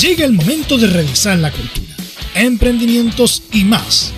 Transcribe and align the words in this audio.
Llega 0.00 0.26
el 0.26 0.32
momento 0.32 0.76
de 0.76 0.88
revisar 0.88 1.38
la 1.38 1.50
cultura, 1.50 1.94
emprendimientos 2.34 3.42
y 3.50 3.64
más. 3.64 4.12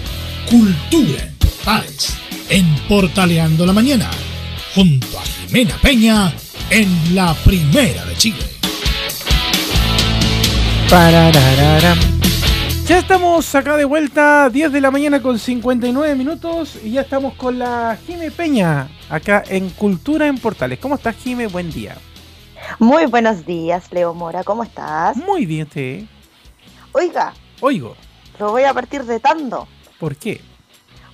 Cultura 0.51 1.23
en 1.23 1.35
Portales, 1.39 2.17
en 2.49 2.67
Portaleando 2.89 3.65
la 3.65 3.73
Mañana, 3.73 4.11
junto 4.75 5.07
a 5.17 5.23
Jimena 5.23 5.77
Peña 5.81 6.33
en 6.71 7.15
la 7.15 7.33
Primera 7.33 8.05
de 8.07 8.17
Chile. 8.17 8.45
Ya 12.89 12.99
estamos 12.99 13.55
acá 13.55 13.77
de 13.77 13.85
vuelta, 13.85 14.51
10 14.51 14.73
de 14.73 14.81
la 14.81 14.91
mañana 14.91 15.23
con 15.23 15.39
59 15.39 16.17
minutos 16.17 16.77
y 16.83 16.91
ya 16.93 17.03
estamos 17.03 17.35
con 17.35 17.57
la 17.57 17.97
Jime 18.05 18.33
Peña, 18.33 18.89
acá 19.09 19.45
en 19.47 19.71
Cultura 19.71 20.27
en 20.27 20.39
Portales. 20.39 20.81
¿Cómo 20.81 20.97
estás, 20.97 21.15
Jime? 21.23 21.47
Buen 21.47 21.71
día. 21.71 21.97
Muy 22.79 23.07
buenos 23.07 23.45
días, 23.47 23.91
Leo 23.93 24.15
Mora, 24.15 24.45
¿cómo 24.45 24.63
estás? 24.63 25.17
Muy 25.17 25.47
bien, 25.47 25.67
usted. 25.67 26.05
Oiga, 26.93 27.33
Oigo, 27.61 27.97
lo 28.39 28.51
voy 28.53 28.65
a 28.65 28.73
partir 28.75 29.05
retando, 29.05 29.67
¿por 29.99 30.17
qué? 30.17 30.41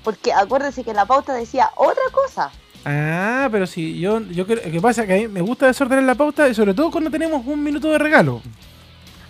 porque 0.03 0.33
acuérdese 0.35 0.85
que 0.85 0.93
la 0.93 1.07
pauta 1.07 1.33
decía 1.33 1.71
otra 1.77 2.03
cosa. 2.13 2.51
Ah, 2.85 3.49
pero 3.51 3.67
sí, 3.67 3.99
yo, 3.99 4.21
yo 4.21 4.47
creo 4.47 4.61
que 4.71 4.79
pasa 4.83 5.07
que 5.07 5.15
a 5.15 5.17
mí 5.17 5.29
me 5.29 5.41
gusta 5.41 5.67
desordenar 5.67 6.05
la 6.05 6.15
pauta 6.15 6.47
y 6.47 6.55
sobre 6.55 6.75
todo 6.75 6.91
cuando 6.91 7.11
tenemos 7.11 7.47
un 7.47 7.63
minuto 7.63 7.89
de 7.89 7.97
regalo. 7.99 8.43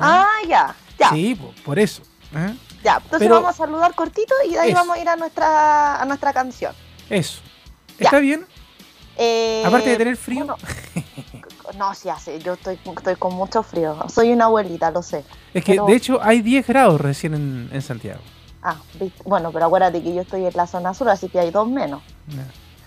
Ah, 0.00 0.26
ya, 0.48 0.74
ya, 0.98 1.10
Sí, 1.10 1.36
po, 1.36 1.54
por 1.64 1.78
eso. 1.78 2.02
¿ah? 2.34 2.52
ya. 2.82 2.94
Entonces 2.96 3.20
pero- 3.20 3.36
vamos 3.36 3.50
a 3.50 3.52
saludar 3.52 3.94
cortito 3.94 4.34
y 4.48 4.54
de 4.54 4.58
ahí 4.58 4.70
Eso. 4.70 4.78
vamos 4.80 4.96
a 4.96 5.00
ir 5.00 5.08
a 5.08 5.14
nuestra, 5.14 6.02
a 6.02 6.04
nuestra 6.04 6.32
canción. 6.32 6.74
Eso. 7.08 7.40
Ya. 8.00 8.06
¿Está 8.06 8.18
bien? 8.18 8.44
Eh, 9.16 9.62
Aparte 9.64 9.90
de 9.90 9.96
tener 9.96 10.16
frío. 10.16 10.38
bueno, 10.46 10.56
no, 11.76 11.94
sí 11.94 12.08
hace, 12.08 12.38
yo 12.40 12.54
estoy, 12.54 12.78
estoy 12.96 13.16
con 13.16 13.34
mucho 13.34 13.62
frío. 13.62 13.96
Soy 14.08 14.32
una 14.32 14.44
abuelita, 14.46 14.90
lo 14.90 15.02
sé. 15.02 15.24
Es 15.52 15.64
que 15.64 15.72
pero- 15.72 15.86
de 15.86 15.94
hecho 15.94 16.18
hay 16.22 16.42
10 16.42 16.66
grados 16.66 17.00
recién 17.00 17.34
en, 17.34 17.68
en 17.72 17.82
Santiago. 17.82 18.20
Ah, 18.62 18.76
bueno, 19.24 19.50
pero 19.52 19.66
acuérdate 19.66 20.02
que 20.02 20.14
yo 20.14 20.22
estoy 20.22 20.46
en 20.46 20.52
la 20.54 20.66
zona 20.66 20.94
sur, 20.94 21.08
así 21.10 21.28
que 21.28 21.38
hay 21.40 21.50
dos 21.50 21.68
menos. 21.68 22.02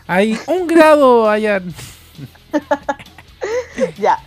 Hay 0.08 0.40
un 0.48 0.66
grado 0.68 1.30
allá. 1.30 1.62
Ya. 3.98 4.18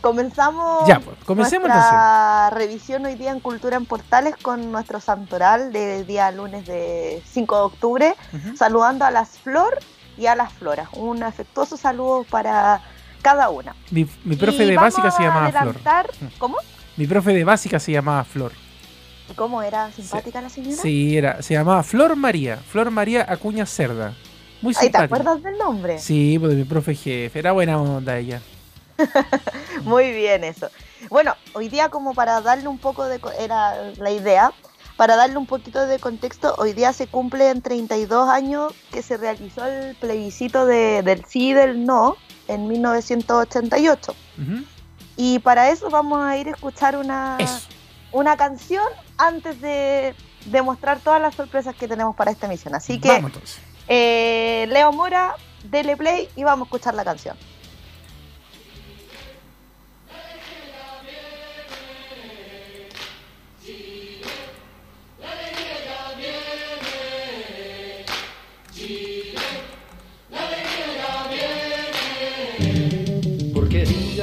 Comenzamos 0.00 0.88
Ya, 0.88 0.98
pues, 1.00 1.16
comencemos 1.26 1.68
nuestra 1.68 2.48
revisión 2.50 3.04
hoy 3.04 3.14
día 3.14 3.30
en 3.30 3.40
Cultura 3.40 3.76
en 3.76 3.84
Portales 3.84 4.34
con 4.40 4.72
nuestro 4.72 4.98
santoral 5.00 5.72
del 5.72 6.06
día 6.06 6.30
lunes 6.30 6.66
de 6.66 7.22
5 7.30 7.54
de 7.56 7.62
octubre, 7.62 8.14
saludando 8.56 9.04
a 9.04 9.10
las 9.10 9.38
Flor 9.38 9.78
y 10.16 10.26
a 10.26 10.34
las 10.34 10.52
Floras. 10.54 10.88
Un 10.94 11.22
afectuoso 11.22 11.76
saludo 11.76 12.24
para 12.30 12.80
cada 13.22 13.50
una. 13.50 13.74
Mi, 13.90 14.06
mi 14.24 14.36
profe 14.36 14.64
Y 14.64 14.68
de 14.70 14.76
básica 14.76 15.10
se 15.10 15.22
llamaba 15.22 15.50
Flor. 15.50 15.76
Mm. 16.20 16.26
¿Cómo? 16.38 16.56
Mi 16.96 17.06
profe 17.06 17.32
de 17.32 17.44
básica 17.44 17.78
se 17.78 17.92
llamaba 17.92 18.24
Flor. 18.24 18.52
¿Y 19.30 19.34
¿Cómo 19.34 19.62
era 19.62 19.90
simpática 19.92 20.40
la 20.40 20.48
señora? 20.48 20.76
Sí, 20.82 21.16
era, 21.16 21.40
se 21.42 21.54
llamaba 21.54 21.82
Flor 21.82 22.16
María. 22.16 22.56
Flor 22.56 22.90
María 22.90 23.24
Acuña 23.28 23.64
Cerda. 23.66 24.14
Muy 24.60 24.74
Ay, 24.74 24.74
¿Te 24.74 24.98
simpática. 24.98 25.04
acuerdas 25.04 25.42
del 25.42 25.56
nombre? 25.58 25.98
Sí, 25.98 26.36
pues 26.38 26.50
de 26.50 26.56
mi 26.58 26.64
profe 26.64 26.94
jefe. 26.94 27.38
Era 27.38 27.52
buena 27.52 27.80
onda 27.80 28.18
ella. 28.18 28.40
Muy 29.84 30.12
bien 30.12 30.44
eso. 30.44 30.68
Bueno, 31.08 31.34
hoy 31.54 31.68
día 31.68 31.88
como 31.88 32.14
para 32.14 32.40
darle 32.40 32.68
un 32.68 32.78
poco 32.78 33.04
de... 33.06 33.20
Era 33.38 33.90
la 33.96 34.10
idea. 34.10 34.52
Para 34.96 35.16
darle 35.16 35.38
un 35.38 35.46
poquito 35.46 35.86
de 35.86 35.98
contexto, 35.98 36.54
hoy 36.58 36.74
día 36.74 36.92
se 36.92 37.06
cumplen 37.06 37.62
32 37.62 38.28
años 38.28 38.74
que 38.92 39.02
se 39.02 39.16
realizó 39.16 39.64
el 39.64 39.94
plebiscito 39.96 40.66
de- 40.66 41.02
del 41.02 41.24
sí 41.24 41.50
y 41.50 41.52
del 41.54 41.86
no 41.86 42.16
en 42.54 42.68
1988. 42.68 44.14
Ujú. 44.38 44.64
Y 45.16 45.38
para 45.40 45.70
eso 45.70 45.90
vamos 45.90 46.20
a 46.22 46.36
ir 46.36 46.48
a 46.48 46.52
escuchar 46.52 46.96
una, 46.96 47.36
Eso. 47.38 47.60
una 48.12 48.36
canción 48.36 48.84
antes 49.18 49.60
de, 49.60 50.14
de 50.46 50.62
mostrar 50.62 51.00
todas 51.00 51.20
las 51.20 51.34
sorpresas 51.34 51.74
que 51.74 51.86
tenemos 51.86 52.16
para 52.16 52.30
esta 52.30 52.46
emisión. 52.46 52.74
Así 52.74 52.98
que, 53.00 53.08
Vamos 53.08 53.32
eh, 53.88 54.66
Leo 54.68 54.92
Mora, 54.92 55.34
dele 55.64 55.96
play 55.96 56.28
y 56.36 56.44
vamos 56.44 56.66
a 56.66 56.68
escuchar 56.68 56.94
la 56.94 57.04
canción. 57.04 57.36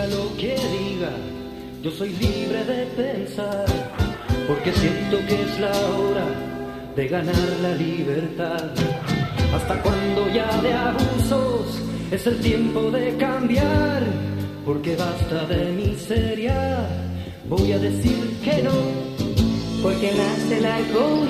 Lo 0.09 0.35
que 0.37 0.55
diga, 0.55 1.11
yo 1.81 1.91
soy 1.91 2.09
libre 2.09 2.63
de 2.65 2.85
pensar, 2.95 3.65
porque 4.47 4.71
siento 4.73 5.17
que 5.27 5.41
es 5.41 5.59
la 5.59 5.71
hora 5.97 6.25
de 6.95 7.07
ganar 7.07 7.49
la 7.61 7.75
libertad. 7.75 8.71
Hasta 9.53 9.81
cuando 9.81 10.27
ya 10.33 10.61
de 10.61 10.73
abusos 10.73 11.79
es 12.11 12.27
el 12.27 12.39
tiempo 12.39 12.91
de 12.91 13.15
cambiar, 13.17 14.03
porque 14.65 14.95
basta 14.95 15.45
de 15.45 15.71
miseria, 15.71 16.87
voy 17.47 17.71
a 17.71 17.79
decir 17.79 18.37
que 18.43 18.63
no. 18.63 19.07
Porque 19.81 20.11
nace 20.11 20.57
el 20.57 20.65
arco 20.65 21.27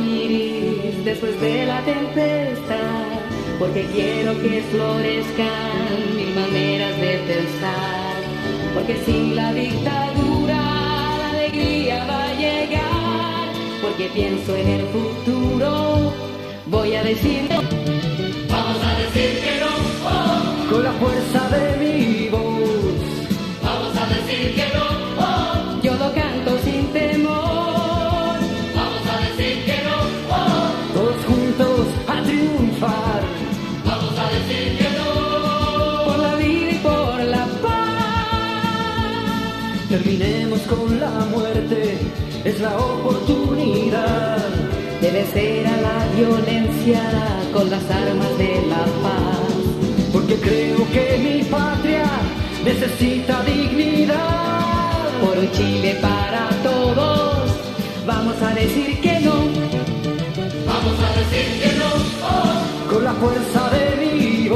después 1.08 1.40
de 1.40 1.66
la 1.66 1.82
tempestad. 1.86 3.04
Porque 3.60 3.86
quiero 3.94 4.34
que 4.42 4.62
florezcan 4.72 6.16
mil 6.16 6.36
maneras 6.36 7.00
de 7.00 7.18
pensar. 7.28 8.06
Porque 8.78 8.96
sin 9.08 9.36
la 9.36 9.52
dictadura 9.54 10.54
la 10.54 11.30
alegría 11.32 12.06
va 12.06 12.26
a 12.26 12.34
llegar. 12.36 13.50
Porque 13.82 14.08
pienso 14.14 14.56
en 14.56 14.68
el 14.68 14.86
futuro. 14.90 16.14
Voy 16.68 16.94
a 16.94 17.02
decir. 17.02 17.50
Vamos 17.50 18.78
a 18.84 19.00
decir 19.00 19.32
que 19.44 19.60
no. 19.62 20.70
Con 20.70 20.84
la 20.84 20.92
fuerza 20.92 21.50
de 21.50 21.78
mi 21.80 22.30
voz, 22.30 22.44
Vamos 23.64 23.98
a 23.98 24.06
decir 24.14 24.54
que 24.54 24.77
no. 24.77 24.77
Con 40.68 41.00
la 41.00 41.10
muerte, 41.32 41.98
es 42.44 42.60
la 42.60 42.76
oportunidad. 42.78 44.38
Debe 45.02 45.26
ser 45.28 45.68
a 45.68 45.78
la 45.78 46.08
violencia 46.16 47.02
con 47.54 47.70
las 47.70 47.84
armas 47.90 48.38
de 48.38 48.62
la 48.68 48.84
paz. 49.04 49.40
Porque 50.12 50.36
creo 50.36 50.78
que 50.92 51.06
mi 51.24 51.44
patria 51.44 52.06
necesita 52.64 53.44
dignidad. 53.44 54.16
Por 55.22 55.38
un 55.38 55.52
Chile 55.52 55.98
para 56.02 56.50
todos. 56.64 57.52
Vamos 58.06 58.36
a 58.42 58.54
decir 58.54 59.00
que 59.02 59.20
no. 59.22 59.36
Vamos 60.66 60.98
a 61.08 61.10
decir 61.20 61.48
que 61.62 61.72
no. 61.78 62.94
Con 62.94 63.04
la 63.04 63.14
fuerza 63.14 63.70
de 63.70 64.06
mi 64.06 64.50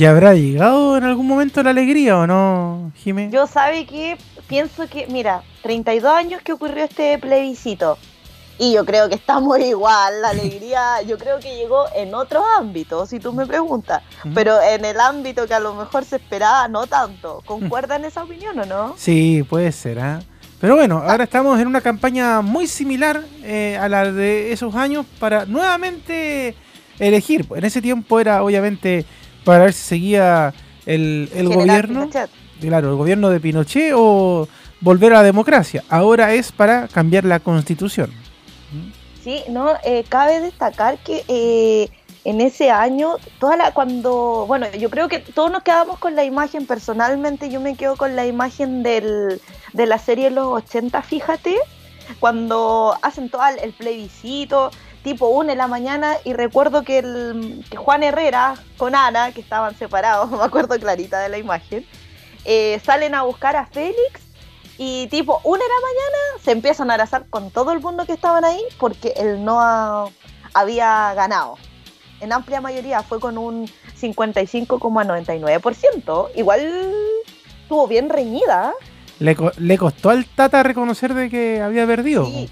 ¿Y 0.00 0.06
habrá 0.06 0.32
llegado 0.32 0.96
en 0.96 1.04
algún 1.04 1.26
momento 1.26 1.62
la 1.62 1.68
alegría 1.68 2.16
o 2.16 2.26
no, 2.26 2.90
Jimé? 2.96 3.28
Yo 3.30 3.46
sabe 3.46 3.84
que 3.84 4.16
pienso 4.48 4.88
que, 4.88 5.06
mira, 5.08 5.42
32 5.62 6.10
años 6.10 6.40
que 6.40 6.54
ocurrió 6.54 6.84
este 6.84 7.18
plebiscito. 7.18 7.98
Y 8.58 8.72
yo 8.72 8.86
creo 8.86 9.10
que 9.10 9.16
estamos 9.16 9.58
igual, 9.60 10.22
la 10.22 10.30
alegría, 10.30 11.02
yo 11.06 11.18
creo 11.18 11.38
que 11.38 11.54
llegó 11.54 11.84
en 11.94 12.14
otros 12.14 12.42
ámbitos, 12.56 13.10
si 13.10 13.20
tú 13.20 13.34
me 13.34 13.44
preguntas. 13.44 14.02
Pero 14.34 14.58
en 14.62 14.86
el 14.86 14.98
ámbito 14.98 15.46
que 15.46 15.52
a 15.52 15.60
lo 15.60 15.74
mejor 15.74 16.06
se 16.06 16.16
esperaba, 16.16 16.66
no 16.66 16.86
tanto. 16.86 17.42
¿Concuerdan 17.44 18.06
esa 18.06 18.22
opinión 18.22 18.58
o 18.58 18.64
no? 18.64 18.94
Sí, 18.96 19.42
puede 19.42 19.70
ser, 19.70 20.00
¿ah? 20.00 20.22
Pero 20.62 20.76
bueno, 20.76 21.02
ahora 21.06 21.24
estamos 21.24 21.60
en 21.60 21.66
una 21.66 21.82
campaña 21.82 22.40
muy 22.40 22.66
similar 22.68 23.22
eh, 23.42 23.76
a 23.78 23.86
la 23.86 24.10
de 24.10 24.50
esos 24.50 24.74
años 24.74 25.04
para 25.18 25.44
nuevamente 25.44 26.54
elegir. 26.98 27.46
En 27.54 27.64
ese 27.66 27.82
tiempo 27.82 28.18
era 28.18 28.42
obviamente 28.42 29.04
para 29.44 29.64
ver 29.64 29.72
si 29.72 29.82
seguía 29.82 30.54
el, 30.86 31.30
el 31.34 31.48
gobierno. 31.48 32.08
Pinochet. 32.08 32.30
Claro, 32.60 32.90
el 32.90 32.96
gobierno 32.96 33.30
de 33.30 33.40
Pinochet 33.40 33.92
o 33.96 34.48
volver 34.80 35.12
a 35.12 35.16
la 35.16 35.22
democracia. 35.22 35.84
Ahora 35.88 36.34
es 36.34 36.52
para 36.52 36.88
cambiar 36.88 37.24
la 37.24 37.40
constitución. 37.40 38.10
Sí, 39.22 39.42
no, 39.48 39.74
eh, 39.84 40.04
cabe 40.08 40.40
destacar 40.40 40.98
que 40.98 41.24
eh, 41.28 41.90
en 42.24 42.40
ese 42.40 42.70
año, 42.70 43.16
toda 43.38 43.56
la, 43.56 43.72
cuando, 43.72 44.44
bueno, 44.46 44.66
yo 44.78 44.88
creo 44.90 45.08
que 45.08 45.18
todos 45.18 45.50
nos 45.50 45.62
quedamos 45.62 45.98
con 45.98 46.16
la 46.16 46.24
imagen, 46.24 46.66
personalmente 46.66 47.50
yo 47.50 47.60
me 47.60 47.76
quedo 47.76 47.96
con 47.96 48.16
la 48.16 48.26
imagen 48.26 48.82
del, 48.82 49.40
de 49.72 49.86
la 49.86 49.98
serie 49.98 50.24
de 50.24 50.30
los 50.30 50.46
80, 50.46 51.02
fíjate, 51.02 51.56
cuando 52.18 52.96
hacen 53.02 53.30
todo 53.30 53.42
el 53.62 53.72
plebiscito, 53.72 54.70
tipo 55.02 55.28
1 55.28 55.50
de 55.50 55.56
la 55.56 55.66
mañana, 55.66 56.16
y 56.24 56.32
recuerdo 56.34 56.82
que, 56.82 56.98
el, 56.98 57.64
que 57.70 57.76
Juan 57.76 58.02
Herrera 58.02 58.54
con 58.76 58.94
Ana, 58.94 59.32
que 59.32 59.40
estaban 59.40 59.74
separados, 59.76 60.30
me 60.38 60.42
acuerdo 60.42 60.78
clarita 60.78 61.20
de 61.20 61.28
la 61.28 61.38
imagen, 61.38 61.86
eh, 62.44 62.80
salen 62.84 63.14
a 63.14 63.22
buscar 63.22 63.56
a 63.56 63.66
Félix 63.66 64.20
y 64.78 65.06
tipo, 65.08 65.40
una 65.44 65.62
de 65.62 65.68
la 65.68 65.80
mañana 65.82 66.42
se 66.44 66.52
empiezan 66.52 66.90
a 66.90 66.94
abrazar 66.94 67.26
con 67.28 67.50
todo 67.50 67.72
el 67.72 67.80
mundo 67.80 68.06
que 68.06 68.12
estaban 68.14 68.44
ahí 68.44 68.60
porque 68.78 69.12
él 69.16 69.44
no 69.44 69.60
ha- 69.60 70.08
había 70.54 71.12
ganado. 71.14 71.56
En 72.20 72.32
amplia 72.32 72.60
mayoría 72.60 73.02
fue 73.02 73.20
con 73.20 73.36
un 73.38 73.68
55,99%. 74.00 76.28
Igual 76.34 76.92
estuvo 77.62 77.86
bien 77.86 78.08
reñida. 78.08 78.72
Le, 79.18 79.36
co- 79.36 79.52
le 79.58 79.78
costó 79.78 80.10
al 80.10 80.24
Tata 80.26 80.62
reconocer 80.62 81.14
de 81.14 81.28
que 81.30 81.60
había 81.60 81.86
perdido. 81.86 82.24
Sí, 82.26 82.50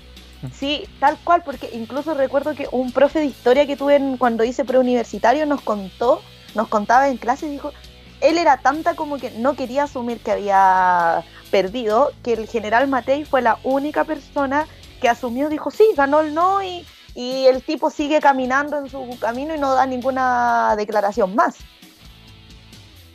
sí, 0.52 0.84
tal 1.00 1.16
cual, 1.24 1.42
porque 1.44 1.70
incluso 1.72 2.14
recuerdo 2.14 2.54
que 2.54 2.68
un 2.70 2.92
profe 2.92 3.18
de 3.20 3.26
historia 3.26 3.66
que 3.66 3.76
tuve 3.76 3.96
en- 3.96 4.16
cuando 4.16 4.44
hice 4.44 4.64
preuniversitario 4.64 5.46
nos 5.46 5.60
contó, 5.60 6.22
nos 6.54 6.68
contaba 6.68 7.08
en 7.08 7.16
clase 7.16 7.48
dijo, 7.48 7.72
él 8.20 8.38
era 8.38 8.56
tanta 8.58 8.94
como 8.94 9.16
que 9.18 9.30
no 9.32 9.54
quería 9.54 9.84
asumir 9.84 10.18
que 10.18 10.32
había 10.32 11.24
perdido, 11.50 12.12
que 12.22 12.32
el 12.34 12.46
general 12.48 12.88
Matei 12.88 13.24
fue 13.24 13.42
la 13.42 13.58
única 13.62 14.04
persona 14.04 14.66
que 15.00 15.08
asumió, 15.08 15.48
dijo, 15.48 15.70
sí, 15.70 15.84
ganó 15.96 16.20
el 16.20 16.34
no 16.34 16.62
y, 16.62 16.84
y 17.14 17.46
el 17.46 17.62
tipo 17.62 17.90
sigue 17.90 18.20
caminando 18.20 18.78
en 18.78 18.88
su 18.90 19.16
camino 19.20 19.54
y 19.54 19.58
no 19.58 19.74
da 19.74 19.86
ninguna 19.86 20.74
declaración 20.76 21.34
más. 21.34 21.56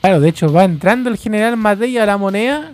Claro, 0.01 0.19
de 0.19 0.29
hecho 0.29 0.51
va 0.51 0.63
entrando 0.65 1.09
el 1.09 1.17
general 1.17 1.55
Matei 1.57 1.97
a 1.97 2.05
la 2.05 2.17
moneda 2.17 2.71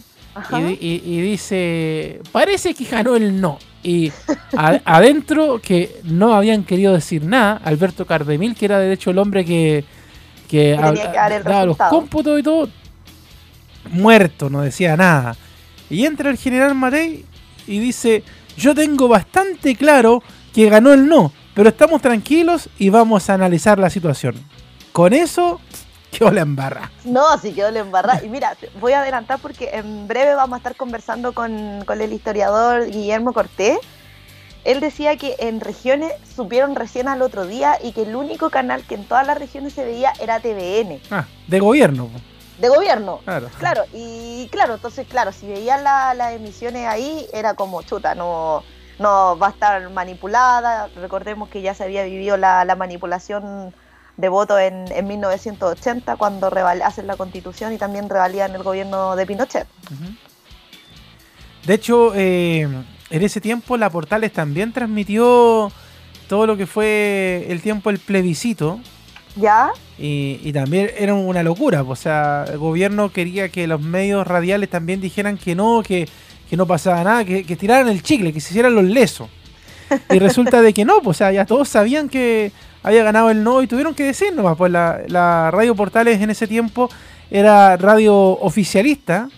y- 0.79 1.01
y 1.05 1.21
dice, 1.21 2.21
parece 2.31 2.73
que 2.73 2.85
ganó 2.85 3.15
el 3.15 3.39
no. 3.39 3.59
Y 3.81 4.11
a- 4.57 4.81
adentro, 4.83 5.59
que 5.61 5.99
no 6.03 6.33
habían 6.33 6.63
querido 6.63 6.93
decir 6.93 7.23
nada, 7.23 7.61
Alberto 7.63 8.05
Cardemil, 8.05 8.55
que 8.55 8.65
era 8.65 8.79
de 8.79 8.91
hecho 8.91 9.11
el 9.11 9.17
hombre 9.19 9.45
que, 9.45 9.85
que, 10.49 10.75
Que 10.93 11.01
daba 11.49 11.65
los 11.65 11.77
cómputos 11.89 12.39
y 12.39 12.43
todo, 12.43 12.69
muerto, 13.91 14.49
no 14.49 14.61
decía 14.61 14.95
nada. 14.97 15.35
Y 15.89 16.05
entra 16.05 16.29
el 16.29 16.37
general 16.37 16.75
Matei 16.75 17.25
y 17.67 17.79
dice, 17.79 18.23
yo 18.57 18.75
tengo 18.75 19.07
bastante 19.07 19.75
claro 19.75 20.21
que 20.53 20.69
ganó 20.69 20.93
el 20.93 21.07
no, 21.07 21.31
pero 21.53 21.69
estamos 21.69 22.01
tranquilos 22.01 22.69
y 22.77 22.89
vamos 22.89 23.29
a 23.29 23.33
analizar 23.35 23.79
la 23.79 23.89
situación. 23.89 24.35
Con 24.91 25.13
eso, 25.13 25.59
quedó 26.17 26.31
la 26.31 26.41
embarra. 26.41 26.91
No, 27.03 27.37
sí 27.37 27.53
quedó 27.53 27.71
la 27.71 27.79
embarrada. 27.79 28.23
Y 28.23 28.29
mira, 28.29 28.55
voy 28.79 28.93
a 28.93 29.01
adelantar 29.01 29.39
porque 29.39 29.69
en 29.73 30.07
breve 30.07 30.35
vamos 30.35 30.55
a 30.55 30.57
estar 30.57 30.75
conversando 30.75 31.33
con, 31.33 31.83
con 31.85 32.01
el 32.01 32.11
historiador 32.13 32.87
Guillermo 32.89 33.33
Cortés. 33.33 33.77
Él 34.65 34.81
decía 34.81 35.15
que 35.15 35.35
en 35.39 35.61
regiones 35.61 36.11
supieron 36.35 36.75
recién 36.75 37.07
al 37.07 37.21
otro 37.21 37.45
día 37.47 37.77
y 37.81 37.93
que 37.93 38.01
el 38.03 38.15
único 38.15 38.49
canal 38.49 38.83
que 38.83 38.95
en 38.95 39.05
todas 39.05 39.25
las 39.25 39.37
regiones 39.37 39.73
se 39.73 39.85
veía 39.85 40.11
era 40.19 40.39
TVN, 40.41 40.99
Ah, 41.11 41.25
de 41.47 41.59
gobierno. 41.61 42.09
de 42.59 42.67
gobierno. 42.67 43.21
Claro. 43.23 43.49
Claro, 43.57 43.83
y 43.93 44.49
claro, 44.51 44.73
entonces, 44.75 45.07
claro, 45.07 45.31
si 45.31 45.47
veían 45.47 45.83
la- 45.85 46.13
las 46.13 46.33
emisiones 46.33 46.87
ahí, 46.87 47.25
era 47.31 47.53
como 47.53 47.81
chuta, 47.83 48.15
no, 48.15 48.61
no 48.99 49.37
va 49.39 49.47
a 49.47 49.51
estar 49.51 49.89
manipulada. 49.91 50.89
Recordemos 50.97 51.47
que 51.47 51.61
ya 51.61 51.73
se 51.73 51.85
había 51.85 52.03
vivido 52.03 52.35
la, 52.35 52.65
la 52.65 52.75
manipulación 52.75 53.73
de 54.19 54.27
voto 54.27 54.59
en, 54.59 54.85
en 54.91 55.07
1980, 55.07 56.17
cuando 56.17 56.51
hacen 56.83 57.07
la 57.07 57.15
constitución 57.15 57.71
y 57.71 57.77
también 57.77 58.09
revalían 58.09 58.53
el 58.53 58.63
gobierno 58.63 59.15
de 59.15 59.25
Pinochet. 59.25 59.65
De 61.65 61.73
hecho, 61.73 62.11
eh, 62.15 62.67
en 63.09 63.23
ese 63.23 63.39
tiempo 63.39 63.77
la 63.77 63.89
Portales 63.89 64.33
también 64.33 64.73
transmitió 64.73 65.71
todo 66.27 66.45
lo 66.47 66.57
que 66.57 66.67
fue 66.67 67.45
el 67.47 67.61
tiempo 67.61 67.89
del 67.89 67.99
plebiscito. 67.99 68.81
¿Ya? 69.37 69.71
Y, 69.97 70.41
y 70.43 70.51
también 70.51 70.91
era 70.97 71.13
una 71.13 71.41
locura. 71.41 71.83
O 71.83 71.95
sea, 71.95 72.43
el 72.49 72.57
gobierno 72.57 73.11
quería 73.13 73.47
que 73.47 73.67
los 73.67 73.79
medios 73.79 74.27
radiales 74.27 74.69
también 74.69 74.99
dijeran 74.99 75.37
que 75.37 75.55
no, 75.55 75.81
que, 75.81 76.09
que 76.49 76.57
no 76.57 76.65
pasaba 76.65 77.03
nada, 77.05 77.23
que, 77.23 77.45
que 77.45 77.55
tiraran 77.55 77.87
el 77.87 78.03
chicle, 78.03 78.33
que 78.33 78.41
se 78.41 78.49
hicieran 78.51 78.75
los 78.75 78.83
lesos. 78.83 79.29
Y 80.09 80.19
resulta 80.19 80.61
de 80.61 80.73
que 80.73 80.85
no, 80.85 81.01
pues, 81.01 81.17
o 81.17 81.19
sea, 81.19 81.31
ya 81.31 81.45
todos 81.45 81.67
sabían 81.69 82.09
que 82.09 82.51
había 82.83 83.03
ganado 83.03 83.29
el 83.29 83.43
no 83.43 83.61
y 83.61 83.67
tuvieron 83.67 83.93
que 83.93 84.03
decir 84.03 84.33
nomás, 84.33 84.55
pues 84.57 84.71
la, 84.71 85.01
la 85.07 85.51
radio 85.51 85.75
Portales 85.75 86.21
en 86.21 86.29
ese 86.29 86.47
tiempo 86.47 86.89
era 87.31 87.77
radio 87.77 88.15
oficialista, 88.15 89.29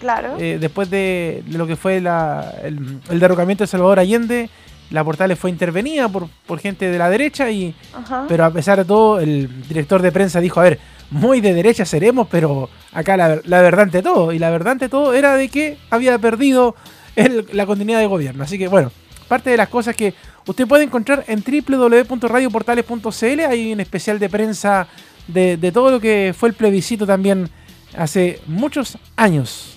Claro. 0.00 0.36
eh, 0.38 0.56
después 0.60 0.88
de, 0.90 1.42
de 1.46 1.58
lo 1.58 1.66
que 1.66 1.76
fue 1.76 2.00
la- 2.00 2.54
el, 2.64 2.98
el 3.10 3.20
derrocamiento 3.20 3.64
de 3.64 3.68
Salvador 3.68 3.98
Allende, 3.98 4.48
la 4.90 5.04
Portales 5.04 5.38
fue 5.38 5.50
intervenida 5.50 6.08
por, 6.08 6.26
por 6.46 6.58
gente 6.58 6.90
de 6.90 6.98
la 6.98 7.08
derecha 7.10 7.50
y, 7.50 7.74
Ajá. 7.94 8.24
pero 8.26 8.44
a 8.44 8.50
pesar 8.50 8.78
de 8.78 8.84
todo, 8.84 9.20
el 9.20 9.48
director 9.68 10.02
de 10.02 10.10
prensa 10.10 10.40
dijo, 10.40 10.58
a 10.60 10.64
ver, 10.64 10.78
muy 11.10 11.40
de 11.40 11.52
derecha 11.54 11.84
seremos, 11.84 12.26
pero 12.30 12.68
acá 12.92 13.16
la, 13.16 13.38
la 13.44 13.62
verdad 13.62 13.82
ante 13.82 14.02
todo. 14.02 14.32
Y 14.32 14.38
la 14.38 14.50
verdad 14.50 14.72
ante 14.72 14.88
todo 14.88 15.12
era 15.14 15.34
de 15.36 15.48
que 15.48 15.76
había 15.90 16.18
perdido 16.18 16.74
el- 17.14 17.46
la 17.52 17.66
continuidad 17.66 18.00
de 18.00 18.06
gobierno. 18.06 18.42
Así 18.42 18.58
que 18.58 18.66
bueno, 18.68 18.90
parte 19.30 19.48
de 19.50 19.56
las 19.56 19.68
cosas 19.68 19.94
que 19.94 20.12
usted 20.44 20.66
puede 20.66 20.82
encontrar 20.82 21.24
en 21.28 21.44
www.radioportales.cl. 21.44 23.40
Hay 23.48 23.72
un 23.72 23.78
especial 23.78 24.18
de 24.18 24.28
prensa 24.28 24.88
de, 25.28 25.56
de 25.56 25.70
todo 25.70 25.92
lo 25.92 26.00
que 26.00 26.34
fue 26.36 26.48
el 26.48 26.56
plebiscito 26.56 27.06
también 27.06 27.48
hace 27.96 28.42
muchos 28.46 28.98
años. 29.14 29.76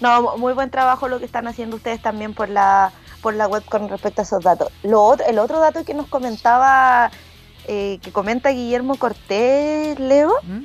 No, 0.00 0.36
muy 0.36 0.52
buen 0.52 0.68
trabajo 0.68 1.06
lo 1.06 1.20
que 1.20 1.26
están 1.26 1.46
haciendo 1.46 1.76
ustedes 1.76 2.02
también 2.02 2.34
por 2.34 2.48
la, 2.48 2.90
por 3.20 3.34
la 3.34 3.46
web 3.46 3.62
con 3.66 3.88
respecto 3.88 4.22
a 4.22 4.24
esos 4.24 4.42
datos. 4.42 4.72
Lo 4.82 5.00
otro, 5.00 5.24
el 5.26 5.38
otro 5.38 5.60
dato 5.60 5.84
que 5.84 5.94
nos 5.94 6.08
comentaba, 6.08 7.12
eh, 7.68 8.00
que 8.02 8.10
comenta 8.10 8.50
Guillermo 8.50 8.96
Cortés, 8.96 9.96
Leo, 10.00 10.34
¿Mm? 10.42 10.64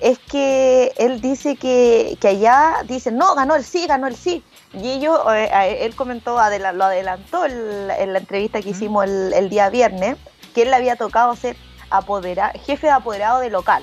es 0.00 0.18
que 0.20 0.94
él 0.96 1.20
dice 1.20 1.56
que, 1.56 2.16
que 2.18 2.28
allá 2.28 2.76
dicen, 2.88 3.18
no, 3.18 3.34
ganó 3.34 3.56
el 3.56 3.64
sí, 3.64 3.86
ganó 3.86 4.06
el 4.06 4.16
sí. 4.16 4.42
Y 4.74 4.90
ellos, 4.90 5.18
eh, 5.34 5.78
él 5.80 5.94
comentó, 5.96 6.38
adela- 6.38 6.72
lo 6.72 6.84
adelantó 6.84 7.44
el- 7.44 7.90
en 7.98 8.12
la 8.12 8.18
entrevista 8.18 8.60
que 8.60 8.70
hicimos 8.70 9.04
el, 9.04 9.32
el 9.32 9.48
día 9.48 9.70
viernes, 9.70 10.16
que 10.54 10.62
él 10.62 10.70
le 10.70 10.76
había 10.76 10.96
tocado 10.96 11.34
ser 11.36 11.56
apodera- 11.90 12.52
jefe 12.66 12.86
de 12.88 12.92
apoderado 12.92 13.40
de 13.40 13.50
local. 13.50 13.82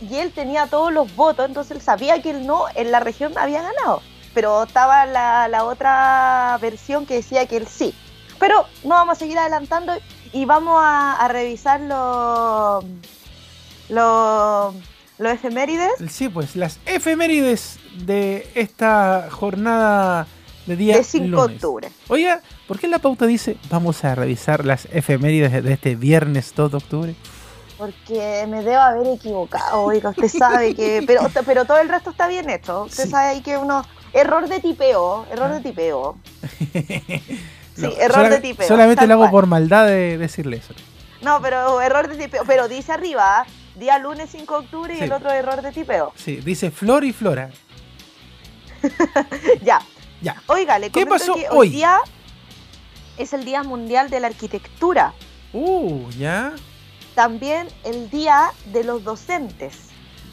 Y 0.00 0.16
él 0.16 0.32
tenía 0.32 0.66
todos 0.66 0.92
los 0.92 1.14
votos, 1.14 1.46
entonces 1.46 1.76
él 1.76 1.82
sabía 1.82 2.20
que 2.22 2.30
el 2.30 2.46
no 2.46 2.64
en 2.74 2.90
la 2.90 3.00
región 3.00 3.36
había 3.38 3.62
ganado. 3.62 4.02
Pero 4.34 4.62
estaba 4.64 5.04
la, 5.06 5.46
la 5.48 5.64
otra 5.64 6.58
versión 6.60 7.04
que 7.06 7.14
decía 7.16 7.46
que 7.46 7.58
él 7.58 7.66
sí. 7.68 7.94
Pero 8.40 8.66
no 8.82 8.90
vamos 8.94 9.16
a 9.16 9.18
seguir 9.18 9.38
adelantando 9.38 9.92
y 10.32 10.44
vamos 10.46 10.80
a, 10.82 11.12
a 11.16 11.28
revisar 11.28 11.80
los 11.80 12.84
los 13.88 14.74
los 15.18 15.32
efemérides. 15.32 15.92
Sí, 16.10 16.28
pues 16.28 16.56
las 16.56 16.78
efemérides 16.86 17.78
de 17.98 18.46
esta 18.54 19.28
jornada 19.30 20.26
de 20.66 20.76
día 20.76 20.96
de 20.96 21.04
5 21.04 21.48
de 21.48 21.54
octubre. 21.54 21.88
Oiga, 22.08 22.40
¿por 22.68 22.78
qué 22.78 22.88
la 22.88 22.98
pauta 22.98 23.26
dice 23.26 23.56
vamos 23.70 24.04
a 24.04 24.14
revisar 24.14 24.64
las 24.64 24.86
efemérides 24.92 25.62
de- 25.64 25.72
este 25.72 25.94
viernes 25.96 26.52
2 26.54 26.70
de 26.70 26.76
octubre? 26.76 27.14
Porque 27.78 28.46
me 28.48 28.62
debo 28.62 28.80
haber 28.80 29.06
equivocado, 29.08 29.82
oiga, 29.82 30.10
usted 30.10 30.28
sabe 30.28 30.74
que. 30.74 31.02
Pero, 31.06 31.22
pero 31.44 31.64
todo 31.64 31.78
el 31.78 31.88
resto 31.88 32.10
está 32.10 32.28
bien 32.28 32.48
hecho. 32.48 32.84
Usted 32.84 33.04
Sí. 33.04 33.10
sabe 33.10 33.28
ahí 33.30 33.40
que 33.40 33.56
uno. 33.56 33.84
Error 34.12 34.46
de 34.48 34.60
tipeo, 34.60 35.26
error 35.32 35.50
Ah. 35.50 35.54
de 35.54 35.60
tipeo. 35.60 36.16
Sí, 37.74 37.80
No, 37.82 37.88
error 37.92 38.16
sola- 38.16 38.28
de 38.28 38.40
tipeo. 38.40 38.68
Solamente 38.68 39.06
lo 39.06 39.14
hago 39.14 39.22
cual. 39.22 39.30
por 39.30 39.46
maldad 39.46 39.86
de 39.86 40.18
decirle 40.18 40.58
eso. 40.58 40.74
No, 41.22 41.40
pero 41.40 41.80
error 41.80 42.06
de 42.06 42.16
tipeo. 42.22 42.42
Pero 42.46 42.68
dice 42.68 42.92
arriba, 42.92 43.46
día 43.76 43.98
lunes 43.98 44.28
5 44.30 44.58
de 44.60 44.64
octubre 44.66 44.94
y 44.94 44.98
Sí. 44.98 45.04
el 45.04 45.12
otro 45.12 45.30
error 45.32 45.62
de 45.62 45.72
tipeo. 45.72 46.12
Sí, 46.14 46.36
dice 46.36 46.70
Flor 46.70 47.02
y 47.04 47.12
Flora. 47.14 47.48
Ya. 49.62 49.80
Ya. 50.20 50.42
Oiga, 50.46 50.78
le 50.78 50.90
¿Qué 50.90 51.06
pasó 51.06 51.34
que 51.34 51.48
hoy? 51.50 51.58
hoy 51.58 51.68
día 51.70 51.98
es 53.18 53.32
el 53.32 53.44
Día 53.44 53.62
Mundial 53.62 54.10
de 54.10 54.20
la 54.20 54.28
Arquitectura. 54.28 55.12
Uh, 55.52 56.08
ya. 56.10 56.52
También 57.14 57.68
el 57.84 58.08
Día 58.10 58.52
de 58.66 58.84
los 58.84 59.04
Docentes. 59.04 59.88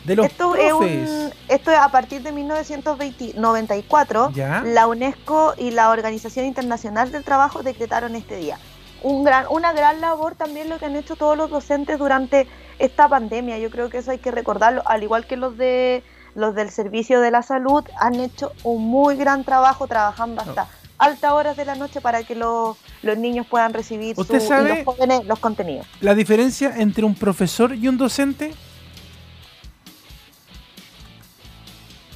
De 0.05 0.15
los 0.15 0.25
esto 0.27 0.55
es, 0.55 0.71
un- 0.73 1.31
esto 1.49 1.71
es 1.71 1.77
a 1.77 1.89
partir 1.89 2.21
de 2.23 2.31
1994. 2.31 4.31
Ya. 4.33 4.61
La 4.65 4.87
UNESCO 4.87 5.53
y 5.57 5.71
la 5.71 5.89
Organización 5.89 6.45
Internacional 6.45 7.11
del 7.11 7.23
Trabajo 7.23 7.63
decretaron 7.63 8.15
este 8.15 8.37
día. 8.37 8.57
Un 9.01 9.23
gran, 9.23 9.45
una 9.49 9.71
gran 9.73 10.01
labor 10.01 10.35
también 10.35 10.69
lo 10.69 10.77
que 10.77 10.85
han 10.85 10.95
hecho 10.95 11.15
todos 11.15 11.37
los 11.37 11.49
docentes 11.49 11.97
durante 11.99 12.47
esta 12.79 13.07
pandemia. 13.09 13.57
Yo 13.57 13.69
creo 13.71 13.89
que 13.89 13.97
eso 13.99 14.11
hay 14.11 14.19
que 14.19 14.31
recordarlo, 14.31 14.83
al 14.85 15.03
igual 15.03 15.25
que 15.25 15.35
los 15.37 15.57
de 15.57 16.03
los 16.39 16.55
del 16.55 16.69
servicio 16.71 17.19
de 17.21 17.31
la 17.31 17.43
salud 17.43 17.83
han 17.99 18.15
hecho 18.15 18.53
un 18.63 18.87
muy 18.87 19.15
gran 19.17 19.43
trabajo 19.43 19.87
trabajando 19.87 20.41
hasta 20.41 20.67
altas 20.97 21.31
horas 21.33 21.57
de 21.57 21.65
la 21.65 21.75
noche 21.75 21.99
para 22.01 22.23
que 22.23 22.33
los, 22.35 22.77
los 23.03 23.17
niños 23.17 23.45
puedan 23.47 23.73
recibir 23.73 24.15
su- 24.15 24.21
¿Usted 24.21 24.37
y 24.41 24.67
los 24.69 24.85
jóvenes 24.85 25.25
los 25.25 25.39
contenidos. 25.39 25.85
La 26.01 26.15
diferencia 26.15 26.73
entre 26.77 27.03
un 27.05 27.13
profesor 27.15 27.75
y 27.75 27.87
un 27.87 27.97
docente, 27.97 28.53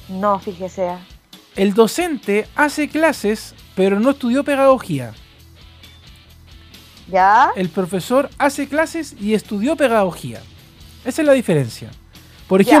No, 0.08 0.38
fíjese. 0.38 0.96
el 1.56 1.74
docente 1.74 2.46
hace 2.56 2.88
clases, 2.88 3.54
pero 3.74 4.00
no 4.00 4.10
estudió 4.10 4.44
pedagogía. 4.44 5.12
¿Ya? 7.10 7.50
El 7.56 7.68
profesor 7.68 8.30
hace 8.38 8.66
clases 8.68 9.14
y 9.20 9.34
estudió 9.34 9.76
pedagogía. 9.76 10.40
Esa 11.04 11.22
es 11.22 11.26
la 11.26 11.34
diferencia. 11.34 11.90
Por 12.48 12.62
Ya. 12.64 12.78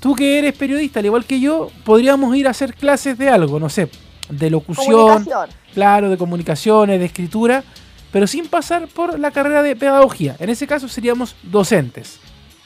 Tú 0.00 0.14
que 0.16 0.38
eres 0.38 0.56
periodista, 0.56 0.98
al 1.00 1.06
igual 1.06 1.24
que 1.24 1.38
yo, 1.40 1.70
podríamos 1.84 2.34
ir 2.36 2.46
a 2.48 2.50
hacer 2.50 2.74
clases 2.74 3.16
de 3.18 3.28
algo, 3.28 3.60
no 3.60 3.68
sé, 3.68 3.88
de 4.28 4.50
locución, 4.50 5.26
claro, 5.74 6.10
de 6.10 6.16
comunicaciones, 6.18 6.98
de 6.98 7.06
escritura, 7.06 7.62
pero 8.10 8.26
sin 8.26 8.46
pasar 8.48 8.88
por 8.88 9.18
la 9.18 9.30
carrera 9.30 9.62
de 9.62 9.76
pedagogía. 9.76 10.36
En 10.40 10.50
ese 10.50 10.66
caso 10.66 10.88
seríamos 10.88 11.36
docentes. 11.42 12.18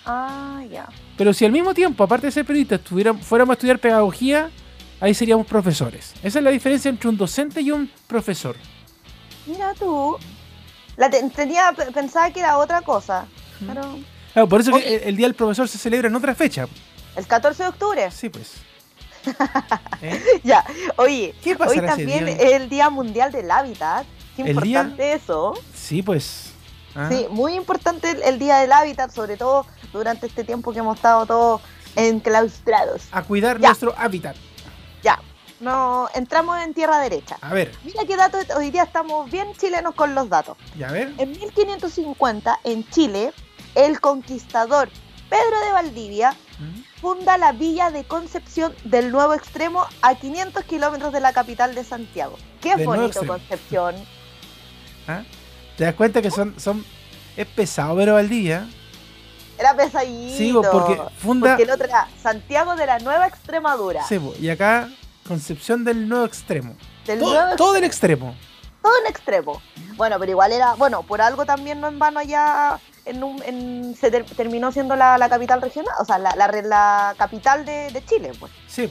Ah, 0.06 0.62
ya. 0.70 0.86
Pero 1.16 1.32
si 1.32 1.44
al 1.44 1.52
mismo 1.52 1.74
tiempo, 1.74 2.04
aparte 2.04 2.26
de 2.26 2.32
ser 2.32 2.44
periodistas, 2.44 2.80
fuéramos 3.22 3.50
a 3.50 3.54
estudiar 3.54 3.78
pedagogía, 3.78 4.50
ahí 5.00 5.14
seríamos 5.14 5.46
profesores. 5.46 6.12
Esa 6.22 6.38
es 6.38 6.44
la 6.44 6.50
diferencia 6.50 6.88
entre 6.88 7.08
un 7.08 7.16
docente 7.16 7.60
y 7.60 7.70
un 7.70 7.90
profesor. 8.06 8.56
Mira 9.46 9.72
tú. 9.78 10.16
La 10.96 11.10
te- 11.10 11.28
tenía, 11.30 11.72
pe- 11.76 11.90
pensaba 11.92 12.30
que 12.30 12.40
era 12.40 12.56
otra 12.58 12.80
cosa. 12.82 13.26
Pero 13.66 13.82
Claro, 14.32 14.48
por 14.48 14.60
eso 14.60 14.72
que 14.72 14.96
el 15.04 15.16
Día 15.16 15.26
del 15.26 15.34
Profesor 15.34 15.68
se 15.68 15.78
celebra 15.78 16.08
en 16.08 16.14
otra 16.16 16.34
fecha. 16.34 16.66
El 17.16 17.26
14 17.26 17.62
de 17.62 17.68
octubre. 17.68 18.10
Sí, 18.10 18.28
pues. 18.28 18.52
¿Eh? 20.02 20.22
Ya. 20.44 20.64
Oye, 20.96 21.34
¿Qué 21.42 21.56
hoy 21.66 21.80
también 21.80 22.28
es 22.28 22.40
el 22.40 22.68
Día 22.68 22.90
Mundial 22.90 23.32
del 23.32 23.50
Hábitat. 23.50 24.06
Qué 24.36 24.42
¿El 24.42 24.56
día? 24.60 24.80
importante 24.80 25.12
eso. 25.14 25.54
Sí, 25.74 26.02
pues. 26.02 26.50
Ah, 26.94 27.08
Sí, 27.10 27.26
muy 27.30 27.54
importante 27.54 28.10
el, 28.10 28.22
el 28.22 28.38
Día 28.38 28.56
del 28.58 28.70
Hábitat, 28.72 29.10
sobre 29.12 29.36
todo 29.36 29.66
durante 29.92 30.26
este 30.26 30.44
tiempo 30.44 30.72
que 30.72 30.80
hemos 30.80 30.96
estado 30.96 31.26
todos 31.26 31.60
enclaustrados. 31.96 33.02
A 33.12 33.22
cuidar 33.22 33.58
Ya. 33.60 33.68
nuestro 33.68 33.94
hábitat. 33.96 34.36
Ya. 35.02 35.20
No, 35.60 36.08
entramos 36.14 36.58
en 36.62 36.74
tierra 36.74 36.98
derecha. 36.98 37.38
A 37.40 37.54
ver, 37.54 37.72
Mira 37.84 38.04
qué 38.06 38.16
datos, 38.16 38.44
hoy 38.56 38.70
día 38.70 38.82
estamos 38.82 39.30
bien 39.30 39.48
chilenos 39.56 39.94
con 39.94 40.14
los 40.14 40.28
datos. 40.28 40.56
ya 40.76 40.88
a 40.88 40.92
ver. 40.92 41.12
En 41.18 41.30
1550, 41.30 42.60
en 42.64 42.88
Chile, 42.90 43.32
el 43.74 44.00
conquistador 44.00 44.88
Pedro 45.30 45.60
de 45.66 45.72
Valdivia 45.72 46.36
Mm. 46.58 46.82
Funda 47.04 47.36
la 47.36 47.52
villa 47.52 47.90
de 47.90 48.04
Concepción 48.04 48.74
del 48.84 49.12
Nuevo 49.12 49.34
Extremo 49.34 49.84
a 50.00 50.14
500 50.14 50.64
kilómetros 50.64 51.12
de 51.12 51.20
la 51.20 51.34
capital 51.34 51.74
de 51.74 51.84
Santiago. 51.84 52.38
Qué 52.62 52.76
bonito. 52.76 53.26
Concepción. 53.26 53.94
¿Ah? 55.06 55.22
¿Te 55.76 55.84
das 55.84 55.94
cuenta 55.96 56.22
que 56.22 56.30
son, 56.30 56.58
son 56.58 56.82
es 57.36 57.46
pesado 57.46 57.94
pero 57.96 58.14
Valdivia? 58.14 58.66
Era 59.58 59.76
pesadito. 59.76 60.34
Sí, 60.34 60.54
porque 60.72 60.98
funda 61.18 61.50
Porque 61.50 61.64
el 61.64 61.70
otro 61.72 61.84
era 61.84 62.08
Santiago 62.22 62.74
de 62.74 62.86
la 62.86 62.98
Nueva 63.00 63.26
Extremadura. 63.26 64.02
Sí, 64.08 64.18
y 64.40 64.48
acá 64.48 64.88
Concepción 65.28 65.84
del 65.84 66.08
nuevo 66.08 66.24
extremo. 66.24 66.74
Del 67.04 67.18
Todo, 67.18 67.34
nuevo 67.34 67.56
todo 67.56 67.76
el 67.76 67.84
extremo. 67.84 68.34
todo 68.82 68.92
en 69.04 69.10
extremo. 69.10 69.60
Bueno, 69.96 70.18
pero 70.18 70.30
igual 70.30 70.52
era, 70.52 70.72
bueno, 70.72 71.02
por 71.02 71.20
algo 71.20 71.44
también 71.44 71.82
no 71.82 71.88
en 71.88 71.98
vano 71.98 72.20
allá 72.20 72.80
en 73.04 73.22
un, 73.24 73.42
en- 73.42 73.94
se 73.94 74.10
ter- 74.10 74.24
terminó 74.24 74.72
siendo 74.72 74.96
la, 74.96 75.18
la 75.18 75.28
capital 75.28 75.60
regional, 75.62 75.94
o 76.00 76.04
sea, 76.04 76.18
la, 76.18 76.34
la, 76.36 76.46
re- 76.46 76.62
la 76.62 77.14
capital 77.18 77.64
de, 77.64 77.90
de 77.90 78.04
Chile, 78.04 78.32
pues, 78.38 78.52
Sí, 78.66 78.90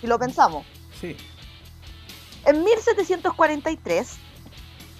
si 0.00 0.06
lo 0.06 0.18
pensamos. 0.18 0.64
sí. 1.00 1.16
En 2.46 2.62
1743, 2.62 4.16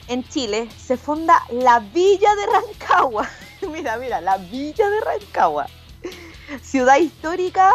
en 0.09 0.25
Chile, 0.29 0.69
se 0.79 0.97
funda 0.97 1.43
la 1.51 1.81
Villa 1.81 2.31
de 2.35 2.47
Rancagua. 2.47 3.29
mira, 3.71 3.97
mira, 3.99 4.21
la 4.23 4.39
Villa 4.39 4.89
de 4.89 5.01
Rancagua. 5.01 5.67
Ciudad 6.63 6.97
histórica 6.99 7.71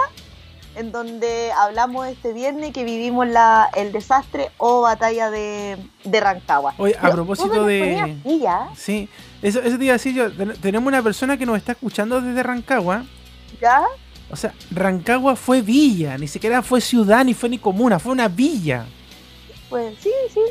en 0.80 0.92
donde 0.92 1.52
hablamos 1.52 2.08
este 2.08 2.34
viernes 2.34 2.72
que 2.72 2.84
vivimos 2.84 3.28
la, 3.28 3.70
el 3.76 3.92
desastre 3.92 4.50
o 4.58 4.82
batalla 4.82 5.30
de, 5.30 5.78
de 6.06 6.20
Rancagua. 6.20 6.74
Oye, 6.78 6.96
a 7.00 7.12
propósito 7.12 7.66
de- 7.66 7.80
ponía 7.80 8.06
villa, 8.24 8.70
Sí, 8.76 9.10
eso, 9.42 9.60
eso 9.62 9.78
te 9.78 9.84
iba 9.84 9.94
a 9.94 9.98
decir 9.98 10.14
yo. 10.16 10.32
Ten- 10.32 10.54
Tenemos 10.62 10.88
una 10.88 11.04
persona 11.04 11.38
que 11.38 11.46
nos 11.46 11.58
está 11.58 11.74
escuchando 11.74 12.22
desde 12.22 12.42
Rancagua. 12.44 13.04
¿ya? 13.62 13.84
O 14.32 14.36
sea, 14.36 14.54
Rancagua 14.72 15.36
fue 15.36 15.62
villa, 15.62 16.18
ni 16.18 16.28
siquiera 16.28 16.62
fue 16.62 16.80
ciudad, 16.82 17.26
ni 17.26 17.34
fue 17.34 17.50
ni 17.50 17.58
comuna, 17.58 18.00
fue 18.00 18.12
una 18.12 18.28
villa. 18.28 18.86
Pues 19.70 19.96
sí, 20.02 20.12
sí. 20.34 20.42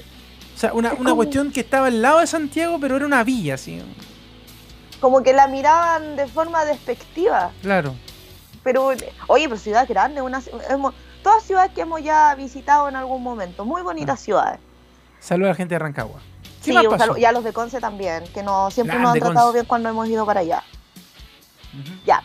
O 0.54 0.58
sea, 0.58 0.73
una, 0.73 0.92
una 0.94 1.14
cuestión 1.14 1.52
que 1.52 1.61
estaba 1.61 1.87
al 1.87 2.02
lado 2.02 2.18
de 2.18 2.26
Santiago, 2.26 2.78
pero 2.80 2.97
era 2.97 3.06
una 3.06 3.23
villa, 3.25 3.56
sí. 3.56 3.80
Como 5.00 5.23
que 5.23 5.32
la 5.32 5.47
miraban 5.47 6.16
de 6.16 6.26
forma 6.26 6.64
despectiva. 6.64 7.52
Claro. 7.62 7.94
Pero, 8.62 8.86
oye, 9.28 9.48
pero 9.48 9.56
ciudad 9.56 9.86
grande, 9.88 10.20
una, 10.22 10.42
hemos- 10.68 10.94
todas 11.22 11.42
ciudades 11.42 11.72
que 11.72 11.82
hemos 11.82 12.02
ya 12.02 12.34
visitado 12.34 12.88
en 12.88 12.96
algún 12.96 13.22
momento. 13.22 13.64
Muy 13.64 13.82
bonitas 13.82 14.20
ciudades. 14.20 14.60
Saludos 15.20 15.48
a 15.48 15.52
la 15.52 15.56
gente 15.56 15.74
de 15.74 15.78
Rancagua. 15.78 16.20
¿Qué 16.64 16.72
Sí, 16.72 16.78
y 17.16 17.24
a 17.24 17.32
los 17.32 17.44
de 17.44 17.52
Conce 17.52 17.80
también, 17.80 18.24
que 18.34 18.42
no, 18.42 18.70
siempre 18.70 18.98
nos 18.98 19.12
han 19.14 19.18
tratado 19.20 19.46
Conce. 19.46 19.58
bien 19.58 19.66
cuando 19.66 19.88
hemos 19.88 20.08
ido 20.08 20.26
para 20.26 20.40
allá. 20.40 20.62
Ya. 22.04 22.22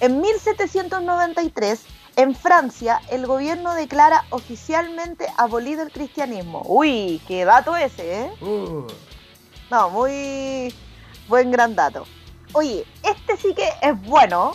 En 0.00 0.20
1793, 0.20 1.84
en 2.16 2.34
Francia, 2.34 3.00
el 3.10 3.26
gobierno 3.26 3.74
declara 3.74 4.24
oficialmente 4.30 5.26
abolido 5.36 5.82
el 5.82 5.90
cristianismo. 5.92 6.62
Uy, 6.66 7.20
qué 7.28 7.44
dato 7.44 7.76
ese, 7.76 8.24
¿eh? 8.24 8.32
Uh, 8.40 8.86
No, 9.70 9.90
muy 9.90 10.74
buen 11.28 11.50
gran 11.50 11.74
dato. 11.76 12.04
Oye, 12.54 12.86
este 13.02 13.36
sí 13.36 13.54
que 13.54 13.68
es 13.82 14.00
bueno. 14.02 14.52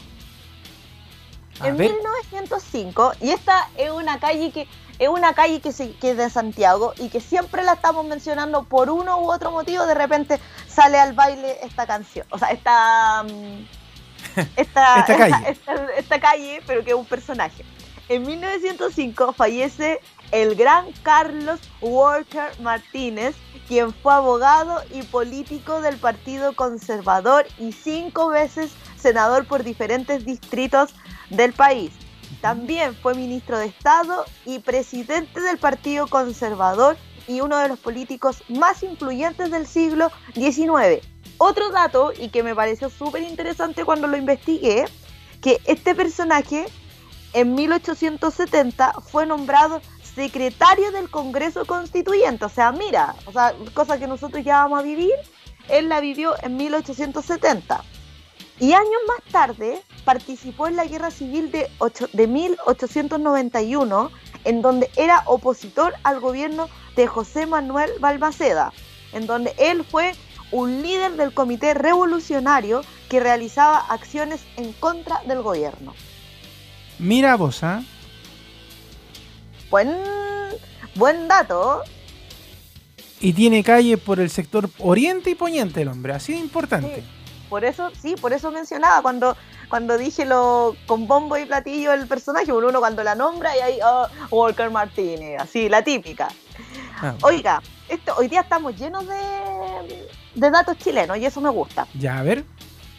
A 1.60 1.68
en 1.68 1.78
ver, 1.78 1.92
1905, 1.92 3.14
y 3.22 3.30
esta 3.32 3.70
es 3.78 3.92
una 3.92 4.20
calle 4.20 4.52
que 4.52 4.68
es 5.00 5.10
una 5.10 5.34
calle 5.34 5.60
que, 5.60 5.72
se, 5.72 5.94
que 5.96 6.12
es 6.12 6.18
de 6.18 6.30
Santiago 6.30 6.94
y 6.98 7.10
que 7.10 7.20
siempre 7.20 7.64
la 7.64 7.74
estamos 7.74 8.06
mencionando 8.06 8.64
por 8.64 8.90
uno 8.92 9.20
u 9.22 9.32
otro 9.32 9.52
motivo, 9.52 9.86
de 9.86 9.96
repente 9.96 10.40
sale 10.68 11.00
al 11.00 11.14
baile 11.14 11.58
esta 11.64 11.88
canción, 11.88 12.26
o 12.30 12.38
sea, 12.38 12.50
esta 12.52 13.24
mm, 13.24 13.66
esta, 14.56 15.00
Esta 15.02 15.18
calle. 15.18 15.50
esta- 15.50 15.88
esta 15.98 16.20
calle, 16.20 16.62
pero 16.68 16.84
que 16.84 16.92
es 16.92 16.96
un 16.96 17.06
personaje. 17.06 17.66
En 18.10 18.24
1905 18.24 19.34
fallece 19.34 20.00
el 20.32 20.56
gran 20.56 20.92
Carlos 21.04 21.60
Walker 21.82 22.52
Martínez, 22.62 23.36
quien 23.68 23.94
fue 23.94 24.14
abogado 24.14 24.84
y 24.92 25.04
político 25.04 25.82
del 25.82 25.98
Partido 25.98 26.54
Conservador 26.54 27.46
y 27.60 27.72
cinco 27.72 28.28
veces 28.30 28.72
senador 29.04 29.46
por 29.46 29.64
diferentes 29.64 30.26
distritos 30.26 30.96
del 31.30 31.54
país. 31.54 31.92
También 32.42 32.96
fue 32.96 33.14
ministro 33.14 33.60
de 33.60 33.68
Estado 33.68 34.26
y 34.46 34.60
presidente 34.60 35.40
del 35.40 35.58
Partido 35.60 36.08
Conservador 36.08 36.98
y 37.28 37.42
uno 37.42 37.58
de 37.58 37.68
los 37.68 37.80
políticos 37.80 38.44
más 38.50 38.82
influyentes 38.84 39.52
del 39.52 39.68
siglo 39.68 40.12
XIX. 40.34 41.06
Otro 41.38 41.70
dato, 41.72 42.12
y 42.18 42.30
que 42.30 42.44
me 42.44 42.56
pareció 42.56 42.90
súper 42.90 43.24
interesante 43.24 43.86
cuando 43.86 44.08
lo 44.08 44.18
investigué, 44.18 44.86
que 45.42 45.60
este 45.66 45.94
personaje 45.94 46.66
en 47.34 47.56
1870 47.56 48.94
fue 49.02 49.26
nombrado 49.26 49.82
secretario 50.16 50.92
del 50.92 51.10
Congreso 51.10 51.66
Constituyente. 51.66 52.46
O 52.46 52.50
sea, 52.50 52.72
mira, 52.72 53.16
o 53.26 53.32
sea, 53.32 53.54
cosa 53.74 53.98
que 53.98 54.08
nosotros 54.08 54.44
ya 54.44 54.64
vamos 54.64 54.80
a 54.80 54.84
vivir, 54.84 55.14
él 55.70 55.90
la 55.90 56.00
vivió 56.00 56.36
en 56.42 56.58
1870. 56.58 57.84
Y 58.60 58.74
años 58.74 59.02
más 59.08 59.32
tarde 59.32 59.82
participó 60.06 60.68
en 60.68 60.76
la 60.76 60.86
Guerra 60.86 61.12
Civil 61.12 61.52
de, 61.52 61.70
ocho- 61.80 62.08
de 62.14 62.28
1891, 62.28 64.12
en 64.46 64.62
donde 64.62 64.90
era 64.96 65.24
opositor 65.26 65.94
al 66.04 66.20
gobierno 66.20 66.70
de 66.96 67.08
José 67.08 67.46
Manuel 67.48 67.92
Balmaceda, 68.00 68.72
en 69.12 69.26
donde 69.26 69.54
él 69.58 69.84
fue 69.84 70.14
un 70.52 70.84
líder 70.84 71.14
del 71.14 71.34
comité 71.34 71.74
revolucionario 71.74 72.84
que 73.10 73.20
realizaba 73.20 73.80
acciones 73.80 74.42
en 74.56 74.72
contra 74.74 75.22
del 75.28 75.42
gobierno. 75.42 75.94
mira 77.00 77.36
vos, 77.36 77.64
¿ah? 77.64 77.82
Buen, 79.72 79.90
buen 80.96 81.28
dato. 81.28 81.82
Y 83.20 83.34
tiene 83.34 83.64
calle 83.64 83.98
por 83.98 84.20
el 84.20 84.30
sector 84.30 84.70
oriente 84.80 85.32
y 85.32 85.36
poniente 85.36 85.82
el 85.82 85.88
hombre, 85.88 86.14
así 86.14 86.34
de 86.34 86.40
importante. 86.40 87.04
Por 87.54 87.66
eso, 87.66 87.92
sí, 88.02 88.16
por 88.20 88.34
eso 88.34 88.50
mencionaba 88.50 89.04
cuando, 89.04 89.38
cuando 89.70 89.96
dije 89.96 90.26
lo 90.26 90.76
con 90.88 91.06
bombo 91.06 91.38
y 91.38 91.46
platillo 91.46 91.94
el 91.94 92.08
personaje, 92.08 92.52
uno 92.52 92.80
cuando 92.80 93.04
la 93.04 93.14
nombra 93.14 93.56
y 93.56 93.60
ahí, 93.60 93.80
oh, 93.86 94.08
Walker 94.32 94.72
Martínez, 94.72 95.40
así, 95.40 95.70
la 95.70 95.84
típica. 95.84 96.30
Ah, 97.00 97.14
Oiga, 97.22 97.62
esto, 97.90 98.16
hoy 98.18 98.28
día 98.28 98.42
estamos 98.42 98.76
llenos 98.76 99.06
de, 99.08 100.08
de 100.34 100.50
datos 100.50 100.80
chilenos 100.80 101.16
y 101.20 101.28
eso 101.28 101.42
me 101.42 101.52
gusta. 101.52 101.86
ya, 101.94 102.18
a 102.18 102.24
ver. 102.24 102.44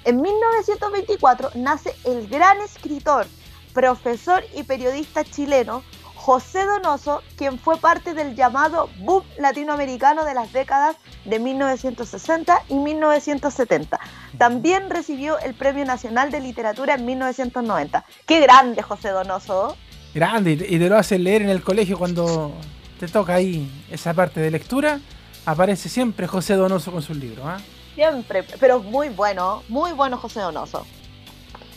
En 0.04 0.20
1924 0.22 1.50
nace 1.56 1.92
el 2.04 2.28
gran 2.28 2.60
escritor, 2.60 3.26
profesor 3.72 4.44
y 4.54 4.62
periodista 4.62 5.24
chileno 5.24 5.82
José 6.24 6.64
Donoso, 6.64 7.22
quien 7.36 7.58
fue 7.58 7.76
parte 7.76 8.14
del 8.14 8.34
llamado 8.34 8.88
boom 9.00 9.22
latinoamericano 9.38 10.24
de 10.24 10.32
las 10.32 10.50
décadas 10.54 10.96
de 11.26 11.38
1960 11.38 12.62
y 12.70 12.76
1970. 12.76 14.00
También 14.38 14.88
recibió 14.88 15.38
el 15.40 15.52
Premio 15.52 15.84
Nacional 15.84 16.30
de 16.30 16.40
Literatura 16.40 16.94
en 16.94 17.04
1990. 17.04 18.06
¡Qué 18.26 18.40
grande 18.40 18.80
José 18.80 19.10
Donoso! 19.10 19.76
Grande, 20.14 20.52
y 20.52 20.56
te- 20.78 20.88
lo 20.88 20.96
hacen 20.96 21.24
leer 21.24 21.42
en 21.42 21.50
el 21.50 21.62
colegio 21.62 21.98
cuando 21.98 22.54
te 22.98 23.06
toca 23.06 23.34
ahí 23.34 23.70
esa 23.90 24.14
parte 24.14 24.40
de 24.40 24.50
lectura. 24.50 25.00
Aparece 25.44 25.90
siempre 25.90 26.26
José 26.26 26.54
Donoso 26.54 26.90
con 26.90 27.02
sus 27.02 27.18
libros. 27.18 27.44
¿ah? 27.46 27.58
Siempre, 27.96 28.44
pero 28.58 28.80
muy 28.80 29.10
bueno, 29.10 29.62
muy 29.68 29.92
bueno 29.92 30.16
José 30.16 30.40
Donoso. 30.40 30.86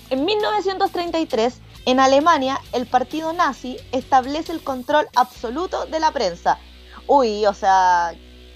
En 0.09 0.23
1933, 0.23 1.59
en 1.87 1.99
Alemania, 2.01 2.59
el 2.73 2.85
partido 2.85 3.31
nazi 3.33 3.77
establece 3.91 4.51
el 4.51 4.61
control 4.61 5.07
absoluto 5.15 5.85
de 5.85 5.99
la 5.99 6.11
prensa. 6.11 6.59
Uy, 7.07 7.45
o 7.45 7.53
sea, 7.53 8.11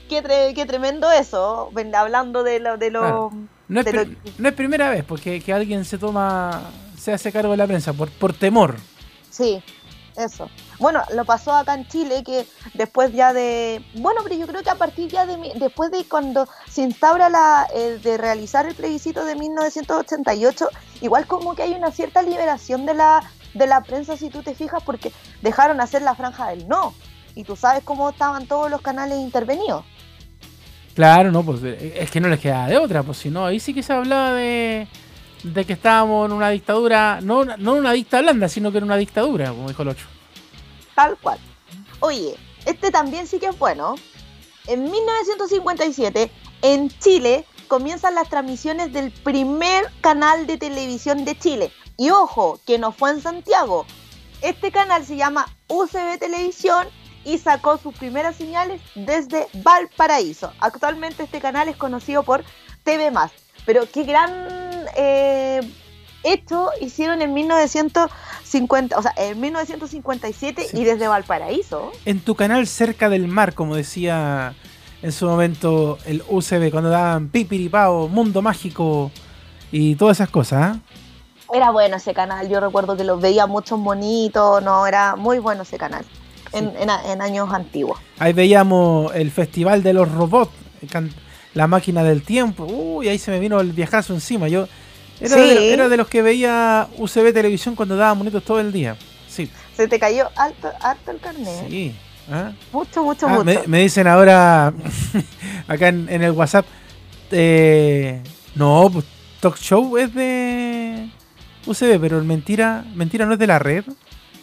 qué, 0.09 0.21
tre- 0.21 0.53
qué 0.53 0.65
tremendo 0.65 1.09
eso, 1.11 1.71
hablando 1.95 2.43
de 2.43 2.59
lo... 2.59 2.77
De 2.77 2.91
lo 2.91 2.99
Claro. 2.99 3.31
No 3.69 3.79
es, 3.79 3.85
de 3.85 3.93
lo- 3.93 4.05
no 4.37 4.49
es 4.49 4.53
primera 4.53 4.89
vez 4.89 5.05
porque 5.05 5.39
que 5.39 5.53
alguien 5.53 5.85
se 5.85 5.97
toma, 5.97 6.61
se 6.99 7.13
hace 7.13 7.31
cargo 7.31 7.51
de 7.51 7.57
la 7.57 7.67
prensa 7.67 7.93
por, 7.93 8.09
por 8.11 8.33
temor. 8.33 8.75
Sí, 9.29 9.63
eso. 10.17 10.49
Bueno, 10.79 11.01
lo 11.13 11.25
pasó 11.25 11.53
acá 11.53 11.73
en 11.73 11.87
Chile 11.87 12.23
que 12.23 12.45
después 12.73 13.13
ya 13.13 13.33
de... 13.33 13.83
Bueno, 13.95 14.21
pero 14.23 14.35
yo 14.35 14.47
creo 14.47 14.63
que 14.63 14.69
a 14.69 14.75
partir 14.75 15.09
ya 15.09 15.25
de... 15.25 15.53
Después 15.55 15.91
de 15.91 16.03
cuando 16.05 16.47
se 16.69 16.81
instaura 16.81 17.29
la... 17.29 17.67
eh, 17.73 17.99
de 18.01 18.17
realizar 18.17 18.65
el 18.65 18.75
plebiscito 18.75 19.25
de 19.25 19.35
1988, 19.35 20.67
igual 21.01 21.27
como 21.27 21.55
que 21.55 21.63
hay 21.63 21.73
una 21.73 21.91
cierta 21.91 22.21
liberación 22.21 22.85
de 22.85 22.93
la, 22.93 23.23
de 23.53 23.67
la 23.67 23.81
prensa, 23.81 24.17
si 24.17 24.29
tú 24.29 24.43
te 24.43 24.55
fijas, 24.55 24.83
porque 24.83 25.11
dejaron 25.41 25.81
hacer 25.81 26.01
la 26.01 26.15
franja 26.15 26.49
del 26.49 26.67
no. 26.67 26.93
Y 27.35 27.43
tú 27.43 27.55
sabes 27.55 27.83
cómo 27.83 28.09
estaban 28.09 28.45
todos 28.47 28.69
los 28.69 28.81
canales 28.81 29.19
intervenidos. 29.19 29.85
Claro, 30.95 31.31
no, 31.31 31.43
pues 31.43 31.63
eh, 31.63 31.93
es 31.97 32.11
que 32.11 32.19
no 32.19 32.27
les 32.27 32.39
queda 32.39 32.67
de 32.67 32.77
otra, 32.77 33.03
pues 33.03 33.17
si 33.17 33.29
no, 33.29 33.45
ahí 33.45 33.59
sí 33.59 33.73
que 33.73 33.81
se 33.81 33.93
hablaba 33.93 34.33
de, 34.33 34.87
de 35.43 35.65
que 35.65 35.73
estábamos 35.73 36.27
en 36.27 36.33
una 36.33 36.49
dictadura, 36.49 37.19
no, 37.21 37.45
no 37.45 37.73
una 37.73 37.91
dicta 37.91 38.21
blanda, 38.21 38.47
sino 38.49 38.71
que 38.71 38.77
era 38.77 38.85
una 38.85 38.97
dictadura, 38.97 39.49
como 39.49 39.67
dijo 39.67 39.81
el 39.81 39.89
8. 39.89 40.07
Tal 40.95 41.17
cual. 41.17 41.39
Oye, 41.99 42.35
este 42.65 42.91
también 42.91 43.27
sí 43.27 43.39
que 43.39 43.47
es 43.47 43.57
bueno. 43.57 43.95
En 44.67 44.83
1957, 44.83 46.31
en 46.61 46.89
Chile, 46.99 47.45
comienzan 47.67 48.15
las 48.15 48.29
transmisiones 48.29 48.93
del 48.93 49.11
primer 49.11 49.85
canal 50.01 50.45
de 50.45 50.57
televisión 50.57 51.25
de 51.25 51.37
Chile. 51.37 51.71
Y 51.97 52.09
ojo, 52.09 52.59
que 52.65 52.77
no 52.77 52.91
fue 52.91 53.11
en 53.11 53.21
Santiago. 53.21 53.85
Este 54.41 54.71
canal 54.71 55.05
se 55.05 55.15
llama 55.15 55.47
UCB 55.67 56.19
Televisión 56.19 56.87
y 57.23 57.37
sacó 57.37 57.77
sus 57.77 57.95
primeras 57.95 58.35
señales 58.35 58.81
desde 58.95 59.47
Valparaíso. 59.53 60.51
Actualmente 60.59 61.23
este 61.23 61.39
canal 61.39 61.67
es 61.67 61.77
conocido 61.77 62.23
por 62.23 62.43
TV 62.83 63.11
Pero 63.65 63.83
qué 63.91 64.03
gran 64.03 64.31
eh, 64.95 65.61
hecho 66.23 66.69
hicieron 66.81 67.21
en 67.21 67.33
1950, 67.33 68.97
o 68.97 69.01
sea, 69.01 69.13
en 69.17 69.39
1957 69.39 70.67
Sí. 70.71 70.77
y 70.79 70.83
desde 70.83 71.07
Valparaíso. 71.07 71.91
En 72.05 72.19
tu 72.19 72.35
canal 72.35 72.67
cerca 72.67 73.09
del 73.09 73.27
mar, 73.27 73.53
como 73.53 73.75
decía 73.75 74.53
en 75.01 75.11
su 75.11 75.27
momento 75.27 75.97
el 76.05 76.23
UCB, 76.29 76.69
cuando 76.71 76.89
daban 76.89 77.29
Pipiripao, 77.29 78.07
Mundo 78.07 78.41
Mágico 78.41 79.11
y 79.71 79.95
todas 79.95 80.17
esas 80.17 80.29
cosas. 80.29 80.61
¿ah? 80.77 80.79
Era 81.53 81.71
bueno 81.71 81.97
ese 81.97 82.13
canal, 82.13 82.47
yo 82.49 82.59
recuerdo 82.59 82.95
que 82.95 83.03
los 83.03 83.19
veía 83.19 83.47
muchos 83.47 83.79
monitos, 83.79 84.61
no, 84.63 84.85
era 84.85 85.15
muy 85.15 85.39
bueno 85.39 85.63
ese 85.63 85.77
canal 85.77 86.05
en, 86.53 86.71
en 86.77 87.21
años 87.21 87.51
antiguos. 87.53 87.99
Ahí 88.19 88.33
veíamos 88.33 89.13
el 89.15 89.31
Festival 89.31 89.81
de 89.83 89.93
los 89.93 90.11
Robots, 90.11 90.51
la 91.53 91.67
máquina 91.67 92.03
del 92.03 92.23
tiempo. 92.23 92.65
Uy, 92.65 93.07
ahí 93.09 93.17
se 93.19 93.31
me 93.31 93.39
vino 93.39 93.59
el 93.59 93.71
viajazo 93.71 94.13
encima. 94.13 94.47
Yo 94.47 94.67
era, 95.19 95.35
Sí. 95.35 95.41
de, 95.41 95.73
era 95.73 95.89
de 95.89 95.97
los 95.97 96.07
que 96.07 96.21
veía 96.21 96.87
UCB 96.97 97.33
Televisión 97.33 97.75
cuando 97.75 97.95
daba 97.95 98.13
monitos 98.13 98.43
todo 98.43 98.59
el 98.59 98.71
día. 98.71 98.95
Sí, 99.27 99.49
Se 99.77 99.87
te 99.87 99.99
cayó 99.99 100.29
alto, 100.35 100.69
alto 100.81 101.11
el 101.11 101.19
carnet. 101.19 101.67
sí. 101.69 101.95
¿ah? 102.31 102.51
Mucho, 102.71 103.03
mucho, 103.03 103.27
Ah, 103.27 103.31
mucho. 103.33 103.43
me, 103.45 103.59
me 103.67 103.79
dicen 103.81 104.07
ahora 104.07 104.73
acá 105.67 105.87
en, 105.89 106.07
en 106.09 106.21
el 106.21 106.31
WhatsApp. 106.31 106.65
eh, 107.31 108.21
no, 108.55 108.89
pues 108.91 109.05
Talk 109.39 109.57
Show 109.57 109.97
es 109.97 110.13
de 110.13 111.09
UCB, 111.65 111.99
pero 111.99 112.17
el 112.19 112.25
mentira, 112.25 112.83
mentira 112.95 113.25
no 113.25 113.33
es 113.33 113.39
de 113.39 113.47
la 113.47 113.59
red. 113.59 113.83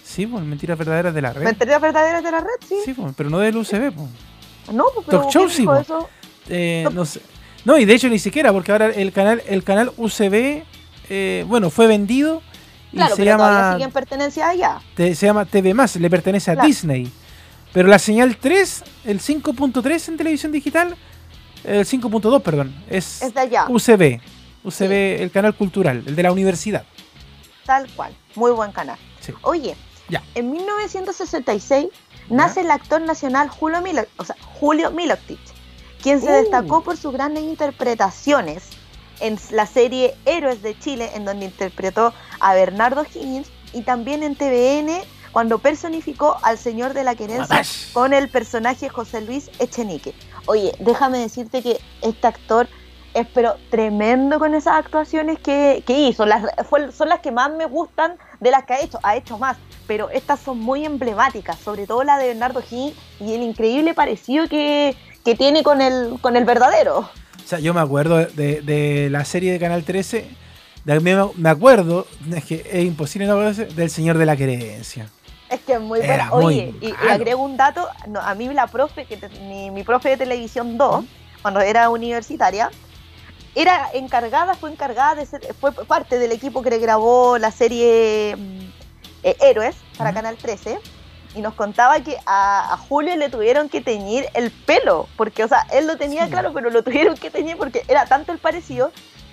Sí, 0.03 0.27
pues 0.27 0.42
mentira 0.42 0.75
verdadera 0.75 1.11
es 1.11 1.14
de 1.14 1.23
la 1.23 1.33
red. 1.35 1.44
¿Mentiras 1.44 1.81
verdaderas 1.81 2.25
de 2.25 2.31
la 2.31 2.40
red? 2.40 2.47
Sí. 2.66 2.77
Sí, 2.85 2.94
pues, 2.94 3.12
pero 3.16 3.29
no 3.31 3.38
del 3.38 3.57
UCB. 3.57 3.92
Pues. 3.92 4.09
No, 4.75 4.85
pues, 4.94 5.07
pero 5.07 5.21
Talk 5.23 5.31
show 5.33 5.44
¿quién 5.44 5.57
sí, 5.57 5.64
po. 5.64 5.77
eso? 5.77 6.09
Eh, 6.49 6.83
No. 6.85 6.91
no 6.91 7.05
sé. 7.05 7.21
No, 7.65 7.77
y 7.79 7.85
de 7.85 7.95
hecho 7.95 8.09
ni 8.09 8.19
siquiera, 8.19 8.53
porque 8.53 8.73
ahora 8.73 8.87
el 8.87 9.13
canal, 9.13 9.43
el 9.47 9.63
canal 9.65 9.93
UCB, 9.97 10.65
eh, 11.11 11.45
bueno, 11.49 11.71
fue 11.71 11.87
vendido 11.87 12.43
y 12.93 12.97
Claro, 12.97 13.17
se 13.17 13.23
pero 13.25 13.37
llama, 13.39 13.73
siguen 13.75 13.91
pertenencia 13.91 14.49
allá. 14.49 14.81
te- 14.95 15.15
se 15.15 15.27
llama 15.27 15.45
TV 15.45 15.75
le 15.99 16.11
pertenece 16.11 16.51
a 16.51 16.55
Claro. 16.55 16.67
Disney. 16.69 17.11
Pero 17.73 17.89
la 17.89 17.99
señal 17.99 18.37
3, 18.37 18.83
el 19.05 19.21
5.3 19.21 20.09
en 20.09 20.17
televisión 20.17 20.53
digital, 20.53 20.97
el 21.65 21.85
5.2, 21.85 22.41
perdón, 22.43 22.75
es, 22.89 23.21
Es 23.21 23.35
de 23.35 23.41
allá, 23.41 23.67
UCB. 23.69 24.21
UCB, 24.65 25.23
el 25.23 25.31
canal 25.31 25.55
cultural, 25.55 26.03
el 26.07 26.17
de 26.17 26.23
la 26.23 26.33
universidad. 26.33 26.85
tal 27.67 27.87
cual. 27.95 28.15
Muy 28.35 28.51
buen 28.53 28.73
canal. 28.73 28.97
Sí. 29.21 29.33
Oye, 29.43 29.77
Ya. 30.09 30.23
en 30.35 30.51
1966 30.53 31.89
nace 32.31 32.63
el 32.63 32.71
actor 32.71 33.03
nacional 33.03 33.49
Julio, 33.51 33.83
Milo, 33.83 34.07
o 34.17 34.25
sea, 34.25 34.37
Julio 34.59 34.91
Miloctic, 34.91 35.39
quien 36.03 36.21
se 36.21 36.29
Uh. 36.31 36.43
destacó 36.43 36.83
por 36.83 36.97
sus 36.97 37.13
grandes 37.13 37.45
interpretaciones 37.45 38.65
en 39.21 39.39
la 39.51 39.67
serie 39.67 40.15
Héroes 40.27 40.63
de 40.63 40.79
Chile, 40.79 41.11
en 41.15 41.25
donde 41.25 41.47
interpretó 41.47 42.13
a 42.41 42.55
Bernardo 42.55 43.05
Higgins, 43.05 43.49
y 43.73 43.83
también 43.83 44.23
en 44.23 44.37
TVN, 44.37 45.01
cuando 45.33 45.59
personificó 45.59 46.37
al 46.43 46.57
Señor 46.57 46.95
de 46.95 47.05
la 47.05 47.15
Querencia 47.15 47.43
Matash. 47.57 47.93
con 47.93 48.15
el 48.15 48.29
personaje 48.31 48.89
José 48.89 49.21
Luis 49.21 49.51
Echenique. 49.59 50.15
Oye, 50.47 50.73
déjame 50.79 51.19
decirte 51.19 51.63
que 51.63 51.79
este 52.01 52.27
actor 52.27 52.69
es 53.15 53.27
pero 53.35 53.57
tremendo 53.71 54.39
con 54.39 54.55
esas 54.55 54.75
actuaciones 54.77 55.39
que, 55.41 55.83
que 55.87 55.99
hizo. 56.01 56.25
Las, 56.25 56.45
fue- 56.69 56.93
son 56.93 57.09
las 57.09 57.21
que 57.21 57.31
más 57.33 57.51
me 57.53 57.67
gustan 57.67 58.17
de 58.41 58.51
las 58.51 58.65
que 58.65 58.75
ha 58.75 58.81
hecho. 58.81 58.99
Ha 59.03 59.17
hecho 59.17 59.37
más, 59.39 59.57
pero 59.87 60.09
estas 60.11 60.41
son 60.41 60.59
muy 60.61 60.85
emblemáticas, 60.85 61.59
sobre 61.59 61.87
todo 61.87 62.05
la 62.05 62.17
de 62.19 62.29
Bernardo 62.29 62.63
Gil 62.63 62.95
y 63.21 63.33
el 63.35 63.43
increíble 63.43 63.95
parecido 63.95 64.47
que, 64.49 64.97
que 65.29 65.35
tiene 65.35 65.62
con 65.62 65.83
el, 65.83 66.19
con 66.23 66.37
el 66.37 66.47
verdadero. 66.47 67.01
O 67.01 67.47
sea, 67.47 67.59
yo 67.59 67.75
me 67.75 67.81
acuerdo 67.81 68.17
de, 68.17 68.62
de 68.62 69.11
la 69.11 69.27
serie 69.27 69.53
de 69.53 69.59
Canal 69.59 69.85
13, 69.85 70.27
de, 70.87 71.01
me, 71.37 71.51
acuerdo, 71.51 72.07
es 72.35 72.45
que 72.45 72.67
es 72.73 72.85
imposible 72.85 73.27
no 73.27 73.35
acordarse, 73.35 73.67
del 73.67 73.91
Señor 73.91 74.17
de 74.17 74.25
la 74.25 74.37
Querencia. 74.38 75.11
Es 75.51 75.61
que 75.61 75.75
es 75.75 75.81
muy 75.81 76.01
muy 76.01 76.45
Oye, 76.45 76.75
y, 76.81 76.95
agrego 77.11 77.43
un 77.43 77.59
dato, 77.59 77.87
no, 78.07 78.21
a 78.21 78.35
mí 78.35 78.49
la 78.55 78.69
profe, 78.69 79.05
que 79.05 79.19
te- 79.19 79.29
mi, 79.41 79.71
mi 79.71 79.83
profe 79.83 80.09
de 80.11 80.17
televisión 80.17 80.79
2, 80.79 81.05
cuando 81.43 81.61
era 81.61 81.91
universitaria, 81.91 82.71
era 83.55 83.91
encargada, 83.93 84.55
fue 84.55 84.71
encargada 84.71 85.14
de 85.14 85.27
ser, 85.27 85.43
fue 85.61 85.73
parte 85.73 86.19
del 86.19 86.33
equipo 86.33 86.62
que 86.62 86.79
grabó 86.79 87.37
la 87.37 87.51
serie 87.51 88.35
mm, 88.35 88.61
eh, 89.25 89.37
Héroes 89.41 89.77
para. 89.99 90.14
Canal 90.14 90.37
13 90.37 90.79
y 91.38 91.40
nos 91.40 91.55
contaba 91.55 92.01
que 92.01 92.16
a, 92.27 92.74
a 92.74 92.77
Julio 92.77 93.14
le 93.16 93.31
tuvieron 93.31 93.68
que 93.68 93.81
teñir 93.81 94.27
el 94.35 94.51
pelo, 94.51 95.09
porque, 95.16 95.44
o 95.44 95.48
sea, 95.48 95.64
él 95.72 95.87
lo 95.87 95.96
tenía 95.96 96.24
Sí. 96.24 96.33
claro, 96.33 96.53
pero 96.53 96.68
lo 96.68 96.83
tuvieron 96.83 97.16
que 97.16 97.31
teñir 97.31 97.57
porque 97.57 97.83
era 97.87 98.07
tanto 98.07 98.33
el 98.33 98.38
parecido. 98.38 98.90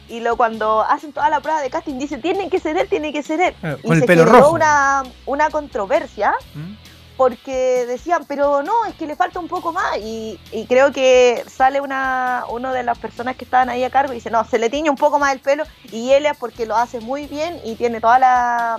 Y 0.07 0.19
lo 0.19 0.37
cuando 0.37 0.83
hacen 0.83 1.13
toda 1.13 1.31
la 1.31 1.39
prueba 1.39 1.61
de 1.61 1.71
casting 1.71 1.97
dice, 1.97 2.19
tiene 2.19 2.47
que 2.47 2.59
ser 2.59 2.77
él, 2.77 2.87
tiene 2.87 3.11
que 3.11 3.23
ser 3.23 3.41
él. 3.41 3.55
Claro, 3.59 3.79
Y 3.83 3.87
se 3.95 4.07
generó 4.07 4.25
rojo. 4.25 4.51
Una, 4.51 5.01
una 5.25 5.49
controversia 5.49 6.35
¿Mm? 6.53 6.73
porque 7.17 7.85
decían, 7.87 8.23
pero 8.27 8.61
no, 8.61 8.85
es 8.85 8.93
que 8.93 9.07
le 9.07 9.15
falta 9.15 9.39
un 9.39 9.47
poco 9.47 9.73
más. 9.73 9.97
Y, 9.97 10.39
y 10.51 10.67
creo 10.67 10.91
que 10.91 11.43
sale 11.47 11.81
una 11.81 12.43
uno 12.49 12.71
de 12.71 12.83
las 12.83 12.99
personas 12.99 13.35
que 13.35 13.45
estaban 13.45 13.69
ahí 13.69 13.83
a 13.83 13.89
cargo 13.89 14.11
y 14.13 14.17
dice, 14.17 14.29
no, 14.29 14.45
se 14.45 14.59
le 14.59 14.69
tiñe 14.69 14.91
un 14.91 14.95
poco 14.95 15.17
más 15.17 15.33
el 15.33 15.39
pelo. 15.39 15.63
Y 15.91 16.11
él 16.11 16.27
es 16.27 16.37
porque 16.37 16.67
lo 16.67 16.75
hace 16.75 16.99
muy 16.99 17.25
bien 17.25 17.59
y 17.63 17.73
tiene 17.73 17.99
todas 17.99 18.19
la, 18.19 18.77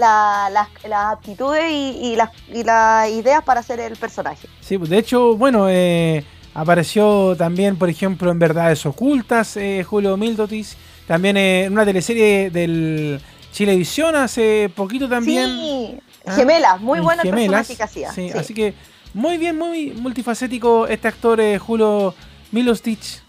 la- 0.00 0.48
las 0.50 0.68
las 0.88 1.12
aptitudes 1.12 1.70
y, 1.70 2.12
y 2.12 2.16
las, 2.16 2.30
y 2.52 2.64
las 2.64 3.08
ideas 3.10 3.44
para 3.44 3.60
hacer 3.60 3.78
el 3.78 3.96
personaje. 3.96 4.48
Sí, 4.60 4.76
de 4.76 4.98
hecho, 4.98 5.36
bueno, 5.36 5.66
eh, 5.68 6.24
Apareció 6.52 7.36
también, 7.36 7.76
por 7.76 7.88
ejemplo, 7.88 8.28
en 8.28 8.38
Verdades 8.40 8.84
Ocultas, 8.84 9.56
eh, 9.56 9.84
Julio 9.88 10.16
Mildotis. 10.16 10.76
También 11.06 11.36
eh, 11.36 11.66
en 11.66 11.72
una 11.72 11.84
teleserie 11.84 12.50
del 12.50 13.20
Chilevisión 13.52 14.16
hace 14.16 14.68
poquito 14.74 15.08
también. 15.08 15.46
Sí, 15.48 15.98
Ah, 16.26 16.34
gemelas, 16.34 16.80
muy 16.80 16.98
el 16.98 17.04
Gemelas, 17.20 17.66
personaje 17.68 17.76
que 17.76 17.82
hacía. 17.84 18.12
sí, 18.12 18.30
sí. 18.30 18.36
así 18.38 18.52
que 18.52 18.74
muy 19.14 19.38
bien, 19.38 19.56
muy 19.56 19.92
multifacético 19.92 20.88
este 20.88 21.06
actor 21.08 21.40
eh, 21.40 21.56
Julio 21.58 22.14
Milostich. 22.50 23.22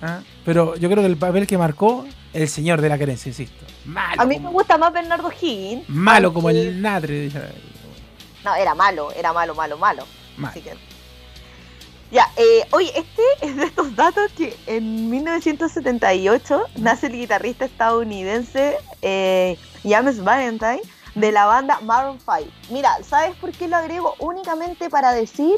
¿ah? 0.00 0.20
Pero 0.44 0.76
yo 0.76 0.88
creo 0.88 1.02
que 1.02 1.10
el 1.10 1.16
papel 1.16 1.46
que 1.48 1.58
marcó, 1.58 2.06
el 2.32 2.48
señor 2.48 2.80
de 2.80 2.88
la 2.88 2.98
querencia, 2.98 3.28
insisto. 3.28 3.64
Malo. 3.84 4.22
A 4.22 4.24
mí 4.24 4.38
me 4.38 4.50
gusta 4.50 4.78
más 4.78 4.92
Bernardo 4.92 5.30
Higgins. 5.30 5.88
malo 5.88 6.32
como 6.32 6.50
el 6.50 6.80
Natre. 6.80 7.30
No, 8.44 8.54
era 8.54 8.74
malo, 8.74 9.12
era 9.12 9.32
malo, 9.32 9.54
malo, 9.54 9.76
malo. 9.78 10.04
Mal. 10.36 10.50
Así 10.50 10.60
que... 10.60 10.74
Ya, 12.10 12.26
eh, 12.36 12.66
oye, 12.70 12.90
este 12.96 13.22
es 13.42 13.56
de 13.56 13.64
estos 13.64 13.94
datos 13.94 14.30
que 14.32 14.56
en 14.66 15.10
1978 15.10 16.62
nace 16.76 17.06
el 17.08 17.12
guitarrista 17.12 17.66
estadounidense 17.66 18.78
eh, 19.02 19.58
James 19.82 20.22
Valentine 20.22 20.80
de 21.14 21.32
la 21.32 21.46
banda 21.46 21.80
Maroon 21.80 22.18
5. 22.20 22.50
Mira, 22.70 22.96
¿sabes 23.02 23.36
por 23.36 23.52
qué 23.52 23.68
lo 23.68 23.76
agrego? 23.76 24.14
Únicamente 24.20 24.88
para 24.88 25.12
decir 25.12 25.56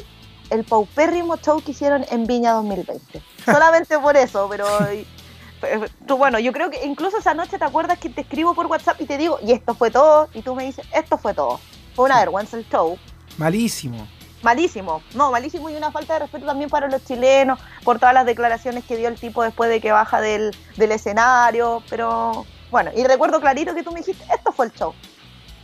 el 0.49 0.65
paupérrimo 0.65 1.37
show 1.37 1.61
que 1.61 1.71
hicieron 1.71 2.05
en 2.09 2.25
Viña 2.25 2.53
2020. 2.53 3.21
Solamente 3.45 3.97
por 3.99 4.17
eso, 4.17 4.47
pero... 4.49 4.65
eh, 5.63 5.89
Tú, 6.07 6.17
bueno, 6.17 6.39
yo 6.39 6.51
creo 6.53 6.69
que 6.69 6.85
incluso 6.85 7.17
esa 7.17 7.33
noche 7.33 7.57
te 7.57 7.65
acuerdas 7.65 7.99
que 7.99 8.09
te 8.09 8.21
escribo 8.21 8.53
por 8.53 8.67
WhatsApp 8.67 8.99
y 9.01 9.05
te 9.05 9.17
digo, 9.17 9.39
y 9.41 9.51
esto 9.51 9.73
fue 9.75 9.91
todo, 9.91 10.29
y 10.33 10.41
tú 10.41 10.55
me 10.55 10.65
dices, 10.65 10.85
esto 10.93 11.17
fue 11.17 11.33
todo. 11.33 11.59
Fue 11.95 12.05
una 12.05 12.19
vergüenza 12.19 12.57
el 12.57 12.67
show. 12.69 12.97
Malísimo. 13.37 14.07
Malísimo, 14.43 15.03
no, 15.13 15.29
malísimo 15.29 15.69
y 15.69 15.75
una 15.75 15.91
falta 15.91 16.13
de 16.13 16.21
respeto 16.21 16.47
también 16.47 16.67
para 16.67 16.87
los 16.87 17.05
chilenos 17.05 17.59
por 17.83 17.99
todas 17.99 18.15
las 18.15 18.25
declaraciones 18.25 18.83
que 18.83 18.97
dio 18.97 19.07
el 19.07 19.19
tipo 19.19 19.43
después 19.43 19.69
de 19.69 19.79
que 19.79 19.91
baja 19.91 20.19
del, 20.19 20.55
del 20.77 20.91
escenario, 20.91 21.83
pero 21.87 22.47
bueno, 22.71 22.89
y 22.95 23.03
recuerdo 23.03 23.39
clarito 23.39 23.75
que 23.75 23.83
tú 23.83 23.91
me 23.91 23.99
dijiste, 23.99 24.23
esto 24.33 24.51
fue 24.51 24.65
el 24.65 24.73
show. 24.73 24.95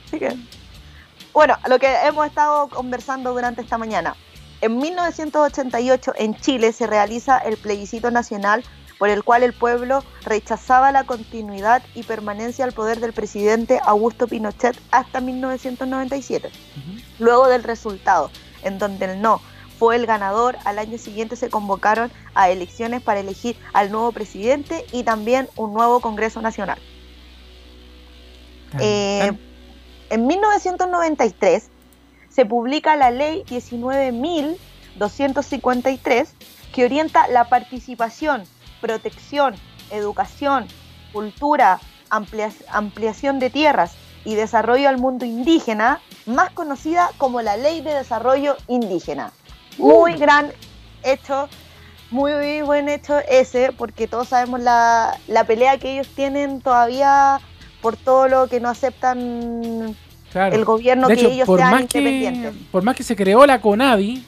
Así 0.05 0.19
que, 0.19 0.37
bueno, 1.33 1.57
lo 1.67 1.79
que 1.79 1.87
hemos 2.03 2.27
estado 2.27 2.67
conversando 2.69 3.33
durante 3.33 3.61
esta 3.61 3.79
mañana. 3.79 4.15
En 4.61 4.77
1988 4.77 6.13
en 6.17 6.35
Chile 6.35 6.71
se 6.71 6.87
realiza 6.87 7.37
el 7.37 7.57
plebiscito 7.57 8.11
nacional 8.11 8.63
por 8.97 9.09
el 9.09 9.23
cual 9.23 9.43
el 9.43 9.53
pueblo 9.53 10.03
rechazaba 10.23 10.91
la 10.91 11.03
continuidad 11.03 11.83
y 11.95 12.03
permanencia 12.03 12.65
al 12.65 12.73
poder 12.73 12.99
del 12.99 13.13
presidente 13.13 13.79
Augusto 13.83 14.27
Pinochet 14.27 14.77
hasta 14.91 15.21
1997 15.21 16.47
Ujú. 16.47 17.01
luego 17.19 17.47
del 17.47 17.63
resultado, 17.63 18.31
en 18.63 18.79
donde 18.79 19.05
el 19.05 19.21
no 19.21 19.41
fue 19.77 19.95
el 19.95 20.05
ganador, 20.05 20.57
al 20.65 20.79
año 20.79 20.97
siguiente 20.97 21.35
se 21.35 21.49
convocaron 21.49 22.11
a 22.33 22.49
elecciones 22.49 23.01
para 23.01 23.19
elegir 23.19 23.55
al 23.73 23.91
nuevo 23.91 24.11
presidente 24.11 24.85
y 24.91 25.03
también 25.03 25.47
un 25.55 25.73
nuevo 25.73 25.99
Congreso 25.99 26.41
Nacional. 26.41 26.79
Eh. 28.79 29.31
En 30.09 30.25
1993 30.25 31.69
se 32.29 32.45
publica 32.45 32.95
la 32.95 33.11
ley 33.11 33.43
19.253 33.49 36.27
que 36.73 36.85
orienta 36.85 37.27
la 37.27 37.49
participación, 37.49 38.45
protección, 38.87 39.55
educación, 39.91 40.65
cultura, 41.11 41.79
amplia- 42.09 42.53
ampliación 42.71 43.37
de 43.39 43.49
tierras 43.49 43.91
y 44.23 44.35
desarrollo 44.35 44.87
al 44.89 44.97
mundo 44.97 45.25
indígena, 45.25 45.99
más 46.25 46.51
conocida 46.51 47.09
como 47.17 47.41
la 47.41 47.57
Ley 47.57 47.81
de 47.81 47.93
Desarrollo 47.93 48.55
Indígena. 48.67 49.31
Muy 49.77 50.13
gran 50.15 50.51
hecho, 51.03 51.49
muy 52.11 52.61
buen 52.61 52.87
hecho 52.89 53.19
ese, 53.29 53.71
porque 53.73 54.07
todos 54.07 54.29
sabemos 54.29 54.61
la, 54.61 55.17
la 55.27 55.43
pelea 55.43 55.77
que 55.77 55.93
ellos 55.93 56.07
tienen 56.15 56.61
todavía 56.61 57.39
por 57.81 57.95
todo 57.97 58.27
lo 58.27 58.47
que 58.47 58.59
no 58.59 58.69
aceptan 58.69 59.95
Claro. 60.31 60.55
el 60.55 60.65
gobierno 60.65 61.07
de 61.07 61.15
que 61.15 61.25
ellos 61.27 61.45
por 61.45 61.59
sean 61.59 61.71
más, 61.71 61.85
que, 61.85 61.99
independientes. 61.99 62.53
por 62.71 62.83
más 62.83 62.95
que 62.95 63.03
se 63.03 63.15
creó 63.15 63.45
la 63.45 63.61
CONADI, 63.61 64.25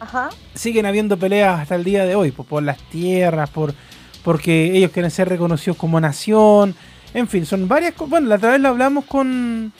Ajá. 0.00 0.30
siguen 0.54 0.86
habiendo 0.86 1.18
peleas 1.18 1.60
hasta 1.60 1.74
el 1.74 1.84
día 1.84 2.06
de 2.06 2.14
hoy, 2.16 2.30
por, 2.30 2.46
por 2.46 2.62
las 2.62 2.78
tierras, 2.78 3.50
por 3.50 3.74
porque 4.24 4.76
ellos 4.76 4.90
quieren 4.90 5.10
ser 5.10 5.28
reconocidos 5.28 5.76
como 5.76 6.00
nación, 6.00 6.74
en 7.14 7.28
fin, 7.28 7.44
son 7.46 7.68
varias 7.68 7.94
cosas. 7.94 8.10
Bueno, 8.10 8.28
la 8.28 8.36
otra 8.36 8.52
vez 8.52 8.60
lo 8.60 8.68
hablamos 8.68 9.04
con... 9.04 9.72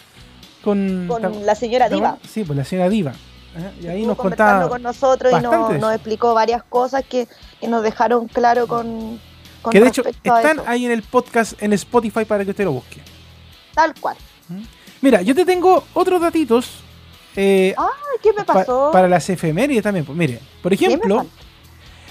Con, 0.63 1.07
Con 1.09 1.45
la 1.45 1.57
señora 1.57 1.89
¿te 1.89 1.97
Diva. 1.97 2.19
Sí, 2.29 2.45
pues 2.45 2.57
la 2.57 2.65
señora 2.65 2.89
Diva. 2.89 3.13
¿eh? 3.57 3.73
Y 3.83 3.87
ahí 3.89 4.07
nos 4.07 4.17
contaba... 4.17 4.69
con 4.69 4.81
nosotros 4.81 5.33
y 5.37 5.43
nos, 5.43 5.95
explicó 5.95 6.35
varias 6.35 6.63
cosas 6.63 7.03
que, 7.05 7.27
que 7.61 7.67
nos 7.67 7.83
dejaron 7.83 8.29
claro 8.29 8.69
con, 8.69 9.19
con 9.61 9.73
Que 9.73 9.81
de 9.81 9.89
hecho 9.89 10.05
están 10.07 10.61
ahí 10.67 10.87
en 10.87 10.93
el 10.93 11.03
podcast 11.03 11.61
en 11.61 11.73
Spotify 11.73 12.25
para 12.25 12.45
que 12.45 12.51
usted 12.51 12.65
lo 12.65 12.73
busque. 12.73 13.01
Tal 13.75 13.93
cual. 14.01 14.17
Mira, 15.01 15.21
yo 15.23 15.35
te 15.35 15.45
tengo 15.45 15.83
otros 15.95 16.21
datitos 16.21 16.71
eh, 17.35 17.75
Ay, 17.77 18.19
¿qué 18.23 18.33
me 18.33 18.45
pa- 18.45 18.55
pasó? 18.55 18.91
para 18.93 19.09
las 19.09 19.29
efemérides 19.31 19.83
también. 19.83 20.05
Pues 20.05 20.17
mire, 20.17 20.39
por 20.63 20.77
¿Qué 20.77 20.87
me 20.87 20.95
ejemplo, 20.95 21.27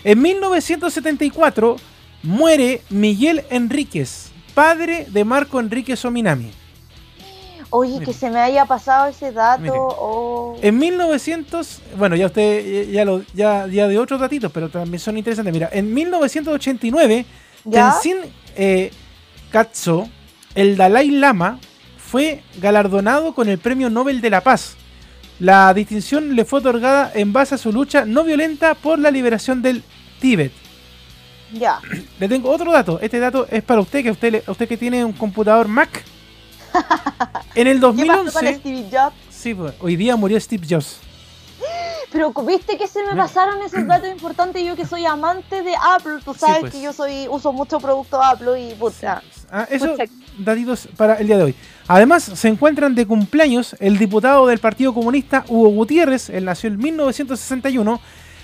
en 0.04 0.22
1974 0.22 1.78
muere 2.24 2.82
Miguel 2.90 3.44
Enríquez, 3.50 4.32
padre 4.54 5.08
de 5.10 5.26
Marco 5.26 5.60
Enríquez 5.60 6.04
Ominami. 6.06 6.52
Oye, 7.74 7.94
mire. 7.94 8.06
que 8.06 8.14
se 8.14 8.30
me 8.30 8.40
haya 8.40 8.66
pasado 8.66 9.08
ese 9.08 9.32
dato. 9.32 9.74
Oh. 9.74 10.58
En 10.62 10.78
1900, 10.78 11.82
bueno, 11.98 12.18
ya 12.18 12.26
usted 12.26 12.90
ya 12.92 13.06
lo 13.06 13.24
ya, 13.34 13.66
ya 13.68 13.88
de 13.88 13.98
otros 13.98 14.20
datitos, 14.20 14.52
pero 14.52 14.70
también 14.70 15.00
son 15.00 15.18
interesantes. 15.18 15.54
Mira, 15.54 15.70
en 15.72 15.94
1989 15.94 17.26
¿Ya? 17.64 17.92
Tenzin 17.92 18.18
eh, 18.58 18.92
Katso, 19.52 20.10
el 20.54 20.76
Dalai 20.76 21.12
Lama, 21.12 21.60
fue 21.98 22.44
galardonado 22.60 23.34
con 23.34 23.48
el 23.48 23.58
Premio 23.58 23.90
Nobel 23.90 24.20
de 24.20 24.30
la 24.30 24.42
Paz. 24.42 24.76
La 25.40 25.74
distinción 25.74 26.36
le 26.36 26.44
fue 26.44 26.60
otorgada 26.60 27.12
en 27.16 27.32
base 27.32 27.56
a 27.56 27.58
su 27.58 27.72
lucha 27.72 28.06
no 28.06 28.24
violenta 28.24 28.76
por 28.76 29.00
la 29.00 29.12
liberación 29.12 29.62
del 29.62 29.84
Tíbet. 30.20 30.52
Ya. 31.54 31.80
Le 32.20 32.28
tengo 32.30 32.50
otro 32.50 32.72
dato. 32.72 33.00
Este 33.02 33.20
dato 33.20 33.46
es 33.50 33.62
para 33.64 33.82
usted, 33.82 34.04
que 34.04 34.12
usted, 34.12 34.32
le- 34.32 34.44
usted 34.48 34.68
que 34.68 34.78
tiene 34.78 35.04
un 35.06 35.14
computador 35.14 35.68
Mac. 35.68 36.04
En 37.56 37.68
el 37.68 37.78
¿Qué 37.82 37.82
pasó 37.82 37.96
con 37.98 38.26
2011, 38.26 38.56
Steve 38.60 38.86
Jobs? 38.92 39.16
sí, 39.30 39.54
pues, 39.54 39.74
hoy 39.82 39.96
día 39.98 40.16
murió 40.16 40.40
Steve 40.40 40.66
Jobs. 40.70 41.00
Pero 42.12 42.32
viste 42.46 42.78
que 42.78 42.88
se 42.88 43.04
me 43.04 43.16
pasaron 43.16 43.62
esos 43.62 43.86
datos 43.88 44.10
importantes. 44.10 44.62
Yo 44.66 44.76
que 44.76 44.86
soy 44.86 45.06
amante 45.06 45.62
de 45.64 45.74
Apple, 45.76 46.20
tú 46.24 46.34
sabes 46.34 46.60
pues. 46.62 46.74
que 46.74 46.82
yo 46.82 46.92
soy 46.92 47.28
uso 47.30 47.54
mucho 47.54 47.80
producto 47.80 48.22
Apple 48.22 48.60
y 48.70 48.74
puta. 48.76 49.22
Ah, 49.50 49.66
eso, 49.70 49.92
Pucha. 49.92 50.06
datitos 50.38 50.88
para 50.98 51.16
el 51.16 51.28
día 51.28 51.38
de 51.38 51.44
hoy. 51.44 51.56
Además, 51.88 52.24
se 52.24 52.48
encuentran 52.50 52.96
de 52.96 53.06
cumpleaños 53.06 53.76
el 53.80 53.98
diputado 53.98 54.46
del 54.48 54.60
Partido 54.60 54.94
Comunista 54.94 55.46
Hugo 55.48 55.70
Gutiérrez, 55.70 56.30
él 56.30 56.46
nació 56.46 56.70
en 56.70 56.78
1961, 56.78 58.00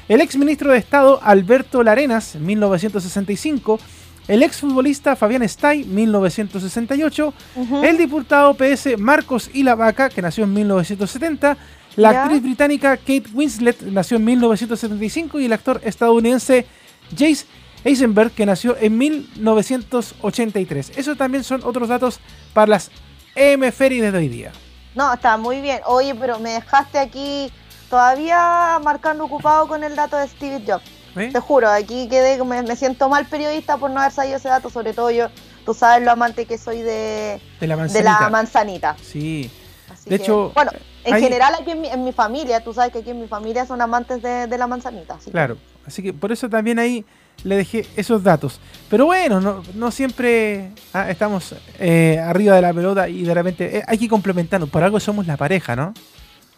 el 0.08 0.22
ex 0.22 0.38
ministro 0.38 0.72
de 0.72 0.78
Estado 0.78 1.20
Alberto 1.24 1.84
Larenas, 1.84 2.36
en 2.36 2.46
1965, 2.46 3.80
el 4.28 4.44
ex 4.44 4.58
futbolista 4.58 5.16
Fabián 5.16 5.44
Stay, 5.44 5.84
1968, 5.86 7.34
Ujú. 7.56 7.84
el 7.84 7.98
diputado 7.98 8.54
PS 8.56 8.98
Marcos 8.98 9.50
Ilavaca, 9.54 10.10
que 10.10 10.22
nació 10.22 10.44
en 10.44 10.54
1970, 10.54 11.58
la 11.96 12.24
actriz 12.24 12.44
británica 12.44 12.96
Kate 12.98 13.24
Winslet 13.34 13.82
nació 13.84 14.18
en 14.18 14.26
1975 14.26 15.40
y 15.40 15.46
el 15.46 15.54
actor 15.54 15.82
estadounidense 15.84 16.68
Jace 17.12 17.46
Eisenberg, 17.84 18.32
que 18.32 18.46
nació 18.46 18.78
en 18.80 18.98
1983. 18.98 20.92
Esos 20.96 21.18
también 21.18 21.44
son 21.44 21.62
otros 21.64 21.90
datos 21.90 22.20
para 22.54 22.68
las 22.68 22.92
efemérides 23.36 24.12
de 24.12 24.18
hoy 24.20 24.28
día. 24.28 24.52
No, 24.94 25.14
está 25.14 25.38
muy 25.38 25.62
bien. 25.62 25.80
Oye, 25.86 26.14
pero 26.16 26.40
me 26.40 26.52
dejaste 26.52 27.00
aquí 27.00 27.52
todavía 27.90 28.80
marcando 28.84 29.26
ocupado 29.26 29.68
con 29.68 29.84
el 29.84 29.96
dato 29.96 30.18
de 30.18 30.28
Steve 30.28 30.64
Jobs. 30.68 30.84
¿eh? 31.16 31.30
Te 31.32 31.40
juro, 31.40 31.70
aquí 31.70 32.08
quedé, 32.10 32.44
me, 32.44 32.62
me 32.64 32.76
siento 32.76 33.10
mal 33.10 33.26
periodista 33.26 33.78
por 33.78 33.90
no 33.92 34.00
haber 34.00 34.12
sabido 34.12 34.38
ese 34.38 34.50
dato, 34.50 34.70
sobre 34.70 34.94
todo 34.94 35.10
yo, 35.12 35.28
tú 35.66 35.74
sabes 35.74 36.04
lo 36.06 36.12
amante 36.12 36.46
que 36.46 36.58
soy 36.58 36.82
de, 36.82 37.42
De 37.60 37.68
la 37.68 37.76
de 37.76 37.82
manzanita. 37.82 38.18
la 38.22 38.30
manzanita. 38.30 38.96
Sí, 39.02 39.50
Así 39.92 40.10
De 40.10 40.18
que, 40.18 40.24
hecho, 40.24 40.52
bueno, 40.54 40.72
en 41.06 41.14
hay- 41.14 41.22
general 41.24 41.54
aquí 41.60 41.72
en 41.72 41.82
mi, 41.82 41.88
en 41.88 42.04
mi 42.04 42.12
familia, 42.12 42.62
tú 42.64 42.74
sabes 42.74 42.92
que 42.92 43.00
aquí 43.00 43.12
en 43.12 43.22
mi 43.22 43.28
familia 43.28 43.66
son 43.66 43.82
amantes 43.82 44.22
de, 44.22 44.46
de 44.48 44.58
la 44.58 44.68
manzanita. 44.68 45.16
así 45.16 45.26
que- 45.26 45.32
claro. 45.32 45.58
Así 45.86 46.04
que 46.04 46.12
por 46.12 46.34
eso 46.34 46.50
también 46.50 46.78
ahí 46.80 47.06
le 47.46 47.56
dejé 47.56 47.88
esos 47.96 48.22
datos. 48.22 48.60
Pero 48.90 49.06
bueno, 49.06 49.40
no, 49.40 49.64
no 49.76 49.90
siempre 49.92 50.72
ah, 50.92 51.10
estamos 51.10 51.56
eh, 51.80 52.20
arriba 52.22 52.56
de 52.58 52.62
la 52.62 52.74
pelota 52.74 53.08
y 53.08 53.24
de 53.24 53.34
repente 53.34 53.78
eh, 53.78 53.84
hay 53.88 53.98
que 53.98 54.10
complementarnos. 54.10 54.70
Por 54.70 54.84
algo 54.84 55.00
somos 55.00 55.26
la 55.28 55.38
pareja, 55.38 55.78
¿no? 55.78 55.94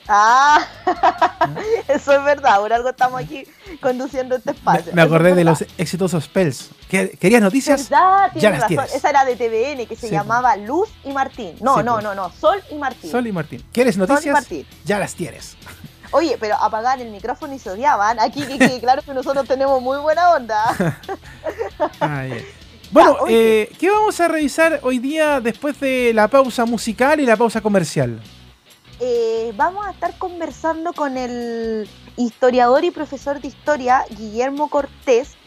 Ah, 0.09 0.65
eso 1.87 2.13
es 2.13 2.23
verdad, 2.23 2.59
por 2.59 2.73
algo 2.73 2.89
estamos 2.89 3.21
aquí 3.21 3.43
conduciendo 3.81 4.35
este 4.37 4.51
espacio. 4.51 4.91
me 4.93 5.01
acordé 5.03 5.29
es 5.31 5.35
de 5.35 5.43
los 5.43 5.61
exitosos 5.77 6.23
spells. 6.23 6.71
¿Qué- 6.89 7.11
¿Querías 7.19 7.41
noticias? 7.41 7.87
¿Verdad? 7.89 8.31
Ya 8.35 8.49
las 8.49 8.61
razón. 8.61 8.67
tienes. 8.69 8.95
Esa 8.95 9.09
era 9.11 9.23
de 9.25 9.35
TVN 9.35 9.85
que 9.87 9.95
se 9.95 10.07
Sí, 10.07 10.13
llamaba 10.13 10.55
Luz 10.57 10.89
y 11.03 11.11
Martín. 11.11 11.55
No, 11.61 11.77
Sí, 11.77 11.83
no, 11.83 11.93
pues. 11.93 12.03
no, 12.03 12.15
no, 12.15 12.31
Sol 12.31 12.61
y 12.71 12.75
Martín. 12.75 13.11
Sol 13.11 13.27
y 13.27 13.31
Martín. 13.31 13.63
¿Quieres 13.71 13.95
Sol 13.95 14.05
y 14.05 14.09
noticias? 14.09 14.33
Martín. 14.33 14.65
Ya 14.85 14.97
las 14.99 15.13
tienes. 15.13 15.55
Oye, 16.11 16.37
pero 16.39 16.55
apagaban 16.55 17.01
el 17.01 17.11
micrófono 17.11 17.53
y 17.53 17.59
se 17.59 17.69
odiaban. 17.69 18.19
Aquí 18.19 18.41
que 18.41 18.79
claro 18.79 19.03
que 19.03 19.13
nosotros 19.13 19.47
tenemos 19.47 19.79
muy 19.79 19.99
buena 19.99 20.31
onda. 20.31 20.97
Ah. 22.01 22.25
Bueno, 22.91 23.17
eh, 23.27 23.71
¿qué 23.79 23.91
vamos 23.91 24.19
a 24.19 24.27
revisar 24.27 24.79
hoy 24.81 24.97
día 24.97 25.39
después 25.39 25.79
de 25.79 26.11
la 26.15 26.27
pausa 26.27 26.65
musical 26.65 27.19
y 27.19 27.25
la 27.27 27.37
pausa 27.37 27.61
comercial? 27.61 28.19
Eh, 29.01 29.53
vamos 29.55 29.87
a 29.87 29.91
estar 29.91 30.17
conversando 30.17 30.91
con 30.91 31.15
el 31.15 31.89
historiador 32.17 32.83
y 32.83 32.91
profesor 32.91 33.39
de 33.39 33.47
historia 33.47 34.03
Guillermo 34.09 34.69
Cortés, 34.69 35.37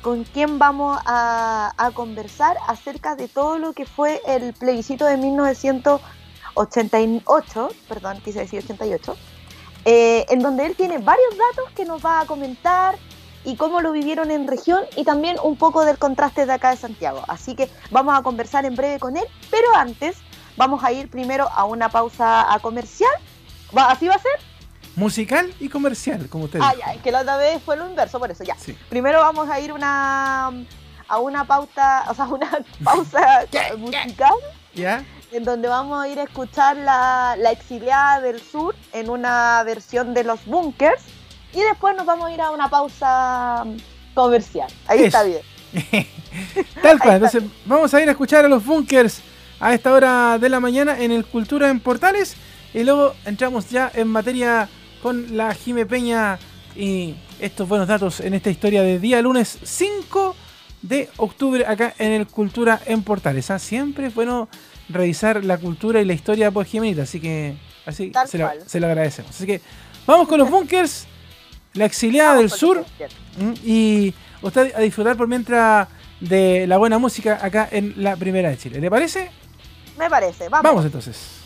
con 0.00 0.22
quien 0.22 0.60
vamos 0.60 0.96
a, 1.04 1.72
conversar 1.94 2.56
acerca 2.68 3.16
de 3.16 3.26
todo 3.26 3.58
lo 3.58 3.72
que 3.72 3.84
fue 3.84 4.22
el 4.26 4.52
plebiscito 4.52 5.06
de 5.06 5.16
1988, 5.16 7.68
perdón, 7.88 8.20
quise 8.24 8.38
decir 8.40 8.62
88, 8.62 9.16
eh, 9.86 10.24
en 10.28 10.38
donde 10.38 10.66
él 10.66 10.76
tiene 10.76 10.98
varios 10.98 11.36
datos 11.36 11.68
que 11.74 11.84
nos 11.84 12.04
va 12.04 12.20
a 12.20 12.26
comentar 12.26 12.96
y 13.44 13.56
cómo 13.56 13.80
lo 13.80 13.90
vivieron 13.90 14.30
en 14.30 14.46
región 14.46 14.84
y 14.96 15.02
también 15.02 15.36
un 15.42 15.56
poco 15.56 15.84
del 15.84 15.98
contraste 15.98 16.46
de 16.46 16.52
acá 16.52 16.70
de 16.70 16.76
Santiago. 16.76 17.24
Así 17.26 17.56
que 17.56 17.68
vamos 17.90 18.16
a 18.16 18.22
conversar 18.22 18.66
en 18.66 18.76
breve 18.76 19.00
con 19.00 19.16
él, 19.16 19.24
pero 19.50 19.74
antes 19.74 20.18
vamos 20.60 20.84
a 20.84 20.92
ir 20.92 21.08
primero 21.08 21.48
a 21.54 21.64
una 21.64 21.88
pausa 21.88 22.52
a 22.52 22.58
comercial. 22.58 23.10
¿Va- 23.76 23.90
¿Así 23.90 24.06
va 24.08 24.14
a 24.16 24.18
ser? 24.18 24.32
Musical 24.94 25.54
y 25.58 25.68
comercial, 25.70 26.28
como 26.28 26.44
usted 26.44 26.60
Ah, 26.62 26.74
ya, 26.78 26.92
es 26.92 27.00
que 27.00 27.10
la 27.10 27.20
otra 27.22 27.36
vez 27.38 27.62
fue 27.64 27.76
lo 27.78 27.88
inverso, 27.88 28.18
por 28.18 28.30
eso 28.30 28.44
ya. 28.44 28.54
Sí. 28.58 28.76
Primero 28.90 29.20
vamos 29.20 29.48
a 29.48 29.58
ir 29.58 29.72
una, 29.72 30.48
a 31.08 31.18
una 31.18 31.44
pauta, 31.46 32.04
o 32.08 32.14
sea, 32.14 32.26
una 32.26 32.50
pausa 32.84 33.46
musical 33.78 34.34
¿Ya? 34.74 35.02
en 35.32 35.44
donde 35.44 35.68
vamos 35.68 36.02
a 36.04 36.08
ir 36.08 36.18
a 36.18 36.24
escuchar 36.24 36.76
la, 36.76 37.36
la 37.38 37.52
exiliada 37.52 38.20
del 38.20 38.38
sur 38.42 38.74
en 38.92 39.08
una 39.08 39.62
versión 39.64 40.12
de 40.12 40.24
los 40.24 40.44
bunkers 40.44 41.02
y 41.54 41.60
después 41.62 41.96
nos 41.96 42.04
vamos 42.04 42.26
a 42.28 42.32
ir 42.34 42.40
a 42.42 42.50
una 42.50 42.68
pausa 42.68 43.64
comercial. 44.14 44.68
Ahí 44.86 45.04
está 45.04 45.22
bien. 45.22 45.40
Tal 46.82 46.98
cual. 46.98 47.14
Entonces, 47.14 47.44
vamos 47.64 47.94
a 47.94 48.00
ir 48.02 48.08
a 48.08 48.12
escuchar 48.12 48.44
a 48.44 48.48
los 48.48 48.62
bunkers 48.64 49.20
a 49.60 49.74
esta 49.74 49.92
hora 49.92 50.38
de 50.38 50.48
la 50.48 50.58
mañana 50.58 51.00
en 51.00 51.12
el 51.12 51.24
Cultura 51.26 51.68
en 51.68 51.80
Portales. 51.80 52.34
Y 52.72 52.82
luego 52.82 53.14
entramos 53.26 53.68
ya 53.68 53.90
en 53.94 54.08
materia 54.08 54.68
con 55.02 55.36
la 55.36 55.54
Jime 55.54 55.86
Peña 55.86 56.38
y 56.74 57.14
estos 57.38 57.68
buenos 57.68 57.86
datos 57.86 58.20
en 58.20 58.34
esta 58.34 58.50
historia 58.50 58.82
de 58.82 58.98
día 58.98 59.20
lunes 59.20 59.58
5 59.62 60.34
de 60.82 61.08
octubre 61.18 61.66
acá 61.66 61.94
en 61.98 62.12
el 62.12 62.26
Cultura 62.26 62.80
en 62.86 63.02
Portales. 63.02 63.50
¿ah? 63.50 63.58
Siempre 63.58 64.06
es 64.06 64.14
bueno 64.14 64.48
revisar 64.88 65.44
la 65.44 65.58
cultura 65.58 66.00
y 66.00 66.04
la 66.04 66.14
historia 66.14 66.50
por 66.50 66.64
Jimenita, 66.64 67.02
así 67.02 67.20
que 67.20 67.54
así 67.86 68.12
se 68.26 68.38
lo, 68.38 68.46
cual. 68.46 68.58
se 68.66 68.80
lo 68.80 68.86
agradecemos. 68.86 69.30
Así 69.30 69.46
que 69.46 69.60
vamos 70.06 70.26
con 70.26 70.38
los 70.38 70.50
bunkers, 70.50 71.06
la 71.74 71.84
exiliada 71.84 72.36
del 72.36 72.48
Vamos 72.48 72.58
sur. 72.58 72.84
Y 73.64 74.14
usted 74.42 74.74
a 74.74 74.80
disfrutar 74.80 75.16
por 75.16 75.28
mientras 75.28 75.88
de 76.20 76.66
la 76.66 76.78
buena 76.78 76.98
música 76.98 77.38
acá 77.42 77.68
en 77.70 77.94
la 77.96 78.16
Primera 78.16 78.50
de 78.50 78.58
Chile. 78.58 78.80
¿Le 78.80 78.90
parece? 78.90 79.39
Me 80.00 80.08
parece, 80.08 80.48
vamos. 80.48 80.82
Entonces. 80.82 81.40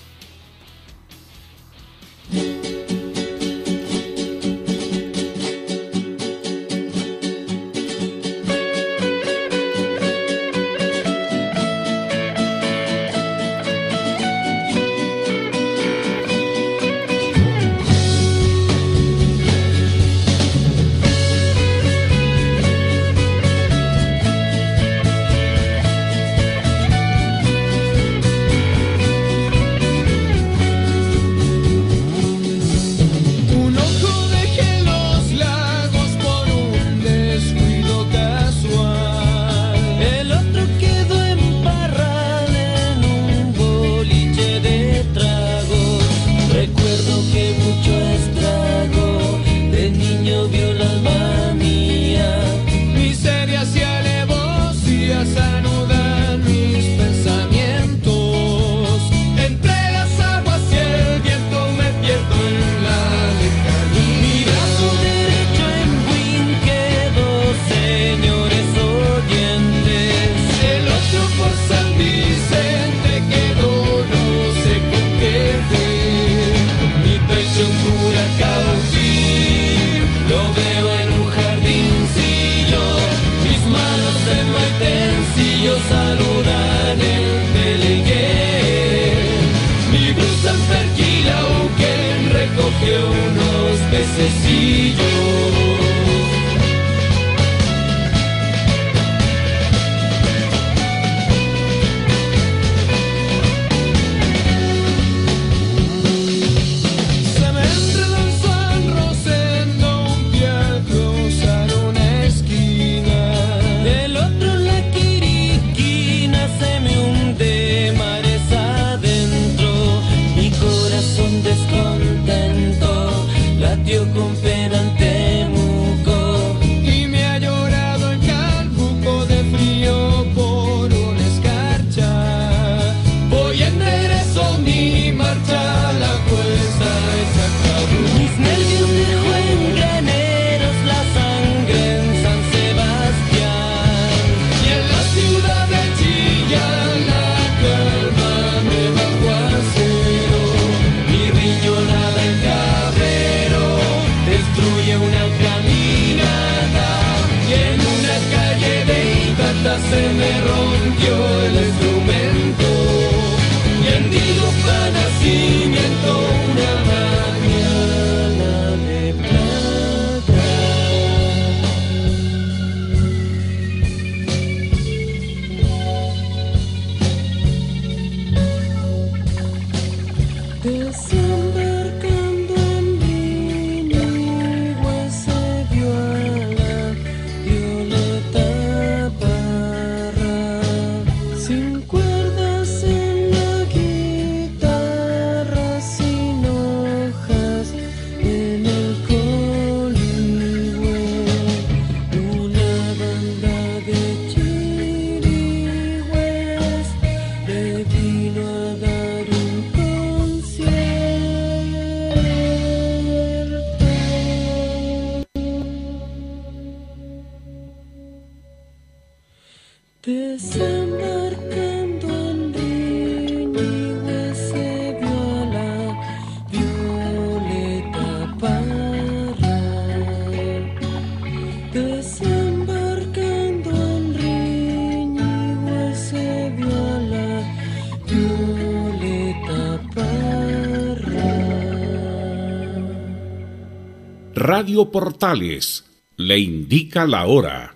Radio 244.47 244.91
Portales 244.91 245.85
le 246.19 246.39
indica 246.39 247.07
la 247.07 247.27
hora. 247.27 247.75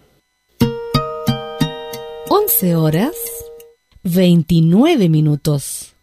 11 2.28 2.74
horas 2.76 3.14
29 4.02 5.08
minutos. 5.08 5.94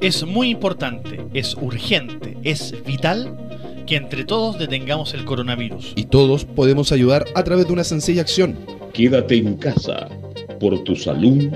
Es 0.00 0.24
muy 0.24 0.48
importante, 0.48 1.26
es 1.34 1.54
urgente, 1.60 2.38
es 2.42 2.74
vital 2.86 3.84
que 3.86 3.96
entre 3.96 4.24
todos 4.24 4.58
detengamos 4.58 5.12
el 5.12 5.26
coronavirus. 5.26 5.92
Y 5.94 6.06
todos 6.06 6.46
podemos 6.46 6.90
ayudar 6.90 7.26
a 7.34 7.44
través 7.44 7.66
de 7.66 7.74
una 7.74 7.84
sencilla 7.84 8.22
acción. 8.22 8.56
Quédate 8.94 9.36
en 9.36 9.58
casa 9.58 10.08
por 10.58 10.82
tu 10.84 10.96
salud, 10.96 11.52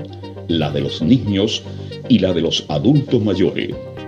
la 0.47 0.69
de 0.69 0.81
los 0.81 1.01
niños 1.01 1.63
y 2.07 2.19
la 2.19 2.33
de 2.33 2.41
los 2.41 2.65
adultos 2.69 3.19
mayores. 3.19 3.75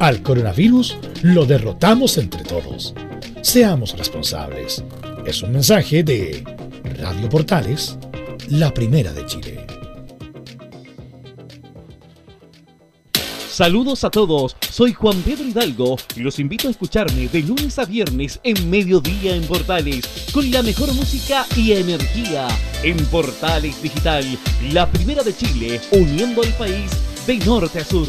al 0.00 0.22
coronavirus 0.22 0.96
lo 1.22 1.44
derrotamos 1.44 2.16
entre 2.16 2.42
todos. 2.42 2.94
Seamos 3.42 3.96
responsables. 3.96 4.82
Es 5.26 5.42
un 5.42 5.52
mensaje 5.52 6.02
de 6.02 6.42
Radio 6.98 7.28
Portales, 7.28 7.98
la 8.48 8.72
primera 8.72 9.12
de 9.12 9.26
Chile. 9.26 9.66
Saludos 13.50 14.04
a 14.04 14.10
todos, 14.10 14.56
soy 14.70 14.94
Juan 14.94 15.20
Pedro 15.20 15.44
Hidalgo 15.44 15.98
y 16.16 16.20
los 16.20 16.38
invito 16.38 16.68
a 16.68 16.70
escucharme 16.70 17.28
de 17.28 17.42
lunes 17.42 17.78
a 17.78 17.84
viernes 17.84 18.40
en 18.42 18.70
mediodía 18.70 19.36
en 19.36 19.42
Portales, 19.42 20.08
con 20.32 20.50
la 20.50 20.62
mejor 20.62 20.94
música 20.94 21.44
y 21.54 21.72
energía 21.72 22.48
en 22.82 22.96
Portales 23.06 23.82
Digital, 23.82 24.24
la 24.72 24.90
primera 24.90 25.22
de 25.22 25.36
Chile, 25.36 25.78
uniendo 25.92 26.42
al 26.42 26.54
país 26.54 26.90
de 27.26 27.36
norte 27.44 27.80
a 27.80 27.84
sur. 27.84 28.08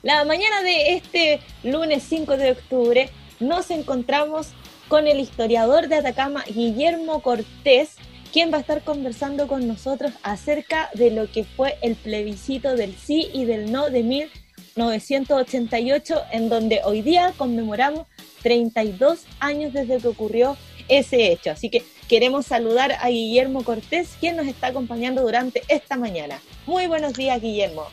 La 0.01 0.23
mañana 0.23 0.61
de 0.61 0.93
este 0.93 1.41
lunes 1.63 2.03
5 2.07 2.37
de 2.37 2.51
octubre 2.51 3.09
nos 3.39 3.69
encontramos 3.69 4.53
con 4.89 5.07
el 5.07 5.19
historiador 5.19 5.87
de 5.87 5.97
Atacama, 5.97 6.43
Guillermo 6.43 7.21
Cortés, 7.21 7.91
quien 8.33 8.51
va 8.51 8.57
a 8.57 8.61
estar 8.61 8.83
conversando 8.83 9.47
con 9.47 9.67
nosotros 9.67 10.13
acerca 10.23 10.89
de 10.95 11.11
lo 11.11 11.31
que 11.31 11.43
fue 11.43 11.77
el 11.81 11.95
plebiscito 11.95 12.75
del 12.75 12.95
sí 12.95 13.29
y 13.31 13.45
del 13.45 13.71
no 13.71 13.91
de 13.91 14.01
1988, 14.03 16.23
en 16.31 16.49
donde 16.49 16.81
hoy 16.83 17.03
día 17.03 17.35
conmemoramos 17.37 18.07
32 18.41 19.25
años 19.39 19.73
desde 19.73 19.99
que 19.99 20.07
ocurrió 20.07 20.57
ese 20.87 21.31
hecho. 21.31 21.51
Así 21.51 21.69
que 21.69 21.83
queremos 22.07 22.47
saludar 22.47 22.93
a 22.99 23.09
Guillermo 23.09 23.63
Cortés, 23.63 24.15
quien 24.19 24.37
nos 24.37 24.47
está 24.47 24.65
acompañando 24.67 25.21
durante 25.21 25.61
esta 25.67 25.97
mañana. 25.97 26.41
Muy 26.65 26.87
buenos 26.87 27.13
días, 27.13 27.39
Guillermo. 27.39 27.83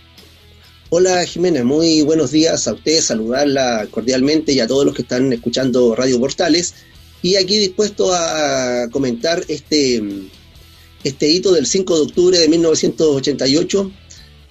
Hola 0.88 1.26
Jimena, 1.26 1.64
muy 1.64 2.02
buenos 2.02 2.30
días 2.30 2.68
a 2.68 2.74
ustedes, 2.74 3.06
saludarla 3.06 3.88
cordialmente 3.90 4.52
y 4.52 4.60
a 4.60 4.68
todos 4.68 4.84
los 4.86 4.94
que 4.94 5.02
están 5.02 5.32
escuchando 5.32 5.96
Radio 5.96 6.20
Portales. 6.20 6.74
Y 7.22 7.34
aquí 7.34 7.58
dispuesto 7.58 8.14
a 8.14 8.88
comentar 8.92 9.42
este, 9.48 10.00
este 11.02 11.28
hito 11.28 11.52
del 11.52 11.66
5 11.66 11.92
de 11.96 12.02
octubre 12.02 12.38
de 12.38 12.48
1988 12.48 13.90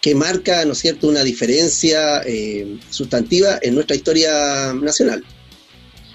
que 0.01 0.13
marca, 0.13 0.65
¿no 0.65 0.73
es 0.73 0.79
cierto?, 0.79 1.07
una 1.07 1.23
diferencia 1.23 2.21
eh, 2.25 2.79
sustantiva 2.89 3.57
en 3.61 3.75
nuestra 3.75 3.95
historia 3.95 4.73
nacional. 4.73 5.23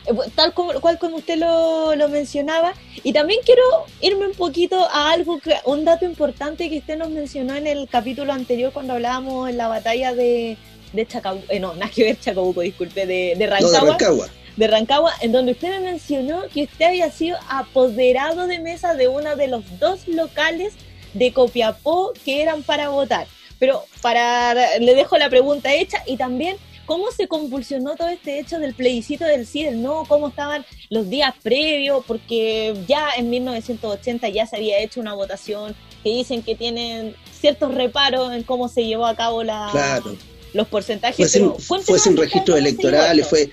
Eh, 0.07 0.13
tal 0.35 0.53
como, 0.55 0.73
cual 0.81 0.99
como 0.99 1.17
usted 1.17 1.39
lo, 1.39 1.95
lo 1.95 2.09
mencionaba. 2.09 2.75
Y 3.03 3.13
también 3.13 3.41
quiero 3.45 3.63
irme 4.01 4.27
un 4.27 4.35
poquito 4.35 4.79
a 4.91 5.11
algo, 5.13 5.39
que 5.39 5.55
un 5.65 5.85
dato 5.85 6.05
importante 6.05 6.69
que 6.71 6.79
usted 6.79 6.97
nos 6.97 7.11
mencionó 7.11 7.55
en 7.55 7.67
el 7.67 7.89
capítulo 7.89 8.33
anterior 8.33 8.73
cuando 8.73 8.95
hablábamos 8.95 9.49
en 9.49 9.57
la 9.57 9.69
batalla 9.69 10.15
de, 10.15 10.57
de 10.93 11.07
Chacabuco, 11.07 11.47
eh, 11.51 11.61
no, 11.61 11.75
nada 11.75 11.91
que 11.95 12.05
ver 12.05 12.21
Chacabuco, 12.21 12.61
disculpe, 12.61 13.07
de, 13.07 13.35
de 13.35 13.35
No, 13.35 13.39
de 13.39 13.47
Rancagua. 13.47 13.91
Rancagua. 13.91 14.29
de 14.57 14.67
Rancagua, 14.67 15.13
en 15.21 15.33
donde 15.33 15.53
usted 15.53 15.69
me 15.71 15.81
mencionó 15.81 16.43
que 16.53 16.65
usted 16.65 16.87
había 16.87 17.11
sido 17.11 17.39
apoderado 17.49 18.47
de 18.47 18.59
mesa 18.59 18.95
de 18.95 19.09
uno 19.09 19.37
de 19.37 19.49
los 19.49 19.63
dos 19.79 20.09
locales 20.09 20.75
de 21.15 21.33
Copiapó 21.33 22.13
que 22.25 22.43
eran 22.43 22.63
para 22.63 22.89
votar. 22.89 23.27
Pero 23.59 23.85
para 24.01 24.79
le 24.79 24.95
dejo 24.95 25.19
la 25.19 25.29
pregunta 25.29 25.75
hecha 25.75 26.03
y 26.07 26.17
también 26.17 26.57
cómo 26.91 27.13
se 27.13 27.29
convulsionó 27.29 27.95
todo 27.95 28.09
este 28.09 28.41
hecho 28.41 28.59
del 28.59 28.75
plebiscito 28.75 29.25
del 29.25 29.47
sí, 29.47 29.63
del 29.63 29.81
no, 29.81 30.03
cómo 30.09 30.27
estaban 30.27 30.67
los 30.89 31.09
días 31.09 31.33
previos, 31.41 32.05
porque 32.05 32.75
ya 32.89 33.11
en 33.17 33.31
1980 33.31 34.29
ya 34.31 34.45
se 34.45 34.57
había 34.57 34.81
hecho 34.81 35.01
una 35.01 35.15
votación 35.15 35.77
que 36.03 36.11
dicen 36.11 36.43
que 36.43 36.57
tienen 36.57 37.15
ciertos 37.41 37.73
reparos 37.77 38.33
en 38.33 38.43
cómo 38.43 38.69
se 38.69 38.87
llevó 38.87 39.07
a 39.07 39.15
cabo 39.15 39.45
la, 39.45 39.69
Claro. 39.71 40.17
los 40.53 40.67
porcentajes. 40.67 41.15
Fue 41.17 41.29
sin, 41.29 41.85
fue 41.85 41.99
sin 42.01 42.17
registros 42.17 42.59
electorales, 42.59 43.25
fue 43.25 43.51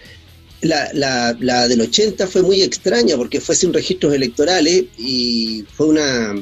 la, 0.61 0.89
la, 0.93 1.37
la 1.39 1.67
del 1.67 1.81
80 1.81 2.25
fue 2.25 2.41
muy 2.41 2.63
extraña 2.63 3.17
porque 3.17 3.39
fue 3.39 3.55
sin 3.55 3.71
registros 3.71 4.15
electorales 4.15 4.85
y 4.97 5.63
fue 5.75 5.85
una, 5.85 6.33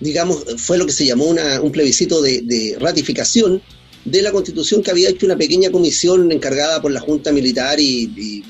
digamos, 0.00 0.44
fue 0.56 0.76
lo 0.76 0.86
que 0.86 0.92
se 0.92 1.06
llamó 1.06 1.26
una, 1.26 1.60
un 1.60 1.70
plebiscito 1.70 2.20
de, 2.20 2.40
de 2.40 2.76
ratificación 2.80 3.62
de 4.04 4.22
la 4.22 4.32
constitución 4.32 4.82
que 4.82 4.90
había 4.90 5.08
hecho 5.10 5.26
una 5.26 5.36
pequeña 5.36 5.70
comisión 5.70 6.30
encargada 6.32 6.80
por 6.82 6.90
la 6.92 7.00
Junta 7.00 7.32
Militar 7.32 7.78
y, 7.80 8.10
y- 8.16 8.44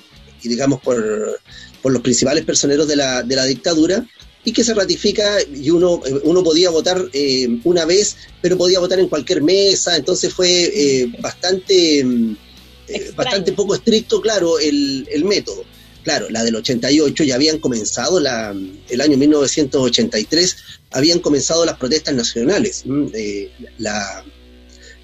y, 0.45 0.49
digamos, 0.49 0.81
por, 0.81 1.39
por 1.83 1.93
los 1.93 2.03
principales 2.03 2.45
personeros 2.45 2.89
de 2.89 2.97
la, 2.97 3.23
de 3.23 3.37
la 3.37 3.45
dictadura 3.45 4.05
y 4.45 4.53
que 4.53 4.65
se 4.65 4.75
ratifica 4.75 5.37
y 5.55 5.71
uno, 5.71 6.03
uno 6.25 6.43
podía 6.43 6.69
votar 6.71 7.01
eh, 7.13 7.61
una 7.63 7.85
vez, 7.85 8.17
pero 8.41 8.57
podía 8.59 8.81
votar 8.81 8.99
en 8.99 9.07
cualquier 9.09 9.41
mesa, 9.43 9.97
entonces 9.97 10.35
fue 10.35 10.49
eh, 10.75 11.13
bastante, 11.21 12.01
eh, 12.01 13.13
bastante 13.15 13.53
poco 13.53 13.77
estricto, 13.77 14.21
claro, 14.21 14.59
el, 14.59 15.07
el 15.13 15.25
método. 15.25 15.63
Claro, 16.03 16.29
la 16.31 16.43
del 16.43 16.57
88 16.57 17.23
ya 17.23 17.37
habían 17.37 17.59
comenzado, 17.61 18.19
la, 18.19 18.53
el 18.89 19.01
año 19.01 19.17
1983, 19.17 20.57
habían 20.91 21.21
comenzado 21.21 21.65
las 21.65 21.79
protestas 21.79 22.17
nacionales. 22.17 22.83
la, 23.79 24.25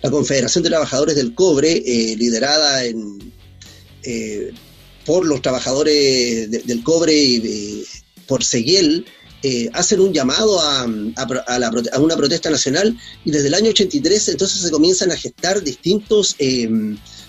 la 0.03 0.11
Confederación 0.11 0.63
de 0.65 0.71
Trabajadores 0.71 1.17
del 1.17 1.35
Cobre, 1.35 1.73
eh, 1.85 2.17
liderada 2.17 2.85
en, 2.85 3.33
eh, 4.05 4.53
por 5.05 5.27
los 5.27 5.41
trabajadores 5.43 6.51
de- 6.51 6.63
del 6.65 6.83
cobre 6.83 7.15
y 7.15 7.85
por 8.27 8.45
Seguiel, 8.45 9.07
eh, 9.43 9.71
hacen 9.73 10.01
un 10.01 10.13
llamado 10.13 10.61
a, 10.61 10.85
una 10.85 12.17
protesta 12.17 12.51
nacional 12.51 12.97
y 13.25 13.31
desde 13.31 13.49
el 13.49 13.55
año 13.55 13.71
83 13.71 14.29
entonces 14.29 14.61
se 14.61 14.71
comienzan 14.71 15.13
a 15.13 15.17
gestar 15.17 15.63
distintos 15.63 16.35
eh, 16.39 16.69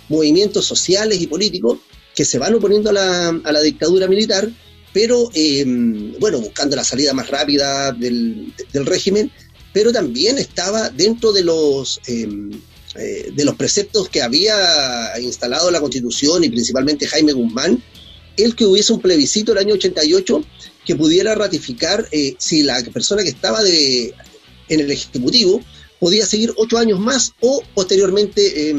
movimientos 0.10 0.66
sociales 0.66 1.22
y 1.22 1.28
políticos 1.28 1.78
que 2.16 2.26
se 2.26 2.40
van 2.40 2.56
oponiendo 2.56 2.90
a 2.90 2.94
la, 2.94 3.32
la 3.52 3.62
dictadura 3.62 4.08
militar, 4.08 4.50
pero 4.92 5.30
eh, 5.36 5.64
bueno, 6.20 6.40
buscando 6.40 6.76
la 6.76 6.84
salida 6.84 7.14
más 7.14 7.30
rápida 7.30 7.92
del 7.94 8.52
régimen, 8.86 9.32
pero 9.80 9.94
también 9.94 10.38
estaba 10.38 10.90
dentro 10.90 11.32
de 11.32 11.42
los 11.42 12.02
eh, 12.06 12.28
eh, 12.98 13.32
de 13.34 13.46
los 13.46 13.56
preceptos 13.56 14.10
que 14.10 14.22
había 14.22 15.18
instalado 15.22 15.72
la 15.72 15.80
Constitución 15.80 16.44
y 16.44 16.50
principalmente 16.50 17.08
Jaime 17.08 17.32
Guzmán, 17.32 17.82
el 18.36 18.56
que 18.58 18.66
hubiese 18.66 18.92
un 18.92 19.00
plebiscito 19.00 19.54
el 19.54 19.60
año 19.60 19.76
88 19.76 20.44
que 20.86 20.98
pudiera 20.98 21.34
ratificar 21.34 22.06
eh, 22.12 22.36
si 22.40 22.64
la 22.64 22.84
persona 22.92 23.24
que 23.24 23.30
estaba 23.30 23.64
de, 23.64 24.14
en 24.68 24.80
el 24.82 24.92
Ejecutivo 24.92 25.62
podía 25.98 26.26
seguir 26.26 26.52
ocho 26.58 26.78
años 26.78 27.00
más 27.00 27.32
o 27.40 27.64
posteriormente, 27.74 28.42
eh, 28.72 28.76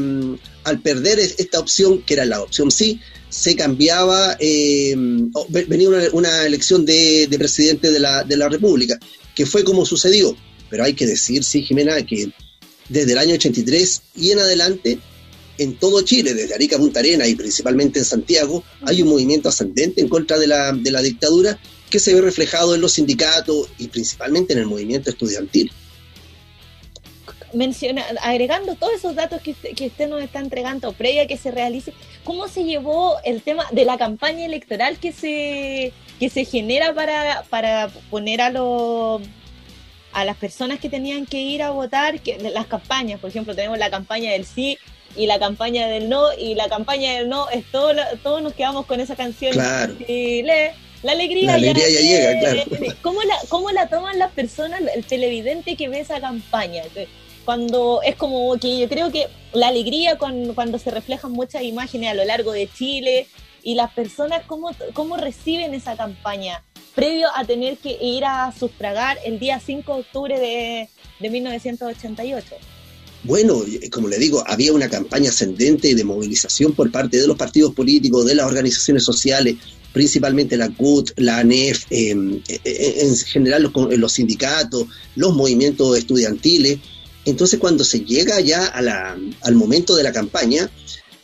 al 0.65 0.81
perder 0.83 1.17
es- 1.19 1.33
esta 1.39 1.57
opción, 1.59 2.03
que 2.03 2.13
era 2.13 2.25
la 2.25 2.43
opción 2.43 2.69
sí, 2.69 2.99
se 3.29 3.55
cambiaba, 3.55 4.37
ve- 4.39 5.65
venía 5.67 5.89
una, 5.89 6.03
una 6.13 6.45
elección 6.45 6.85
de, 6.85 7.25
de 7.27 7.39
presidente 7.39 7.89
de 7.89 7.99
la, 7.99 8.23
de 8.23 8.37
la 8.37 8.49
República, 8.49 8.99
que 9.35 9.47
fue 9.47 9.63
como 9.63 9.83
sucedió. 9.83 10.35
Pero 10.71 10.85
hay 10.85 10.93
que 10.93 11.05
decir, 11.05 11.43
sí, 11.43 11.61
Jimena, 11.61 12.03
que 12.03 12.31
desde 12.89 13.11
el 13.11 13.19
año 13.19 13.35
83 13.35 14.01
y 14.15 14.31
en 14.31 14.39
adelante, 14.39 14.97
en 15.57 15.75
todo 15.75 16.01
Chile, 16.01 16.33
desde 16.33 16.55
Arica 16.55 16.77
Punta 16.77 17.01
Arena 17.01 17.27
y 17.27 17.35
principalmente 17.35 17.99
en 17.99 18.05
Santiago, 18.05 18.63
hay 18.85 19.01
un 19.03 19.09
movimiento 19.09 19.49
ascendente 19.49 20.01
en 20.01 20.07
contra 20.07 20.39
de 20.39 20.47
la, 20.47 20.71
de 20.71 20.89
la 20.89 21.01
dictadura 21.01 21.59
que 21.89 21.99
se 21.99 22.13
ve 22.15 22.21
reflejado 22.21 22.73
en 22.73 22.81
los 22.81 22.93
sindicatos 22.93 23.67
y 23.77 23.89
principalmente 23.89 24.53
en 24.53 24.59
el 24.59 24.65
movimiento 24.65 25.09
estudiantil. 25.09 25.69
menciona, 27.53 28.05
agregando 28.21 28.75
todos 28.75 28.93
esos 28.93 29.13
datos 29.13 29.41
que 29.41 29.51
usted, 29.51 29.75
que 29.75 29.87
usted 29.87 30.07
nos 30.07 30.23
está 30.23 30.39
entregando 30.39 30.93
previa 30.93 31.27
que 31.27 31.37
se 31.37 31.51
realice, 31.51 31.93
¿cómo 32.23 32.47
se 32.47 32.63
llevó 32.63 33.17
el 33.25 33.41
tema 33.41 33.65
de 33.73 33.83
la 33.83 33.97
campaña 33.97 34.45
electoral 34.45 34.99
que 34.99 35.11
se, 35.11 35.91
que 36.17 36.29
se 36.29 36.45
genera 36.45 36.95
para, 36.95 37.43
para 37.49 37.89
poner 38.09 38.39
a 38.39 38.51
los 38.51 39.21
a 40.13 40.25
las 40.25 40.37
personas 40.37 40.79
que 40.79 40.89
tenían 40.89 41.25
que 41.25 41.39
ir 41.39 41.63
a 41.63 41.71
votar, 41.71 42.19
que 42.19 42.37
las 42.37 42.67
campañas, 42.67 43.19
por 43.19 43.29
ejemplo, 43.29 43.55
tenemos 43.55 43.77
la 43.77 43.89
campaña 43.89 44.31
del 44.31 44.45
sí 44.45 44.77
y 45.15 45.25
la 45.25 45.39
campaña 45.39 45.87
del 45.87 46.09
no, 46.09 46.33
y 46.33 46.55
la 46.55 46.69
campaña 46.69 47.13
del 47.13 47.29
no 47.29 47.49
es 47.49 47.65
todo, 47.71 47.93
todos 48.23 48.41
nos 48.41 48.53
quedamos 48.53 48.85
con 48.85 48.99
esa 48.99 49.15
canción. 49.15 49.53
Claro. 49.53 49.93
Chile, 50.05 50.73
la 51.03 51.13
alegría, 51.13 51.47
La 51.47 51.53
alegría 51.53 51.89
ya 51.89 51.99
llega, 51.99 52.39
claro. 52.39 52.95
¿Cómo 53.01 53.21
la, 53.23 53.35
¿Cómo 53.49 53.71
la 53.71 53.87
toman 53.87 54.19
las 54.19 54.31
personas, 54.31 54.81
el 54.95 55.03
televidente 55.03 55.75
que 55.75 55.89
ve 55.89 55.99
esa 55.99 56.19
campaña? 56.21 56.83
Que 56.93 57.07
Cuando 57.43 58.01
es 58.03 58.15
como 58.15 58.55
que 58.57 58.79
yo 58.79 58.87
creo 58.87 59.11
que 59.11 59.27
la 59.53 59.67
alegría 59.67 60.17
cuando, 60.17 60.53
cuando 60.53 60.77
se 60.77 60.91
reflejan 60.91 61.31
muchas 61.31 61.63
imágenes 61.63 62.11
a 62.11 62.13
lo 62.13 62.23
largo 62.23 62.51
de 62.51 62.69
Chile 62.71 63.27
y 63.63 63.75
las 63.75 63.91
personas, 63.91 64.43
¿cómo, 64.45 64.71
cómo 64.93 65.17
reciben 65.17 65.73
esa 65.73 65.95
campaña? 65.95 66.63
Previo 66.95 67.27
a 67.35 67.45
tener 67.45 67.77
que 67.77 67.97
ir 68.01 68.25
a 68.25 68.53
sufragar 68.57 69.17
el 69.25 69.39
día 69.39 69.59
5 69.65 69.93
de 69.93 69.99
octubre 70.01 70.39
de, 70.39 70.89
de 71.19 71.29
1988. 71.29 72.55
Bueno, 73.23 73.61
eh, 73.65 73.89
como 73.89 74.07
le 74.07 74.17
digo, 74.17 74.43
había 74.47 74.73
una 74.73 74.89
campaña 74.89 75.29
ascendente 75.29 75.93
de 75.95 76.03
movilización 76.03 76.73
por 76.73 76.91
parte 76.91 77.17
de 77.19 77.27
los 77.27 77.37
partidos 77.37 77.73
políticos, 77.73 78.25
de 78.25 78.35
las 78.35 78.45
organizaciones 78.47 79.03
sociales, 79.05 79.55
principalmente 79.93 80.57
la 80.57 80.69
CUT, 80.69 81.11
la 81.17 81.37
ANEF, 81.39 81.85
eh, 81.91 82.15
eh, 82.47 82.95
en 83.01 83.15
general 83.15 83.63
los, 83.63 83.71
con- 83.71 83.99
los 83.99 84.11
sindicatos, 84.13 84.85
los 85.15 85.33
movimientos 85.35 85.97
estudiantiles. 85.97 86.79
Entonces, 87.25 87.59
cuando 87.59 87.83
se 87.83 87.99
llega 88.01 88.39
ya 88.41 88.65
a 88.65 88.81
la- 88.81 89.17
al 89.43 89.55
momento 89.55 89.95
de 89.95 90.03
la 90.03 90.11
campaña, 90.11 90.69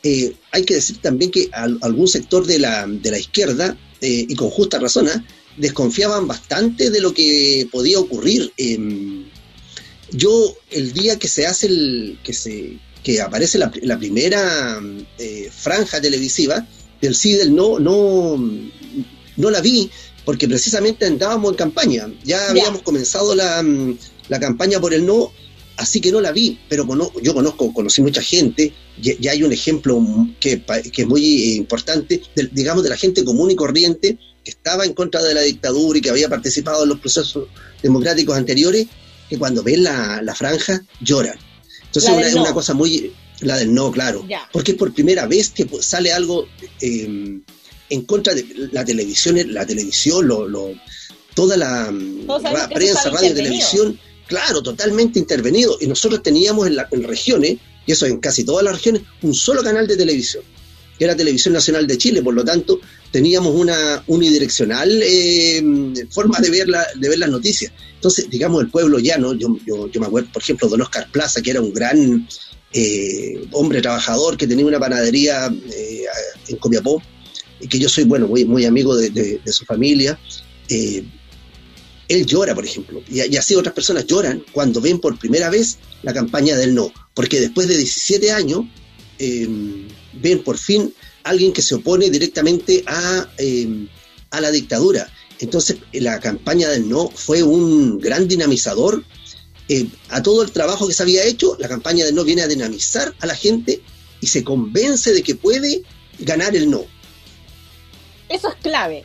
eh, 0.04 0.34
hay 0.52 0.64
que 0.64 0.76
decir 0.76 0.98
también 1.02 1.32
que 1.32 1.50
al- 1.52 1.80
algún 1.82 2.08
sector 2.08 2.46
de 2.46 2.60
la, 2.60 2.86
de 2.88 3.12
la 3.12 3.18
izquierda, 3.20 3.76
eh, 4.02 4.28
y 4.30 4.36
con 4.36 4.52
justa 4.52 4.78
razón, 4.78 5.08
¿ah? 5.10 5.26
Desconfiaban 5.58 6.28
bastante 6.28 6.90
de 6.90 7.02
lo 7.02 7.14
que 7.14 7.68
podía 7.72 8.00
ocurrir. 8.00 8.52
em, 8.58 9.26
yo 10.12 10.56
el 10.72 10.94
día 10.94 11.20
que 11.20 11.28
se 11.28 11.46
hace 11.46 11.68
el 11.68 12.18
que 12.24 12.34
se 12.34 12.80
que 13.04 13.22
aparece 13.22 13.58
la, 13.58 13.72
la 13.82 13.98
primera 13.98 14.82
eh, 15.18 15.50
franja 15.52 16.00
televisiva 16.00 16.66
del 17.02 17.14
sí 17.14 17.34
del 17.34 17.54
no 17.54 17.78
no 17.80 18.38
no 19.36 19.50
la 19.50 19.62
vi 19.62 19.90
porque 20.24 20.48
precisamente 20.48 21.06
andábamos 21.06 21.52
en 21.52 21.58
campaña 21.58 22.14
ya 22.24 22.50
habíamos 22.50 22.84
comenzado 22.84 23.36
la, 23.36 23.64
la 24.30 24.40
campaña 24.40 24.80
por 24.80 24.94
el 24.94 25.06
no 25.06 25.32
así 25.78 26.02
que 26.02 26.12
no 26.12 26.20
la 26.22 26.32
vi 26.32 26.60
pero 26.70 26.86
cono- 26.86 27.12
yo 27.22 27.34
conozco 27.34 27.74
conocí 27.74 28.02
mucha 28.02 28.22
gente 28.22 28.74
ya, 29.02 29.14
ya 29.20 29.32
hay 29.32 29.44
un 29.44 29.54
ejemplo 29.54 30.02
que, 30.40 30.62
que 30.92 31.02
es 31.04 31.08
muy 31.08 31.24
eh, 31.24 31.56
importante 31.56 32.22
del- 32.36 32.50
digamos 32.54 32.84
de 32.84 32.90
la 32.90 32.98
gente 32.98 33.24
común 33.24 33.52
y 33.52 33.56
corriente 33.56 34.18
que 34.44 34.52
estaba 34.52 34.86
en 34.86 34.94
contra 34.94 35.22
de 35.24 35.34
la 35.34 35.42
dictadura 35.42 35.98
y 35.98 36.02
que 36.02 36.10
había 36.10 36.30
participado 36.30 36.84
en 36.84 36.90
los 36.90 37.00
procesos 37.00 37.48
democráticos 37.84 38.36
anteriores 38.38 38.88
que 39.30 39.38
cuando 39.38 39.62
ven 39.62 39.84
la, 39.84 40.22
la 40.22 40.34
franja 40.34 40.82
lloran. 41.02 41.38
Entonces 41.86 42.12
una- 42.12 42.28
es 42.28 42.36
no. 42.36 42.42
una 42.44 42.54
cosa 42.54 42.74
muy... 42.74 43.12
La 43.42 43.58
del 43.58 43.72
no, 43.72 43.92
claro. 43.92 44.26
Ya. 44.28 44.50
Porque 44.52 44.72
es 44.72 44.78
por 44.78 44.92
primera 44.96 45.28
vez 45.28 45.50
que 45.50 45.68
sale 45.82 46.12
algo 46.12 46.48
eh, 46.82 47.40
en 47.90 48.02
contra 48.06 48.34
de 48.34 48.44
la 48.72 48.84
televisión, 48.84 49.38
la 49.54 49.64
televisión, 49.64 50.28
lo, 50.28 50.48
lo- 50.48 50.72
toda 51.36 51.56
la 51.56 51.92
prensa, 52.74 53.10
radio, 53.12 53.28
intervenido. 53.30 53.34
televisión, 53.70 54.00
claro, 54.28 54.62
totalmente 54.62 55.20
intervenido. 55.20 55.78
Y 55.82 55.88
nosotros 55.88 56.22
teníamos 56.22 56.68
en, 56.68 56.76
la- 56.76 56.88
regiones, 56.92 57.58
y 57.86 57.92
eso 57.92 58.06
en 58.06 58.20
casi 58.20 58.44
todas 58.44 58.64
las 58.64 58.76
regiones, 58.76 59.02
un 59.22 59.34
solo 59.34 59.64
canal 59.64 59.88
de 59.88 59.96
televisión, 59.98 60.44
que 60.98 61.06
era 61.06 61.16
Televisión 61.16 61.54
Nacional 61.54 61.86
de 61.88 61.98
Chile, 61.98 62.22
por 62.22 62.34
lo 62.34 62.44
tanto 62.44 62.80
teníamos 63.12 63.54
una 63.56 64.04
unidireccional 64.08 65.00
eh, 65.04 65.64
forma 66.12 66.40
de 66.40 66.50
ver, 66.50 66.68
la- 66.70 66.88
de 66.96 67.10
ver 67.10 67.20
las 67.20 67.30
noticias. 67.30 67.72
Entonces, 67.96 68.30
digamos, 68.30 68.62
el 68.64 68.70
pueblo 68.70 69.00
llano, 69.00 69.34
yo, 69.34 69.58
yo, 69.66 69.90
yo 69.90 70.00
me 70.02 70.08
acuerdo, 70.08 70.30
por 70.32 70.42
ejemplo, 70.42 70.68
Don 70.68 70.82
Oscar 70.82 71.10
Plaza, 71.12 71.42
que 71.42 71.52
era 71.52 71.62
un 71.62 71.74
gran 71.74 72.28
eh, 72.74 73.48
hombre 73.54 73.82
trabajador 73.82 74.38
que 74.38 74.46
tenía 74.48 74.66
una 74.66 74.80
panadería 74.80 75.48
eh, 75.72 76.04
en 76.50 76.58
Copiapó, 76.58 77.02
que 77.70 77.80
yo 77.80 77.90
soy, 77.90 78.04
bueno, 78.04 78.28
muy, 78.28 78.46
muy 78.46 78.66
amigo 78.66 78.96
de 78.96 79.40
su 79.52 79.66
familia, 79.66 80.20
eh, 80.70 81.04
él 82.08 82.26
llora, 82.26 82.56
por 82.56 82.66
ejemplo, 82.66 83.02
y, 83.10 83.22
y 83.34 83.38
así 83.38 83.56
otras 83.56 83.74
personas 83.74 84.06
lloran 84.06 84.44
cuando 84.52 84.82
ven 84.82 85.00
por 85.00 85.18
primera 85.20 85.50
vez 85.50 85.78
la 86.04 86.14
campaña 86.14 86.56
del 86.56 86.74
no, 86.74 86.92
porque 87.14 87.40
después 87.40 87.68
de 87.68 87.78
17 87.78 88.32
años 88.32 88.66
eh, 89.20 89.48
ven 90.14 90.44
por 90.44 90.58
fin 90.58 90.94
alguien 91.24 91.54
que 91.54 91.62
se 91.62 91.76
opone 91.76 92.10
directamente 92.10 92.84
a, 92.88 93.30
eh, 93.38 93.88
a 94.32 94.42
la 94.42 94.52
dictadura. 94.52 95.12
Entonces, 95.40 95.78
la 95.94 96.20
campaña 96.20 96.70
del 96.70 96.88
no 96.88 97.10
fue 97.10 97.44
un 97.44 98.00
gran 98.00 98.28
dinamizador 98.28 99.04
eh, 99.70 99.88
a 100.10 100.24
todo 100.24 100.42
el 100.42 100.52
trabajo 100.52 100.88
que 100.88 100.94
se 100.94 101.04
había 101.04 101.24
hecho. 101.26 101.56
La 101.60 101.68
campaña 101.68 102.06
del 102.06 102.16
no 102.16 102.24
viene 102.24 102.42
a 102.42 102.48
dinamizar 102.48 103.14
a 103.20 103.26
la 103.26 103.36
gente 103.36 103.82
y 104.22 104.28
se 104.28 104.44
convence 104.44 105.14
de 105.14 105.22
que 105.22 105.36
puede 105.36 105.84
ganar 106.20 106.56
el 106.56 106.70
no. 106.70 106.86
Eso 108.30 108.50
es 108.50 108.56
clave. 108.56 109.04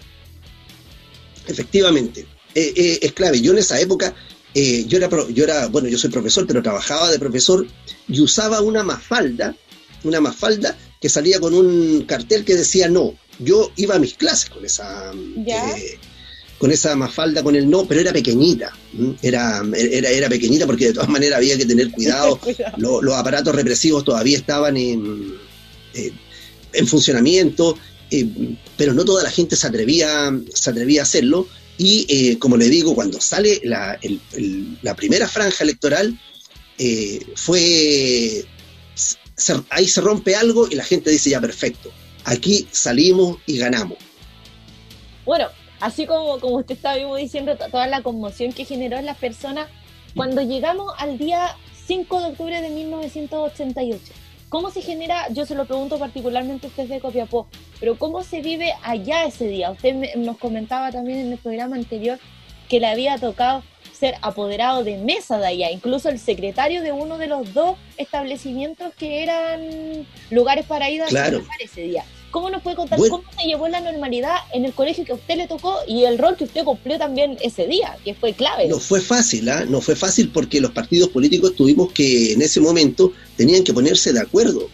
Efectivamente, 1.46 2.26
eh, 2.55 2.72
eh, 2.76 2.98
es 3.03 3.12
clave. 3.12 3.40
Yo 3.40 3.53
en 3.53 3.59
esa 3.59 3.80
época, 3.80 4.14
eh, 4.55 4.84
yo, 4.86 4.98
era 4.98 5.09
pro- 5.09 5.28
yo 5.30 5.44
era, 5.44 5.66
bueno, 5.68 5.88
yo 5.88 5.98
soy 5.98 6.11
profesor, 6.11 6.46
pero 6.46 6.62
trabajaba 6.62 7.11
de 7.11 7.18
profesor 7.18 7.66
y 8.09 8.20
usaba 8.20 8.61
una 8.61 8.82
mafalda, 8.82 9.55
una 10.05 10.20
mafalda 10.20 10.76
que 11.00 11.09
salía 11.09 11.40
con 11.40 11.55
un 11.55 12.03
cartel 12.07 12.44
que 12.44 12.55
decía 12.57 12.88
no. 12.88 13.14
Yo 13.38 13.72
iba 13.76 13.94
a 13.96 13.98
mis 13.98 14.14
clases 14.14 14.50
con 14.50 14.64
esa, 14.64 15.12
eh, 15.76 15.98
con 16.59 16.70
esa 16.70 16.94
mafalda, 16.94 17.42
con 17.42 17.57
el 17.57 17.68
no, 17.68 17.86
pero 17.86 18.00
era 18.00 18.12
pequeñita. 18.12 18.72
Era, 19.22 19.62
era, 19.74 20.11
era 20.11 20.28
pequeñita 20.28 20.66
porque 20.66 20.86
de 20.88 20.92
todas 20.92 21.09
maneras 21.09 21.38
había 21.38 21.57
que 21.57 21.66
tener 21.66 21.90
cuidado. 21.92 22.38
Lo- 22.76 23.03
los 23.03 23.14
aparatos 23.14 23.55
represivos 23.55 24.05
todavía 24.05 24.36
estaban 24.36 24.76
en, 24.76 25.34
eh, 25.94 26.12
en 26.74 26.86
funcionamiento, 26.86 27.76
eh, 28.11 28.26
pero 28.76 28.92
no 28.94 29.05
toda 29.05 29.22
la 29.24 29.30
gente 29.30 29.57
se 29.57 29.66
atrevía, 29.66 30.30
se 30.55 30.70
atrevía 30.70 31.00
a 31.00 31.05
hacerlo. 31.05 31.48
Y 31.85 32.07
eh, 32.09 32.39
como 32.39 32.57
le 32.57 32.68
digo, 32.70 32.95
cuando 32.95 33.20
sale 33.20 33.61
la, 33.64 33.99
la 34.83 34.95
primera 34.95 35.26
franja 35.26 35.64
electoral, 35.64 36.16
eh, 36.78 37.18
fue 37.35 38.45
ahí 39.70 39.89
se 39.89 40.01
rompe 40.01 40.37
algo 40.37 40.68
y 40.70 40.76
la 40.76 40.85
gente 40.85 41.11
dice 41.11 41.30
ya 41.30 41.41
perfecto, 41.41 41.91
aquí 42.24 42.68
salimos 42.70 43.39
y 43.47 43.59
ganamos. 43.59 43.99
Bueno, 45.24 45.49
así 45.80 46.07
como, 46.07 46.39
como 46.39 46.59
usted 46.59 46.76
estaba 46.76 46.95
mismo 46.99 47.16
diciendo, 47.16 47.57
to- 47.57 47.68
toda 47.68 47.89
la 47.89 48.01
conmoción 48.05 48.53
que 48.53 48.64
generó 48.64 48.99
en 48.99 49.07
las 49.07 49.18
personas, 49.18 49.66
cuando 50.14 50.41
llegamos 50.43 50.93
al 50.99 51.18
día 51.18 51.57
5 51.89 52.20
de 52.20 52.26
octubre 52.26 52.61
de 52.62 52.68
1988, 52.70 54.01
¿cómo 54.53 54.70
se 54.70 54.82
genera? 54.82 55.28
Yo 55.30 55.46
se 55.46 55.55
lo 55.55 55.64
pregunto 55.64 55.98
particularmente 55.98 56.66
a 56.66 56.68
usted 56.70 56.86
de 56.86 57.00
Copiapó, 57.00 57.46
pero 57.80 57.96
¿cómo 57.98 58.22
se 58.22 58.42
vive 58.42 58.74
allá 58.82 59.24
ese 59.24 59.46
día? 59.46 59.70
Usted 59.70 59.94
me- 59.94 60.12
nos 60.16 60.36
comentaba 60.36 60.92
también 60.92 61.20
en 61.20 61.32
el 61.32 61.38
programa 61.38 61.76
anterior 61.76 62.18
que 62.68 62.78
le 62.78 62.86
había 62.86 63.16
tocado 63.16 63.62
ser 63.98 64.16
apoderado 64.20 64.84
de 64.84 64.98
mesa 64.98 65.38
de 65.38 65.46
allá, 65.46 65.70
incluso 65.70 66.11
el 66.11 66.18
secretario 66.18 66.82
de 66.82 66.92
uno 66.92 67.16
de 67.16 67.28
los 67.28 67.55
dos 67.55 67.78
establecimientos 67.96 68.92
que 68.94 69.22
eran 69.22 70.07
lugares 70.30 70.66
para 70.66 70.90
ir 70.90 71.03
a 71.03 71.07
Claro. 71.07 71.38
trabajar 71.38 71.62
ese 71.62 71.80
día. 71.82 72.05
¿Cómo 72.33 72.51
nos 72.51 72.62
puede 72.62 72.76
contar 72.76 72.99
Bueno. 72.99 73.18
cómo 73.18 73.39
se 73.39 73.47
llevó 73.47 73.68
la 73.68 73.80
normalidad 73.80 74.35
en 74.55 74.64
el 74.64 74.72
colegio 74.72 75.05
que 75.05 75.12
a 75.12 75.14
usted 75.14 75.37
le 75.37 75.47
tocó 75.47 75.76
y 75.87 76.05
el 76.05 76.18
rol 76.18 76.37
que 76.37 76.45
usted 76.45 76.64
cumplió 76.64 76.99
también 76.99 77.37
ese 77.43 77.66
día, 77.66 77.97
que 78.05 78.14
fue 78.14 78.33
clave? 78.33 78.68
No 78.68 78.80
fue 78.80 79.01
fácil, 79.03 79.49
¿ah? 79.51 79.66
no 79.68 79.83
fue 79.83 79.95
fácil 79.95 80.30
porque 80.33 80.61
los 80.61 80.72
partidos 80.72 81.11
políticos 81.11 81.55
tuvimos 81.55 81.93
que 81.93 82.33
en 82.33 82.41
ese 82.41 82.59
momento 82.59 83.12
tenían 83.37 83.62
que 83.62 83.74
ponerse 83.74 84.12
de 84.14 84.20
acuerdo. 84.20 84.68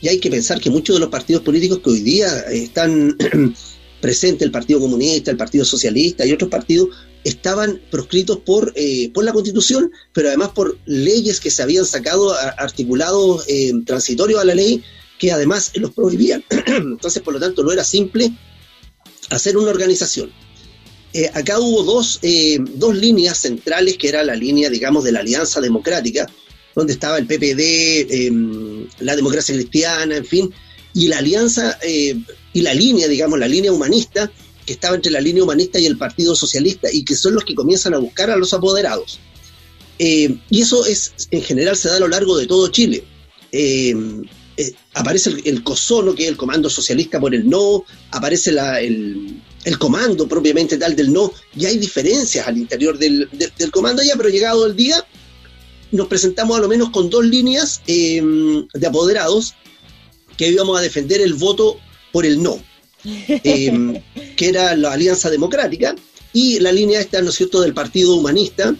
Y 0.00 0.08
hay 0.08 0.18
que 0.18 0.30
pensar 0.30 0.58
que 0.58 0.70
muchos 0.70 0.96
de 0.96 1.00
los 1.00 1.10
partidos 1.10 1.42
políticos 1.42 1.80
que 1.84 1.90
hoy 1.90 2.00
día 2.00 2.28
están 2.50 3.16
presentes, 4.00 4.46
el 4.46 4.50
Partido 4.50 4.80
Comunista, 4.80 5.30
el 5.30 5.36
Partido 5.36 5.66
Socialista 5.66 6.24
y 6.26 6.32
otros 6.32 6.50
partidos, 6.50 6.88
estaban 7.24 7.80
proscritos 7.90 8.38
por, 8.38 8.72
eh, 8.74 9.10
por 9.12 9.22
la 9.24 9.32
Constitución, 9.32 9.92
pero 10.12 10.28
además 10.28 10.48
por 10.54 10.78
leyes 10.86 11.40
que 11.40 11.50
se 11.50 11.62
habían 11.62 11.84
sacado 11.84 12.34
articulados 12.58 13.44
eh, 13.48 13.72
transitorios 13.86 14.40
a 14.40 14.44
la 14.44 14.54
ley 14.54 14.82
que 15.22 15.30
además 15.30 15.70
los 15.76 15.92
prohibían. 15.92 16.44
Entonces, 16.66 17.22
por 17.22 17.32
lo 17.32 17.38
tanto, 17.38 17.62
no 17.62 17.70
era 17.70 17.84
simple 17.84 18.32
hacer 19.30 19.56
una 19.56 19.70
organización. 19.70 20.32
Eh, 21.12 21.30
acá 21.32 21.60
hubo 21.60 21.84
dos, 21.84 22.18
eh, 22.22 22.58
dos 22.74 22.96
líneas 22.96 23.38
centrales, 23.38 23.96
que 23.98 24.08
era 24.08 24.24
la 24.24 24.34
línea, 24.34 24.68
digamos, 24.68 25.04
de 25.04 25.12
la 25.12 25.20
Alianza 25.20 25.60
Democrática, 25.60 26.28
donde 26.74 26.94
estaba 26.94 27.18
el 27.18 27.26
PPD, 27.26 27.60
eh, 27.60 28.32
la 28.98 29.14
democracia 29.14 29.54
cristiana, 29.54 30.16
en 30.16 30.26
fin, 30.26 30.52
y 30.92 31.06
la 31.06 31.18
alianza 31.18 31.78
eh, 31.82 32.16
y 32.52 32.62
la 32.62 32.74
línea, 32.74 33.06
digamos, 33.06 33.38
la 33.38 33.46
línea 33.46 33.70
humanista, 33.70 34.28
que 34.66 34.72
estaba 34.72 34.96
entre 34.96 35.12
la 35.12 35.20
línea 35.20 35.44
humanista 35.44 35.78
y 35.78 35.86
el 35.86 35.98
Partido 35.98 36.34
Socialista, 36.34 36.88
y 36.92 37.04
que 37.04 37.14
son 37.14 37.34
los 37.34 37.44
que 37.44 37.54
comienzan 37.54 37.94
a 37.94 37.98
buscar 37.98 38.28
a 38.28 38.36
los 38.36 38.52
apoderados. 38.54 39.20
Y 39.98 40.60
eso 40.60 40.84
es, 40.84 41.12
en 41.30 41.42
general, 41.42 41.76
se 41.76 41.88
da 41.88 41.98
a 41.98 42.00
lo 42.00 42.08
largo 42.08 42.36
de 42.36 42.48
todo 42.48 42.66
Chile. 42.72 43.04
Eh, 44.56 44.72
aparece 44.94 45.30
el, 45.30 45.42
el 45.46 45.62
COSONO, 45.62 46.14
que 46.14 46.24
es 46.24 46.28
el 46.28 46.36
Comando 46.36 46.68
Socialista 46.68 47.18
por 47.18 47.34
el 47.34 47.48
no, 47.48 47.84
aparece 48.10 48.52
la- 48.52 48.80
el, 48.80 49.40
el 49.64 49.78
comando 49.78 50.28
propiamente 50.28 50.76
tal 50.76 50.94
del 50.94 51.12
no, 51.12 51.32
y 51.56 51.64
hay 51.66 51.78
diferencias 51.78 52.46
al 52.46 52.58
interior 52.58 52.98
del, 52.98 53.28
del- 53.32 53.52
del 53.56 53.70
comando 53.70 54.02
ya, 54.02 54.14
pero 54.16 54.28
llegado 54.28 54.66
el 54.66 54.76
día, 54.76 55.04
nos 55.90 56.06
presentamos 56.06 56.56
a 56.58 56.60
lo 56.60 56.68
menos 56.68 56.90
con 56.90 57.08
dos 57.08 57.24
líneas 57.24 57.80
eh, 57.86 58.20
de 58.74 58.86
apoderados 58.86 59.54
que 60.36 60.48
íbamos 60.48 60.78
a 60.78 60.82
defender 60.82 61.20
el 61.20 61.34
voto 61.34 61.78
por 62.12 62.26
el 62.26 62.42
no, 62.42 62.58
eh, 63.04 64.02
que 64.36 64.48
era 64.48 64.76
la 64.76 64.92
Alianza 64.92 65.30
Democrática, 65.30 65.94
y 66.34 66.58
la 66.60 66.72
línea 66.72 67.00
esta, 67.00 67.20
¿no 67.22 67.30
es 67.30 67.36
cierto?, 67.36 67.60
del 67.62 67.72
Partido 67.74 68.14
Humanista, 68.16 68.74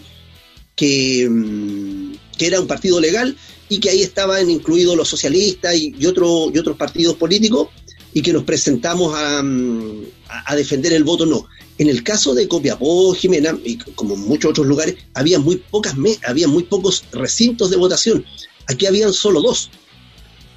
que, 0.75 1.27
mm, 1.29 2.13
que 2.37 2.47
era 2.47 2.59
un 2.59 2.67
partido 2.67 2.99
legal 2.99 3.35
y 3.69 3.79
que 3.79 3.89
ahí 3.89 4.01
estaban 4.01 4.49
incluidos 4.49 4.95
los 4.95 5.07
socialistas 5.07 5.75
y, 5.75 5.93
y, 5.97 6.05
otro- 6.05 6.51
y 6.53 6.57
otros 6.57 6.77
partidos 6.77 7.15
políticos 7.15 7.69
y 8.13 8.21
que 8.21 8.33
nos 8.33 8.43
presentamos 8.43 9.13
a, 9.15 9.41
mm, 9.41 10.03
a- 10.47 10.55
defender 10.55 10.93
el 10.93 11.03
voto 11.03 11.25
no. 11.25 11.45
En 11.79 11.89
el 11.89 12.03
caso 12.03 12.33
de 12.35 12.47
Copiapó, 12.47 13.13
Jimena, 13.13 13.57
y 13.63 13.77
como 13.77 14.13
en 14.13 14.21
muchos 14.21 14.51
otros 14.51 14.67
lugares, 14.67 14.95
había 15.15 15.39
muy, 15.39 15.55
pocas 15.57 15.97
me- 15.97 16.19
había 16.25 16.47
muy 16.47 16.63
pocos 16.63 17.03
recintos 17.11 17.71
de 17.71 17.77
votación. 17.77 18.23
Aquí 18.67 18.85
habían 18.85 19.11
solo 19.13 19.41
dos. 19.41 19.69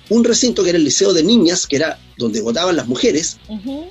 Un 0.08 0.22
recinto 0.22 0.62
que 0.62 0.68
era 0.70 0.78
el 0.78 0.84
Liceo 0.84 1.12
de 1.12 1.22
Niñas, 1.24 1.66
que 1.66 1.76
era 1.76 1.98
donde 2.18 2.40
votaban 2.40 2.76
las 2.76 2.86
mujeres, 2.86 3.38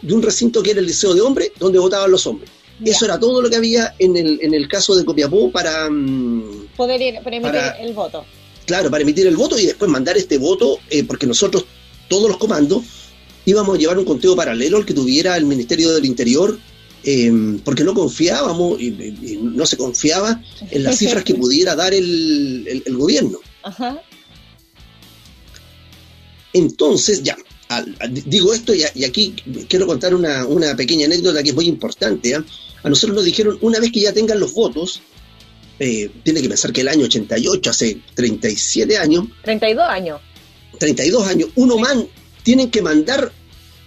y 0.02 0.12
un 0.12 0.22
recinto 0.22 0.62
que 0.64 0.72
era 0.72 0.80
el 0.80 0.86
Liceo 0.86 1.14
de 1.14 1.22
Hombres, 1.22 1.52
donde 1.60 1.80
votaban 1.80 2.10
los 2.12 2.26
hombres. 2.28 2.50
Eso 2.86 3.06
era 3.06 3.20
todo 3.20 3.42
lo 3.42 3.50
que 3.50 3.56
había 3.56 3.96
en 4.00 4.16
el, 4.18 4.40
en 4.42 4.54
el 4.54 4.68
caso 4.68 4.96
de 4.96 5.04
Copiapó 5.04 5.52
para, 5.52 5.90
mm, 5.90 6.68
Poder 6.78 7.02
ir, 7.02 7.16
para 7.24 7.36
emitir 7.38 7.42
Para- 7.54 7.72
el 7.80 7.94
voto. 7.94 8.24
Claro, 8.66 8.90
para 8.92 9.04
emitir 9.04 9.28
el 9.28 9.36
voto 9.38 9.58
y 9.60 9.66
después 9.66 9.90
mandar 9.90 10.18
este 10.18 10.38
voto, 10.38 10.80
eh, 10.90 11.04
porque 11.04 11.26
nosotros, 11.28 11.66
todos 12.10 12.28
los 12.30 12.38
comandos, 12.38 12.84
íbamos 13.46 13.76
a 13.76 13.80
llevar 13.80 13.98
un 14.00 14.06
conteo 14.06 14.36
paralelo 14.36 14.78
al 14.78 14.86
que 14.86 14.94
tuviera 14.94 15.38
el 15.38 15.46
Ministerio 15.46 15.92
del 15.94 16.06
Interior, 16.06 16.58
eh, 17.04 17.32
porque 17.64 17.84
no 17.84 17.94
confiábamos 17.94 18.82
y, 18.82 19.38
no 19.42 19.66
se 19.66 19.78
confiaba 19.78 20.42
en 20.72 20.84
las 20.84 20.98
cifras 20.98 21.24
que 21.24 21.36
pudiera 21.36 21.76
dar 21.76 21.94
el, 21.94 22.66
el- 22.68 22.84
el 22.86 22.98
gobierno. 22.98 23.40
Ajá. 23.64 24.02
Entonces, 26.54 27.22
ya, 27.24 27.38
al- 27.70 27.96
al- 28.00 28.14
digo 28.30 28.54
esto 28.54 28.74
y, 28.74 28.84
a- 28.84 28.92
y 28.96 29.04
aquí 29.04 29.36
quiero 29.68 29.86
contar 29.88 30.16
una, 30.16 30.46
una 30.46 30.76
pequeña 30.76 31.06
anécdota 31.06 31.44
que 31.44 31.50
es 31.50 31.56
muy 31.56 31.66
importante. 31.68 32.34
¿ah? 32.36 32.44
A 32.84 32.90
nosotros 32.90 33.16
nos 33.16 33.26
dijeron, 33.26 33.58
una 33.62 33.80
vez 33.80 33.92
que 33.92 34.00
ya 34.02 34.14
tengan 34.14 34.40
los 34.40 34.54
votos, 34.54 35.02
eh, 35.80 36.10
tiene 36.24 36.42
que 36.42 36.50
pensar 36.50 36.72
que 36.72 36.82
el 36.82 36.88
año 36.88 37.06
88, 37.06 37.70
hace 37.70 37.98
37 38.14 38.98
años, 38.98 39.26
32 39.44 39.90
años. 39.90 40.22
32 40.80 41.28
años, 41.28 41.50
uno 41.56 41.78
man, 41.78 42.08
tienen 42.44 42.70
que 42.70 42.82
mandar 42.82 43.32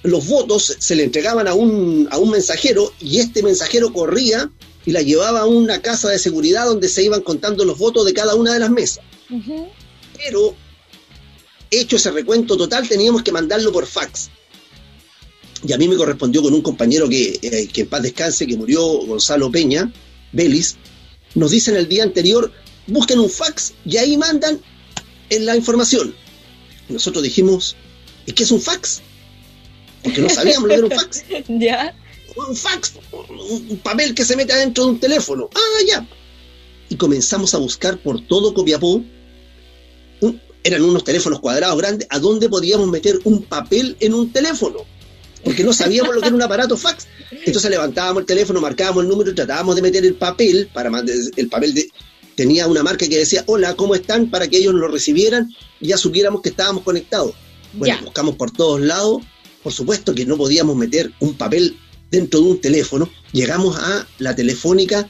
los 0.03 0.27
votos, 0.27 0.77
se 0.79 0.95
le 0.95 1.05
entregaban 1.05 1.49
a 1.49 1.55
un, 1.55 2.09
a 2.11 2.19
un 2.19 2.31
mensajero 2.31 2.93
y 3.01 3.19
este 3.19 3.43
mensajero 3.43 3.93
corría 3.93 4.51
y 4.85 4.93
la 4.93 5.03
llevaba 5.03 5.41
a 5.41 5.47
una 5.47 5.83
casa 5.83 6.09
de 6.09 6.19
seguridad 6.19 6.67
donde 6.67 6.89
se 6.89 7.03
iban 7.03 7.21
contando 7.21 7.65
los 7.65 7.79
votos 7.79 8.07
de 8.07 8.15
cada 8.15 8.35
una 8.35 8.55
de 8.55 8.61
las 8.61 8.71
mesas. 8.71 9.05
Pero, 10.17 10.55
hecho 11.71 11.97
ese 11.97 12.11
recuento 12.11 12.57
total, 12.57 12.89
teníamos 12.89 13.23
que 13.23 13.33
mandarlo 13.33 13.73
por 13.73 13.87
fax. 13.87 14.31
Y 15.67 15.73
a 15.73 15.79
mí 15.79 15.89
me 15.89 15.97
correspondió 15.97 16.43
con 16.43 16.55
un 16.55 16.63
compañero 16.63 17.09
que, 17.09 17.39
eh, 17.43 17.69
que 17.73 17.83
en 17.83 17.89
paz 17.89 18.03
descanse, 18.03 18.47
que 18.47 18.57
murió, 18.57 18.83
Gonzalo 18.83 19.51
Peña, 19.51 19.93
Belis, 20.33 20.77
nos 21.39 21.51
dicen 21.51 21.77
el 21.77 21.89
día 21.89 22.03
anterior, 22.03 22.53
busquen 22.87 23.19
un 23.19 23.31
fax 23.31 23.75
y 23.85 23.97
ahí 23.97 24.17
mandan 24.17 24.61
en 25.31 25.47
la 25.47 25.57
información. 25.57 26.15
Y 26.89 26.93
nosotros 26.93 27.23
dijimos, 27.23 27.77
¿y 28.27 28.33
qué 28.33 28.43
es 28.45 28.51
un 28.51 28.61
fax? 28.61 29.01
Porque 30.03 30.21
no 30.21 30.29
sabíamos 30.29 30.63
lo 30.63 30.69
que 30.69 30.75
era 30.75 30.85
un 30.87 30.91
fax. 30.93 31.25
ya. 31.49 31.95
Un 32.49 32.55
fax, 32.57 32.93
un 33.13 33.79
papel 33.83 34.15
que 34.15 34.25
se 34.25 34.37
mete 34.37 34.53
adentro 34.53 34.85
de 34.85 34.91
un 34.91 35.01
teléfono. 35.01 35.51
Ah, 35.55 35.85
ya. 35.87 36.07
Y 36.89 36.97
comenzamos 36.97 37.53
a 37.55 37.59
buscar 37.59 37.99
por 37.99 38.21
todo 38.27 38.55
Copiapó. 38.55 39.03
un- 40.21 40.41
eran 40.65 40.83
unos 40.83 41.05
teléfonos 41.05 41.41
cuadrados 41.41 41.79
grandes, 41.79 42.07
a 42.11 42.19
dónde 42.19 42.49
podíamos 42.49 42.89
meter 42.89 43.19
un 43.25 43.43
papel 43.43 43.97
en 44.01 44.13
un 44.15 44.33
teléfono. 44.33 44.79
Porque 45.49 45.65
no 45.65 45.73
sabíamos 45.73 46.15
lo 46.15 46.21
que 46.21 46.27
era 46.29 46.37
un 46.37 46.43
aparato 46.43 46.77
fax. 46.77 47.07
Entonces 47.47 47.71
levantábamos 47.71 48.21
el 48.21 48.27
teléfono, 48.27 48.61
marcábamos 48.61 49.03
el 49.05 49.09
número 49.09 49.31
y 49.31 49.35
tratábamos 49.35 49.75
de 49.77 49.83
meter 49.83 50.05
el 50.05 50.15
papel, 50.15 50.69
para 50.75 50.91
el 51.37 51.49
papel 51.49 51.73
de- 51.75 51.89
tenía 52.35 52.67
una 52.67 52.83
marca 52.83 53.09
que 53.09 53.17
decía, 53.19 53.43
hola, 53.47 53.75
¿cómo 53.75 53.95
están? 53.95 54.31
Para 54.31 54.47
que 54.47 54.59
ellos 54.59 54.75
lo 54.75 54.89
recibieran 54.89 55.51
y 55.81 55.89
ya 55.89 55.97
supiéramos 55.97 56.43
que 56.43 56.51
estábamos 56.51 56.83
conectados. 56.85 57.33
Bueno, 57.73 57.97
Ya. 57.97 58.05
buscamos 58.05 58.37
por 58.37 58.51
todos 58.51 58.81
lados, 58.81 59.23
por 59.63 59.73
supuesto 59.73 60.15
que 60.15 60.25
no 60.27 60.37
podíamos 60.37 60.77
meter 60.77 61.11
un 61.21 61.35
papel 61.35 61.77
dentro 62.11 62.41
de 62.41 62.47
un 62.47 62.61
teléfono, 62.61 63.11
llegamos 63.33 63.77
a 63.79 64.07
la 64.19 64.37
telefónica 64.37 65.09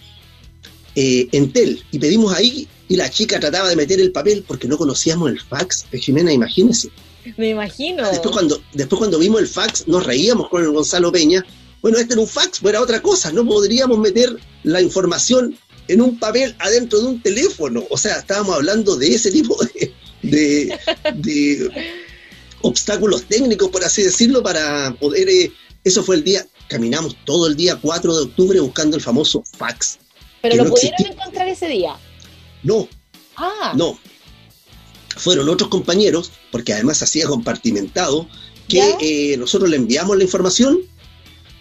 eh, 0.95 1.28
Entel 1.32 1.82
y 1.93 1.99
pedimos 1.99 2.32
ahí 2.34 2.66
y 2.89 2.97
la 2.97 3.11
chica 3.11 3.39
trataba 3.39 3.68
de 3.68 3.76
meter 3.76 4.01
el 4.01 4.11
papel 4.11 4.45
porque 4.47 4.66
no 4.66 4.78
conocíamos 4.78 5.30
el 5.30 5.39
fax. 5.41 5.84
Eh, 5.93 5.99
Jimena, 5.99 6.32
imagínese. 6.32 6.89
Me 7.37 7.51
imagino. 7.51 8.09
Después 8.09 8.33
cuando, 8.33 8.62
después 8.72 8.99
cuando 8.99 9.18
vimos 9.18 9.41
el 9.41 9.49
fax 9.49 9.87
nos 9.89 10.05
reíamos 10.05 10.49
con 10.49 10.62
el 10.62 10.70
Gonzalo 10.70 11.11
Peña. 11.12 11.45
Bueno, 11.83 11.99
este 11.99 12.14
era 12.14 12.22
un 12.22 12.29
fax, 12.29 12.59
pues 12.61 12.72
era 12.72 12.83
otra 12.83 13.01
cosa. 13.03 13.31
No 13.33 13.45
podríamos 13.47 13.99
meter 13.99 14.37
la 14.64 14.81
información 14.83 15.57
en 15.87 16.01
un 16.03 16.18
papel 16.18 16.55
adentro 16.59 17.01
de 17.01 17.07
un 17.07 17.22
teléfono. 17.22 17.85
O 17.91 17.97
sea, 17.97 18.16
estábamos 18.18 18.57
hablando 18.57 18.97
de 18.97 19.14
ese 19.14 19.31
tipo 19.31 19.57
de, 19.64 19.93
de- 20.22 20.79
de 21.14 21.70
obstáculos 22.62 23.24
técnicos, 23.24 23.68
por 23.70 23.85
así 23.85 24.03
decirlo, 24.03 24.43
para 24.43 24.95
poder... 24.99 25.29
eh, 25.29 25.53
eso 25.85 26.03
fue 26.03 26.16
el 26.16 26.24
día, 26.24 26.45
caminamos 26.68 27.16
todo 27.24 27.47
el 27.47 27.57
día 27.57 27.79
4 27.81 28.16
de 28.16 28.22
octubre 28.24 28.61
buscando 28.61 28.97
el 28.97 29.03
famoso 29.03 29.43
fax. 29.57 29.99
Pero 30.43 30.57
lo 30.57 30.64
no 30.64 30.70
pudieron 30.70 30.95
existía. 30.99 31.14
encontrar 31.20 31.49
ese 31.49 31.68
día. 31.68 31.97
No, 32.62 32.89
Ah, 33.37 33.72
no. 33.76 33.97
Fueron 35.19 35.49
otros 35.49 35.69
compañeros, 35.69 36.33
porque 36.51 36.73
además 36.73 37.03
hacía 37.03 37.27
compartimentado, 37.27 38.29
que 38.69 38.95
eh, 39.01 39.37
nosotros 39.37 39.69
le 39.71 39.77
enviamos 39.77 40.16
la 40.16 40.25
información 40.25 40.79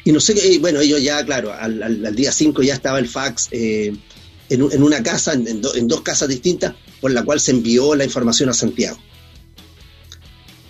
y 0.04 0.12
no 0.12 0.20
sé 0.20 0.34
qué, 0.36 0.54
eh, 0.54 0.60
bueno, 0.60 0.80
ellos 0.80 1.02
ya, 1.02 1.26
claro, 1.26 1.54
al, 1.54 1.82
al- 1.84 2.06
al 2.06 2.16
día 2.16 2.32
5 2.32 2.62
ya 2.64 2.74
estaba 2.76 3.00
el 3.00 3.08
fax 3.10 3.48
eh, 3.52 3.94
en, 4.50 4.62
un- 4.62 4.72
en 4.72 4.84
una 4.84 5.02
casa, 5.04 5.34
en, 5.34 5.48
en 5.48 5.62
do- 5.62 5.76
en 5.76 5.88
dos 5.88 6.02
casas 6.02 6.30
distintas, 6.30 6.76
por 7.02 7.12
la 7.12 7.24
cual 7.24 7.40
se 7.40 7.52
envió 7.52 7.96
la 7.96 8.04
información 8.06 8.50
a 8.50 8.54
Santiago. 8.54 8.98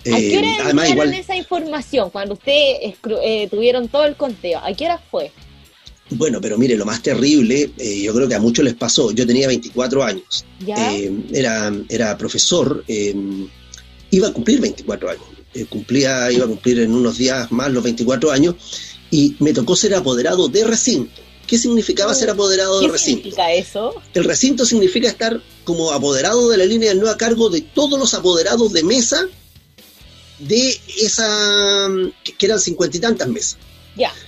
¿A 0.01 0.15
qué 0.15 0.33
Eh, 0.33 0.37
hora 0.37 0.47
además, 0.63 0.85
enviaron 0.89 0.91
igual, 0.91 1.13
esa 1.13 1.35
información? 1.35 2.09
Cuando 2.11 2.33
ustedes 2.35 2.95
eh, 3.23 3.47
tuvieron 3.49 3.87
todo 3.89 4.05
el 4.05 4.15
conteo, 4.15 4.59
¿a 4.63 4.73
qué 4.73 4.85
hora 4.85 5.01
fue? 5.11 5.31
Bueno, 6.09 6.39
pero 6.41 6.57
mire, 6.57 6.75
lo 6.77 6.85
más 6.85 7.01
terrible, 7.01 7.71
eh, 7.77 8.01
yo 8.01 8.13
creo 8.13 8.27
que 8.27 8.35
a 8.35 8.39
muchos 8.39 8.63
les 8.63 8.75
pasó, 8.75 9.11
yo 9.11 9.27
tenía 9.27 9.47
24 9.47 10.03
años. 10.03 10.45
Eh, 10.65 11.11
era, 11.33 11.73
era 11.89 12.17
profesor, 12.17 12.83
eh, 12.87 13.15
iba 14.11 14.27
a 14.29 14.33
cumplir 14.33 14.61
24 14.61 15.09
años, 15.09 15.23
cumplía, 15.69 16.31
iba 16.31 16.45
a 16.45 16.47
cumplir 16.47 16.79
en 16.79 16.93
unos 16.93 17.17
días 17.17 17.51
más 17.51 17.71
los 17.71 17.83
24 17.83 18.31
años, 18.31 18.55
y 19.11 19.35
me 19.39 19.53
tocó 19.53 19.75
ser 19.75 19.95
apoderado 19.95 20.47
de 20.47 20.63
recinto. 20.63 21.21
¿Qué 21.45 21.57
significaba 21.57 22.13
ser 22.13 22.29
apoderado 22.29 22.79
de 22.79 22.87
¿Qué 22.87 22.91
recinto? 22.91 23.21
significa 23.23 23.53
eso? 23.53 23.95
El 24.13 24.25
recinto 24.25 24.65
significa 24.65 25.07
estar 25.07 25.41
como 25.63 25.91
apoderado 25.91 26.49
de 26.49 26.57
la 26.57 26.65
línea 26.65 26.89
del 26.89 26.99
no 26.99 27.09
a 27.09 27.17
cargo 27.17 27.49
de 27.49 27.61
todos 27.61 27.97
los 27.97 28.13
apoderados 28.13 28.73
de 28.73 28.83
mesa 28.83 29.27
de 30.39 30.79
esa, 31.01 31.87
que 32.37 32.45
eran 32.45 32.59
cincuenta 32.59 32.97
y 32.97 32.99
tantas 32.99 33.27
mesas. 33.27 33.57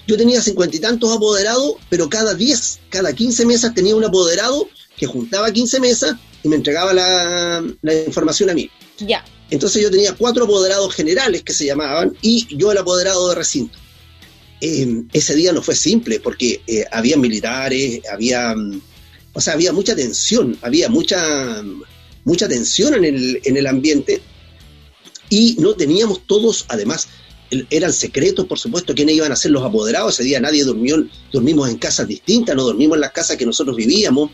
Yo 0.08 0.18
tenía 0.18 0.42
cincuenta 0.42 0.76
y 0.76 0.80
tantos 0.80 1.16
apoderados, 1.16 1.74
pero 1.90 2.10
cada 2.10 2.34
10, 2.34 2.80
cada 2.90 3.14
15 3.14 3.46
mesas 3.46 3.74
tenía 3.74 3.96
un 3.96 4.04
apoderado 4.04 4.68
que 4.98 5.06
juntaba 5.06 5.52
15 5.52 5.80
mesas 5.80 6.16
y 6.44 6.50
me 6.50 6.56
entregaba 6.56 6.94
la, 6.94 7.64
la 7.82 7.94
información 7.94 8.50
a 8.50 8.54
mí. 8.54 8.70
Ya. 9.00 9.24
Entonces 9.50 9.82
yo 9.82 9.90
tenía 9.90 10.14
cuatro 10.14 10.46
apoderados 10.46 10.94
generales 10.94 11.44
que 11.44 11.54
se 11.54 11.66
llamaban 11.66 12.16
y 12.22 12.48
yo 12.56 12.72
el 12.72 12.78
apoderado 12.78 13.30
de 13.30 13.36
recinto. 13.36 13.78
Eh, 14.62 15.04
ese 15.14 15.36
día 15.36 15.54
no 15.54 15.62
fue 15.62 15.76
simple 15.76 16.20
porque 16.20 16.62
eh, 16.68 16.86
había 16.92 17.18
militares, 17.18 18.02
había, 18.12 18.54
mm, 18.56 18.82
o 19.34 19.42
sea, 19.42 19.54
había 19.54 19.72
mucha 19.72 19.96
tensión, 19.96 20.58
había 20.62 20.90
mucha, 20.90 21.64
mucha 22.26 22.48
tensión 22.48 22.94
en 22.94 23.06
el, 23.06 23.42
en 23.44 23.58
el 23.58 23.68
ambiente 23.68 24.22
y 25.30 25.56
no 25.60 25.76
teníamos 25.76 26.26
todos, 26.28 26.66
además, 26.68 27.08
eran 27.70 27.92
secretos, 27.94 28.46
por 28.46 28.60
supuesto, 28.60 28.94
quiénes 28.94 29.16
iban 29.16 29.32
a 29.32 29.36
ser 29.36 29.52
los 29.52 29.64
apoderados. 29.64 30.14
Ese 30.14 30.24
día 30.24 30.40
nadie 30.40 30.64
durmió, 30.64 31.04
dormimos 31.32 31.70
en 31.70 31.78
casas 31.78 32.08
distintas, 32.08 32.56
no 32.56 32.64
dormimos 32.64 32.96
en 32.96 33.02
las 33.02 33.12
casas 33.12 33.38
que 33.38 33.46
nosotros 33.46 33.76
vivíamos, 33.76 34.30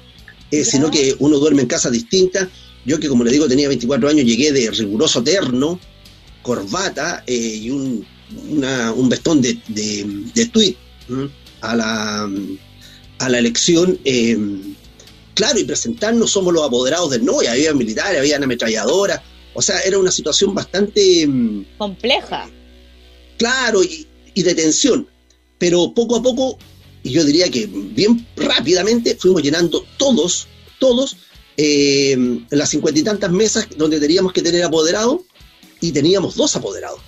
eh, 0.52 0.64
sino 0.66 0.92
que 0.92 1.16
uno 1.20 1.38
duerme 1.40 1.62
en 1.62 1.68
casas 1.68 1.92
distintas. 1.92 2.48
Yo 2.86 3.00
que, 3.00 3.08
como 3.08 3.24
le 3.24 3.32
digo, 3.32 3.48
tenía 3.48 3.68
24 3.68 4.10
años, 4.10 4.26
llegué 4.26 4.52
de 4.52 4.70
riguroso 4.72 5.24
terno, 5.24 5.80
corbata 6.42 7.24
eh, 7.26 7.34
y 7.64 7.70
un, 7.72 8.06
una- 8.50 8.92
un 8.94 9.10
vestón 9.10 9.42
de, 9.42 9.58
de, 9.68 10.06
de 10.34 10.46
tweet 10.48 10.76
¿m? 11.10 11.30
a 11.62 11.76
la, 11.76 12.30
a 13.20 13.30
la 13.30 13.40
elección. 13.40 13.98
eh, 14.06 14.38
claro, 15.34 15.60
y 15.60 15.64
presentarnos 15.64 16.32
somos 16.32 16.54
los 16.54 16.64
apoderados 16.66 17.10
del 17.12 17.26
no, 17.26 17.42
y 17.42 17.48
había 17.48 17.74
militares, 17.74 18.20
había 18.20 18.38
ametralladoras. 18.38 19.22
O 19.54 19.62
sea, 19.62 19.80
era 19.82 19.98
una 19.98 20.12
situación 20.12 20.54
bastante 20.54 21.26
mm, 21.26 21.66
Compleja. 21.78 22.50
Claro 23.38 23.84
y, 23.84 24.08
y 24.34 24.44
de 24.44 24.56
tensión. 24.56 25.08
Pero 25.58 25.94
poco 25.94 26.18
a 26.18 26.22
poco, 26.22 26.58
y 27.04 27.12
yo 27.12 27.24
diría 27.24 27.50
que 27.50 27.68
bien 27.68 28.28
rápidamente, 28.36 29.16
fuimos 29.16 29.42
llenando 29.42 29.86
todos, 29.98 30.48
todos, 30.80 31.18
eh, 31.58 32.18
las 32.50 32.70
cincuenta 32.70 33.00
y 33.00 33.04
tantas 33.04 33.32
mesas 33.32 33.68
donde 33.78 34.00
teníamos 34.00 34.34
que 34.34 34.42
tener 34.42 34.64
apoderado, 34.64 35.24
y 35.82 35.92
teníamos 35.92 36.36
dos 36.36 36.56
apoderados. 36.56 37.00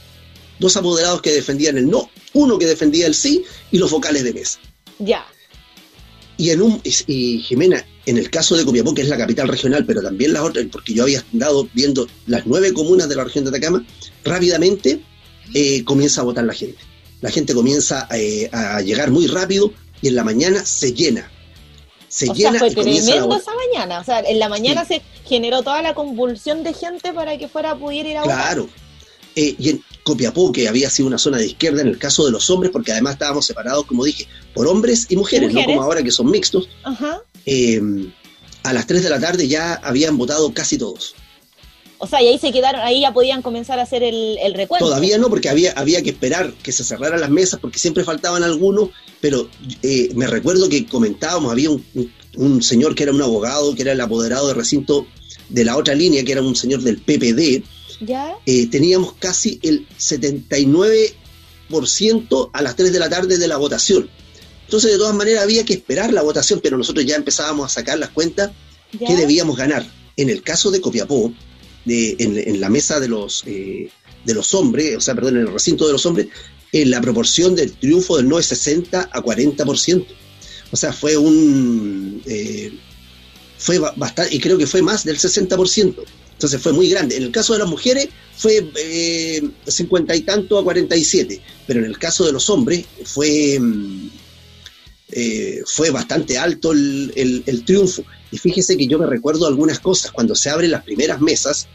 Dos 0.60 0.76
apoderados 0.78 1.22
que 1.22 1.32
defendían 1.32 1.78
el 1.78 1.90
no, 1.90 2.10
uno 2.34 2.58
que 2.58 2.66
defendía 2.66 3.08
el 3.08 3.14
sí, 3.16 3.44
y 3.72 3.78
los 3.78 3.92
vocales 3.92 4.24
de 4.24 4.34
mesa. 4.34 4.60
Ya. 5.00 5.26
Y 6.38 6.52
en 6.52 6.62
un 6.62 6.82
y- 6.84 7.40
Jimena, 7.40 7.86
en 8.06 8.18
el 8.18 8.30
caso 8.30 8.56
de 8.56 8.64
Copiapó, 8.64 8.94
que 8.94 9.02
es 9.02 9.10
la 9.10 9.18
capital 9.18 9.48
regional, 9.48 9.86
pero 9.86 10.02
también 10.02 10.34
las 10.34 10.44
otras, 10.44 10.66
porque 10.72 10.94
yo 10.94 11.04
había 11.04 11.24
andado 11.34 11.68
viendo 11.74 12.08
las 12.28 12.46
nueve 12.46 12.74
comunas 12.74 13.10
de 13.10 13.16
la 13.16 13.24
región 13.24 13.44
de 13.44 13.50
Atacama, 13.50 13.86
rápidamente 14.24 15.02
eh, 15.54 15.84
comienza 15.84 16.22
a 16.22 16.24
votar 16.24 16.44
la 16.44 16.54
gente. 16.54 16.78
La 17.22 17.32
gente 17.32 17.54
comienza 17.54 18.08
eh, 18.12 18.50
a 18.52 18.82
llegar 18.82 19.12
muy 19.12 19.28
rápido 19.28 19.72
y 20.02 20.10
en 20.10 20.16
la 20.16 20.24
mañana 20.24 20.64
se 20.64 20.94
llena. 20.94 21.32
Se 22.10 22.30
o 22.30 22.36
sea, 22.36 22.52
llena 22.52 22.60
fue 22.60 22.70
y 22.70 22.76
tremendo 22.76 23.36
esa 23.36 23.52
mañana. 23.54 24.00
O 24.00 24.04
sea, 24.04 24.20
en 24.20 24.40
la 24.40 24.50
mañana 24.50 24.86
se 24.86 25.02
generó 25.26 25.62
toda 25.62 25.82
la 25.82 25.94
convulsión 25.94 26.64
de 26.64 26.74
gente 26.74 27.14
para 27.14 27.38
que 27.38 27.48
fuera 27.48 27.76
pudiera 27.76 28.10
ir 28.10 28.18
a 28.18 28.22
votar. 28.22 28.38
Claro. 28.38 28.70
Eh, 29.36 29.56
y 29.60 29.70
en 29.70 29.84
Copiapó, 30.04 30.52
que 30.52 30.68
había 30.68 30.90
sido 30.90 31.08
una 31.08 31.18
zona 31.18 31.38
de 31.38 31.48
izquierda 31.48 31.82
en 31.82 31.88
el 31.88 32.00
caso 32.00 32.26
de 32.26 32.32
los 32.32 32.50
hombres, 32.50 32.72
porque 32.72 32.92
además 32.92 33.14
estábamos 33.14 33.46
separados, 33.46 33.86
como 33.86 34.04
dije, 34.06 34.28
por 34.54 34.68
hombres 34.68 35.08
y 35.10 35.16
mujeres, 35.16 35.50
mujeres. 35.50 35.68
no 35.68 35.74
como 35.74 35.84
ahora 35.84 36.02
que 36.02 36.12
son 36.12 36.32
mixtos. 36.32 36.70
Ajá. 36.84 37.22
eh, 37.46 37.82
a 38.64 38.74
las 38.74 38.88
3 38.88 39.04
de 39.04 39.10
la 39.10 39.20
tarde 39.20 39.48
ya 39.48 39.76
habían 39.76 40.18
votado 40.18 40.54
casi 40.54 40.78
todos. 40.78 41.16
O 42.00 42.06
sea, 42.08 42.22
y 42.22 42.28
ahí 42.28 42.38
se 42.38 42.52
quedaron, 42.52 42.82
ahí 42.82 43.02
ya 43.02 43.12
podían 43.14 43.42
comenzar 43.42 43.80
a 43.80 43.84
hacer 43.84 44.04
el, 44.04 44.38
el 44.42 44.54
recuento. 44.54 44.86
Todavía 44.86 45.18
no, 45.18 45.30
porque 45.30 45.50
había, 45.50 45.72
había 45.72 46.02
que 46.04 46.12
esperar 46.12 46.54
que 46.62 46.72
se 46.72 46.84
cerraran 46.84 47.20
las 47.22 47.30
mesas, 47.32 47.60
porque 47.60 47.80
siempre 47.80 48.04
faltaban 48.04 48.44
algunos, 48.44 48.90
pero 49.20 49.50
eh, 49.82 50.10
me 50.16 50.28
recuerdo 50.28 50.70
que 50.70 50.86
comentábamos, 50.86 51.52
había 51.52 51.72
un, 51.72 51.84
un- 51.96 52.12
un 52.36 52.62
señor 52.62 52.94
que 52.94 53.02
era 53.02 53.12
un 53.12 53.22
abogado, 53.22 53.74
que 53.74 53.82
era 53.82 53.94
el 53.94 54.02
apoderado 54.02 54.48
de 54.48 54.54
recinto 54.54 55.08
de 55.50 55.66
la 55.66 55.76
otra 55.76 55.96
línea, 55.96 56.24
que 56.24 56.34
era 56.34 56.42
un 56.44 56.56
señor 56.56 56.82
del 56.84 56.98
PPD, 57.02 57.64
¿Ya? 58.06 58.36
eh, 58.46 58.68
teníamos 58.68 59.14
casi 59.14 59.60
el 59.64 59.88
79% 61.70 62.50
a 62.54 62.62
las 62.62 62.76
3 62.76 62.94
de 62.94 63.00
la 63.00 63.10
tarde 63.10 63.38
de 63.40 63.48
la 63.48 63.58
votación. 63.58 64.10
Entonces, 64.66 64.92
de 64.92 64.98
todas 64.98 65.16
maneras, 65.16 65.44
había 65.44 65.64
que 65.66 65.74
esperar 65.74 66.14
la 66.14 66.22
votación, 66.22 66.60
pero 66.62 66.78
nosotros 66.78 67.06
ya 67.06 67.16
empezábamos 67.16 67.66
a 67.66 67.70
sacar 67.74 67.98
las 67.98 68.10
cuentas 68.10 68.52
¿Ya? 69.00 69.08
que 69.08 69.16
debíamos 69.16 69.58
ganar. 69.58 69.86
En 70.18 70.30
el 70.30 70.44
caso 70.44 70.72
de 70.72 70.82
Copiapó, 70.82 71.32
de, 71.88 72.16
en, 72.20 72.60
la 72.60 72.70
mesa 72.70 73.00
de 73.00 73.08
los, 73.08 73.44
eh, 73.46 73.90
de 74.26 74.34
los 74.34 74.54
hombres, 74.54 74.98
o 74.98 75.02
sea, 75.02 75.16
perdón, 75.16 75.38
en 75.38 75.42
el 75.44 75.54
recinto 75.54 75.88
de 75.88 75.94
los 75.94 76.06
hombres, 76.06 76.28
en 76.72 76.92
la 76.92 77.02
proporción 77.02 77.56
del 77.56 77.72
triunfo 77.72 78.18
del 78.18 78.28
no 78.28 78.38
es 78.38 78.48
60 78.48 79.10
a 79.12 79.22
40%. 79.22 80.06
O 80.72 80.76
sea, 80.76 80.92
fue 80.92 81.16
un... 81.16 82.22
eh, 82.26 82.74
fue 83.58 83.80
bastante, 83.80 84.36
y 84.36 84.40
creo 84.40 84.58
que 84.58 84.68
fue 84.68 84.82
más 84.82 85.04
del 85.04 85.18
60%. 85.18 85.96
Entonces 86.34 86.62
fue 86.62 86.74
muy 86.74 86.90
grande. 86.90 87.18
En 87.18 87.24
el 87.24 87.32
caso 87.32 87.54
de 87.54 87.60
las 87.60 87.68
mujeres 87.68 88.10
fue 88.36 88.70
eh, 88.76 89.50
50 89.66 90.16
y 90.16 90.22
tanto 90.22 90.60
a 90.60 90.64
47, 90.64 91.42
pero 91.66 91.80
en 91.80 91.86
el 91.86 91.98
caso 91.98 92.26
de 92.26 92.32
los 92.32 92.48
hombres 92.52 92.86
fue, 93.06 93.58
mm, 93.60 94.10
eh, 95.12 95.62
fue 95.66 95.90
bastante 95.90 96.38
alto 96.38 96.72
el, 96.72 97.64
triunfo. 97.66 98.04
Y 98.32 98.38
fíjese 98.38 98.78
que 98.78 98.88
yo 98.88 99.00
me 99.00 99.06
recuerdo 99.06 99.48
algunas 99.48 99.80
cosas. 99.80 100.12
Cuando 100.12 100.36
se 100.36 100.50
abren 100.50 100.72
las 100.72 100.84
primeras 100.84 101.22
mesas, 101.22 101.68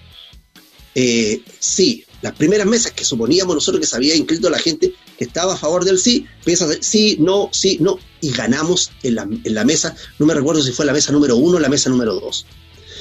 eh, 0.94 1.40
sí, 1.58 2.04
las 2.20 2.34
primeras 2.34 2.66
mesas 2.66 2.92
que 2.92 3.04
suponíamos 3.04 3.54
nosotros 3.54 3.80
que 3.80 3.86
se 3.86 3.96
había 3.96 4.14
inscrito 4.14 4.50
la 4.50 4.58
gente 4.58 4.94
que 5.18 5.24
estaba 5.24 5.54
a 5.54 5.56
favor 5.56 5.84
del 5.84 5.98
sí, 5.98 6.26
empieza 6.38 6.68
sí, 6.80 7.16
no, 7.18 7.48
sí, 7.52 7.78
no, 7.80 7.98
y 8.20 8.30
ganamos 8.30 8.92
en 9.02 9.16
la, 9.16 9.64
mesa, 9.64 9.96
no 10.18 10.26
me 10.26 10.34
recuerdo 10.34 10.62
si 10.62 10.72
fue 10.72 10.86
la 10.86 10.92
mesa 10.92 11.12
número 11.12 11.36
uno 11.36 11.56
o 11.56 11.60
la 11.60 11.68
mesa 11.68 11.90
número 11.90 12.14
dos. 12.14 12.46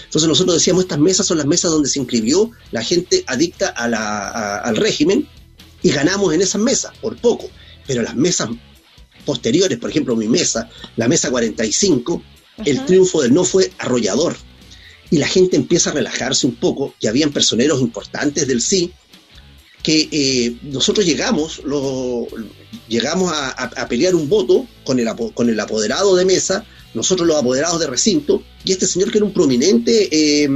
Entonces 0.05 0.27
nosotros 0.27 0.55
decíamos, 0.55 0.84
estas 0.84 0.99
mesas 0.99 1.27
son 1.27 1.38
las 1.38 1.45
mesas 1.45 1.71
donde 1.71 1.88
se 1.88 1.99
inscribió 1.99 2.51
la 2.71 2.84
gente 2.84 3.23
adicta 3.27 3.67
al 3.67 4.75
régimen 4.75 5.27
y 5.84 5.91
ganamos 5.91 6.34
en 6.34 6.41
esas 6.41 6.61
mesas, 6.61 6.91
por 6.99 7.15
poco. 7.17 7.49
Pero 7.88 8.01
las 8.01 8.15
mesas 8.15 8.49
posteriores, 9.22 9.78
por 9.80 9.89
ejemplo, 9.89 10.15
mi 10.15 10.28
mesa, 10.28 10.69
la 10.97 11.07
mesa 11.07 11.30
45, 11.30 12.22
el 12.65 12.86
triunfo 12.86 13.22
del 13.22 13.34
no 13.34 13.43
fue 13.43 13.72
arrollador. 13.80 14.36
Y 15.09 15.17
la 15.17 15.28
gente 15.28 15.55
empieza 15.57 15.89
a 15.89 15.93
relajarse 15.93 16.47
un 16.47 16.55
poco, 16.55 16.93
y 16.99 17.07
habían 17.07 17.32
personeros 17.32 17.82
importantes 17.82 18.47
del 18.47 18.61
sí, 18.61 18.91
que 19.84 20.07
eh, 20.11 20.55
nosotros 20.63 21.05
llegamos, 21.05 21.61
lo, 21.65 22.28
llegamos 22.88 23.32
a, 23.34 23.49
a- 23.49 23.82
a 23.82 23.88
pelear 23.88 24.13
un 24.15 24.30
voto 24.30 24.67
con 24.84 24.99
el, 24.99 25.07
con 25.34 25.49
el 25.49 25.59
apoderado 25.59 26.15
de 26.15 26.24
mesa, 26.24 26.63
nosotros 26.93 27.28
los 27.28 27.38
apoderados 27.38 27.80
de 27.80 27.88
recinto, 27.88 28.43
y 28.63 28.72
este 28.74 28.86
señor 28.86 29.11
que 29.11 29.17
era 29.17 29.26
un 29.26 29.34
prominente 29.34 30.07
eh, 30.11 30.47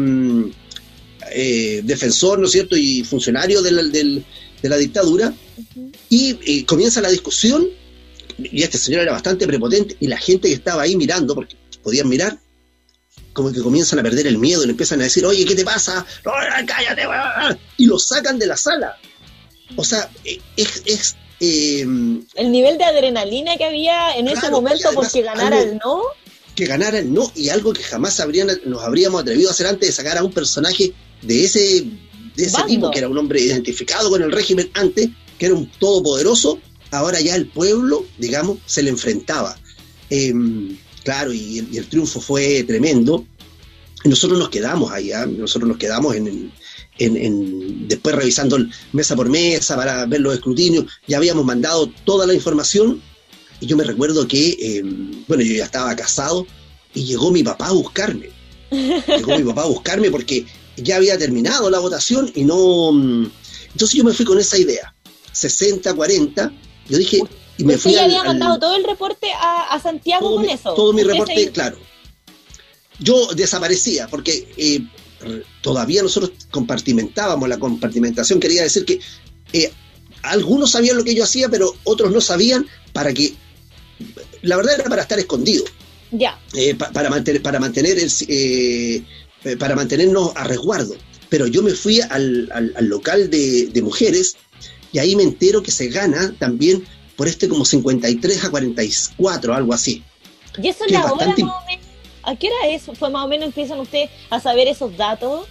eh, 1.32 1.82
defensor, 1.84 2.40
¿no 2.40 2.46
es 2.46 2.52
cierto?, 2.52 2.78
y 2.78 3.04
funcionario 3.04 3.62
de 3.62 3.72
la, 3.72 3.84
del- 3.84 4.24
de 4.62 4.70
la 4.70 4.78
dictadura, 4.78 5.34
y 6.10 6.64
comienza 6.64 7.02
la 7.02 7.10
discusión, 7.10 7.68
y 8.38 8.64
este 8.64 8.78
señor 8.78 9.02
era 9.02 9.12
bastante 9.14 9.46
prepotente, 9.48 9.96
y 10.00 10.08
la 10.08 10.18
gente 10.18 10.48
que 10.48 10.54
estaba 10.56 10.84
ahí 10.84 10.96
mirando, 10.96 11.36
porque 11.36 11.56
podían 11.84 12.10
mirar, 12.10 12.38
como 13.34 13.52
que 13.52 13.62
comienzan 13.62 14.00
a 14.00 14.04
perder 14.04 14.28
el 14.28 14.38
miedo 14.38 14.64
y 14.64 14.68
le 14.68 14.72
empiezan 14.72 15.02
a 15.02 15.04
decir, 15.06 15.26
oye, 15.26 15.46
¿qué 15.46 15.56
te 15.56 15.64
pasa? 15.66 16.06
No, 16.26 16.32
cállate, 16.66 17.08
weón". 17.08 17.58
y 17.78 17.86
lo 17.86 18.00
sacan 18.00 18.40
de 18.40 18.48
la 18.48 18.58
sala. 18.58 18.96
O 19.76 19.84
sea, 19.84 20.10
eh, 20.24 20.40
es... 20.56 20.82
es, 20.86 21.16
eh, 21.42 21.82
El 21.82 22.52
nivel 22.52 22.78
de 22.78 22.84
adrenalina 22.86 23.58
que 23.58 23.66
había 23.66 24.16
en 24.16 24.28
ese 24.30 24.50
momento 24.50 24.90
porque 24.94 25.22
ganara 25.22 25.58
algo- 25.58 25.72
el 25.72 25.78
no. 25.84 26.02
que 26.56 26.66
ganara 26.66 27.00
el 27.00 27.14
no 27.14 27.30
y 27.36 27.50
algo 27.50 27.74
que 27.74 27.84
jamás 27.84 28.20
habrían, 28.22 28.48
nos 28.66 28.82
habríamos 28.84 29.22
atrevido 29.22 29.50
a 29.50 29.52
hacer 29.52 29.68
antes 29.68 29.90
de 29.90 29.94
sacar 29.94 30.18
a 30.18 30.24
un 30.24 30.32
personaje 30.32 30.94
de 31.22 31.44
ese, 31.44 31.60
de 32.36 32.44
ese 32.46 32.52
Bando. 32.54 32.68
tipo, 32.68 32.92
que 32.92 33.00
era 33.00 33.10
un 33.10 33.18
hombre 33.18 33.42
identificado 33.42 34.10
con 34.10 34.22
el 34.22 34.32
régimen 34.32 34.70
antes, 34.76 35.10
que 35.38 35.48
era 35.48 35.56
un 35.56 35.70
todopoderoso, 35.72 36.60
ahora 36.98 37.22
ya 37.22 37.36
el 37.36 37.48
pueblo, 37.48 38.06
digamos, 38.18 38.60
se 38.66 38.84
le 38.84 38.90
enfrentaba. 38.90 39.58
Em, 40.10 40.78
claro, 41.04 41.34
y, 41.34 41.60
el- 41.60 41.78
el 41.78 41.88
triunfo 41.88 42.20
fue 42.22 42.64
tremendo. 42.64 43.26
Nosotros 44.04 44.38
nos 44.38 44.50
quedamos 44.50 44.92
ahí, 44.92 45.12
¿ah? 45.12 45.26
nosotros 45.26 45.68
nos 45.68 45.78
quedamos 45.78 46.16
en, 46.16 46.52
en- 47.00 47.18
en- 47.18 47.88
después 47.88 48.16
revisando 48.16 48.56
el- 48.56 48.70
mesa 48.94 49.16
por 49.16 49.30
mesa 49.30 49.76
para 49.76 50.06
ver 50.06 50.22
los 50.22 50.34
escrutinios, 50.36 50.86
ya 51.08 51.18
habíamos 51.18 51.44
mandado 51.46 51.90
toda 52.06 52.28
la 52.28 52.34
información 52.36 53.02
y 53.60 53.66
yo 53.66 53.76
me 53.78 53.84
recuerdo 53.84 54.28
que, 54.28 54.50
eh, 54.60 54.84
bueno, 55.28 55.44
yo 55.44 55.56
ya 55.56 55.66
estaba 55.66 55.96
casado 55.96 56.46
y 56.94 57.06
llegó 57.06 57.32
mi 57.32 57.42
papá 57.44 57.68
a 57.68 57.72
buscarme. 57.72 58.30
Llegó 58.72 59.38
mi 59.38 59.44
papá 59.44 59.64
a 59.64 59.68
buscarme 59.68 60.12
porque 60.12 60.46
ya 60.78 60.98
había 60.98 61.18
terminado 61.18 61.70
la 61.70 61.80
votación 61.80 62.32
y 62.36 62.44
no... 62.44 62.92
mm, 62.92 63.26
Entonces 63.72 63.98
yo 63.98 64.04
me 64.04 64.14
fui 64.14 64.26
con 64.26 64.38
esa 64.40 64.58
idea, 64.58 64.94
60-40, 65.34 66.52
yo 66.90 66.98
dije, 66.98 67.20
y 67.58 67.64
me 67.64 67.76
Usted 67.76 67.84
fui 67.84 67.92
ya 67.94 68.00
al- 68.00 68.06
había 68.06 68.22
al- 68.22 68.28
mandado 68.28 68.60
todo 68.60 68.76
el 68.76 68.84
reporte 68.84 69.28
a, 69.34 69.74
a 69.74 69.80
Santiago 69.82 70.36
con 70.36 70.46
mi, 70.46 70.52
eso. 70.52 70.74
todo 70.74 70.94
mi 70.94 71.02
Usted 71.02 71.14
reporte, 71.14 71.44
se- 71.46 71.52
claro. 71.52 71.78
Yo 73.00 73.28
desaparecía 73.34 74.08
porque 74.08 74.48
eh, 74.58 74.82
todavía 75.62 76.02
nosotros 76.02 76.32
compartimentábamos. 76.52 77.48
La 77.50 77.58
compartimentación 77.60 78.40
quería 78.40 78.64
decir 78.64 78.86
que 78.86 79.00
eh, 79.54 79.72
algunos 80.24 80.72
sabían 80.72 80.98
lo 80.98 81.04
que 81.04 81.14
yo 81.16 81.24
hacía, 81.24 81.50
pero 81.50 81.74
otros 81.84 82.12
no 82.12 82.22
sabían 82.22 82.66
para 82.94 83.14
que... 83.14 83.34
La 84.42 84.56
verdad 84.58 84.76
era 84.80 84.90
para 84.90 85.02
estar 85.02 85.18
escondido, 85.20 85.64
Ya. 86.12 86.40
eh, 86.54 86.76
pa- 86.76 86.92
para, 86.92 87.10
mantener, 87.10 87.42
para, 87.42 87.60
mantener 87.60 87.98
el, 88.00 88.12
eh, 88.28 89.04
para 89.60 89.76
mantenernos 89.76 90.32
a 90.36 90.44
resguardo. 90.44 90.96
Pero 91.30 91.48
yo 91.48 91.62
me 91.64 91.72
fui 91.72 92.00
al, 92.02 92.50
al- 92.54 92.74
al 92.78 92.86
local 92.86 93.30
de, 93.30 93.68
de 93.68 93.82
mujeres 93.82 94.36
y 94.96 95.00
ahí 95.00 95.14
me 95.16 95.24
entero 95.24 95.62
que 95.62 95.72
se 95.72 95.88
gana 95.90 96.34
también 96.40 96.86
por 97.18 97.28
este 97.28 97.50
como 97.50 97.66
53 97.66 98.46
a 98.46 98.50
44, 98.50 99.54
algo 99.54 99.74
así. 99.74 100.02
Y 100.62 100.70
eso 100.70 100.86
es 100.86 100.92
la 100.94 101.04
hora 101.12 101.16
más 101.28 101.34
o 101.34 101.36
menos. 101.68 101.86
¿A 102.24 102.36
qué 102.38 102.48
hora 102.48 102.74
es? 102.74 102.84
Fue 102.98 103.10
más 103.10 103.26
o 103.26 103.28
menos 103.28 103.48
empiezan 103.48 103.78
ustedes 103.82 104.10
a 104.30 104.40
saber 104.40 104.70
esos 104.70 104.96
datos. 104.96 105.48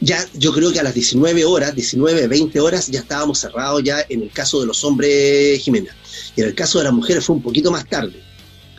ya 0.00 0.18
yo 0.34 0.52
creo 0.52 0.72
que 0.72 0.80
a 0.80 0.82
las 0.82 0.94
19 0.94 1.44
horas, 1.44 1.74
19, 1.76 2.26
20 2.26 2.58
horas, 2.60 2.88
ya 2.88 3.00
estábamos 3.00 3.38
cerrados 3.38 3.84
ya 3.84 4.04
en 4.08 4.22
el 4.22 4.30
caso 4.32 4.60
de 4.60 4.66
los 4.66 4.82
hombres, 4.82 5.62
Jimena. 5.62 5.94
Y 6.34 6.40
en 6.42 6.48
el 6.48 6.54
caso 6.56 6.78
de 6.78 6.84
las 6.84 6.92
mujeres 6.92 7.24
fue 7.24 7.36
un 7.36 7.42
poquito 7.42 7.70
más 7.70 7.88
tarde. 7.88 8.20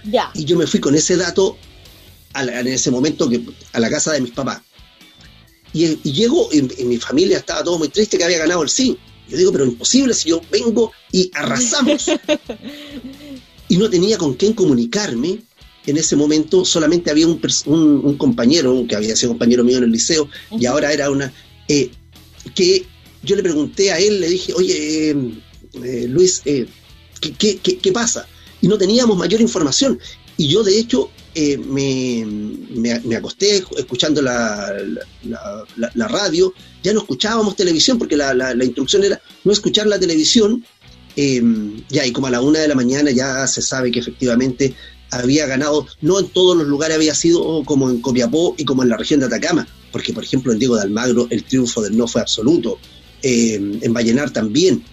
Ya. 0.04 0.30
Y 0.34 0.44
yo 0.44 0.58
me 0.58 0.68
fui 0.68 0.82
con 0.82 0.96
ese 0.96 1.16
dato 1.16 1.58
a 2.34 2.44
la- 2.44 2.60
en 2.60 2.68
ese 2.68 2.92
momento 2.92 3.30
que, 3.30 3.42
a 3.72 3.80
la 3.80 3.90
casa 3.90 4.12
de 4.12 4.20
mis 4.22 4.32
papás. 4.32 4.60
Y, 5.74 5.86
y 6.04 6.12
llego, 6.14 6.50
y, 6.52 6.60
y 6.82 6.86
mi 6.86 6.98
familia 6.98 7.38
estaba 7.38 7.64
todo 7.64 7.78
muy 7.78 7.88
triste 7.90 8.18
que 8.18 8.24
había 8.26 8.38
ganado 8.40 8.64
el 8.64 8.70
sí. 8.70 8.98
Yo 9.30 9.38
digo, 9.38 9.52
pero 9.52 9.66
imposible 9.66 10.14
si 10.14 10.30
yo 10.30 10.42
vengo 10.52 10.92
y 11.12 11.30
arrasamos. 11.34 12.06
y 13.70 13.78
no 13.78 13.90
tenía 13.90 14.18
con 14.18 14.34
quién 14.36 14.54
comunicarme. 14.54 15.40
En 15.86 15.96
ese 15.98 16.16
momento 16.18 16.66
solamente 16.66 17.10
había 17.12 17.28
un, 17.28 17.40
un 17.68 18.18
compañero, 18.18 18.86
que 18.90 18.96
había 18.96 19.16
sido 19.16 19.30
compañero 19.32 19.64
mío 19.64 19.78
en 19.78 19.86
el 19.86 19.92
liceo, 19.92 20.30
y 20.60 20.66
ahora 20.66 20.92
era 20.92 21.10
una... 21.10 21.34
eh, 21.70 21.92
que 22.56 22.86
yo 23.24 23.36
le 23.38 23.44
pregunté 23.44 23.92
a 23.92 23.98
él, 24.00 24.20
le 24.20 24.30
dije, 24.30 24.54
oye, 24.54 25.10
eh, 25.12 25.16
eh, 25.84 26.06
Luis, 26.10 26.42
eh, 26.46 26.66
¿qué, 27.22 27.32
qué, 27.34 27.58
qué- 27.58 27.78
qué 27.78 27.92
pasa? 27.94 28.28
Y 28.62 28.68
no 28.68 28.78
teníamos 28.78 29.18
mayor 29.18 29.40
información. 29.42 29.98
Y 30.38 30.48
yo, 30.50 30.62
de 30.64 30.78
hecho, 30.78 31.10
eh, 31.40 31.58
me, 31.58 32.26
me- 32.82 33.00
me 33.02 33.16
acosté 33.16 33.64
escuchando 33.78 34.22
la, 34.22 34.74
la- 35.24 35.64
la- 35.82 35.92
la 35.94 36.08
radio, 36.08 36.54
ya 36.84 36.94
no 36.94 37.00
escuchábamos 37.02 37.56
televisión, 37.56 37.98
porque 38.00 38.18
la, 38.18 38.54
instrucción 38.64 39.04
era 39.04 39.22
no 39.44 39.52
escuchar 39.52 39.86
la 39.88 40.00
televisión. 40.00 40.64
eh, 41.20 41.42
ya, 41.90 42.06
y 42.06 42.12
como 42.12 42.28
a 42.28 42.32
la 42.32 42.42
una 42.42 42.60
de 42.60 42.68
la 42.68 42.76
mañana 42.76 43.10
ya 43.12 43.48
se 43.48 43.62
sabe 43.62 43.92
que 43.92 44.00
efectivamente 44.00 44.74
había 45.12 45.46
ganado, 45.48 45.88
no 46.02 46.20
en 46.20 46.28
todos 46.30 46.56
los 46.58 46.68
lugares 46.68 46.96
había 46.98 47.16
sido 47.16 47.64
como 47.66 47.90
en 47.90 48.02
Copiapó 48.02 48.54
y 48.58 48.66
como 48.66 48.84
en 48.84 48.90
la 48.90 48.98
región 48.98 49.20
de 49.20 49.26
Atacama, 49.28 49.68
porque 49.92 50.14
por 50.14 50.24
ejemplo 50.24 50.52
en 50.54 50.60
Diego 50.60 50.76
de 50.76 50.84
Almagro 50.84 51.28
el 51.32 51.44
triunfo 51.44 51.82
del 51.82 51.96
no 51.98 52.08
fue 52.08 52.22
absoluto, 52.22 52.78
eh, 53.24 53.56
en 53.82 53.94
Vallenar 53.94 54.30
también. 54.32 54.84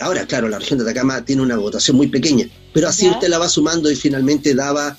Ahora, 0.00 0.26
claro, 0.26 0.48
la 0.48 0.58
región 0.58 0.78
de 0.78 0.84
Atacama 0.86 1.24
tiene 1.24 1.42
una 1.42 1.56
votación 1.56 1.96
muy 1.96 2.08
pequeña, 2.08 2.46
pero 2.72 2.88
así 2.88 3.04
Ya. 3.06 3.12
usted 3.12 3.28
la 3.28 3.38
va 3.38 3.48
sumando 3.48 3.90
y 3.90 3.96
finalmente 3.96 4.54
daba 4.54 4.96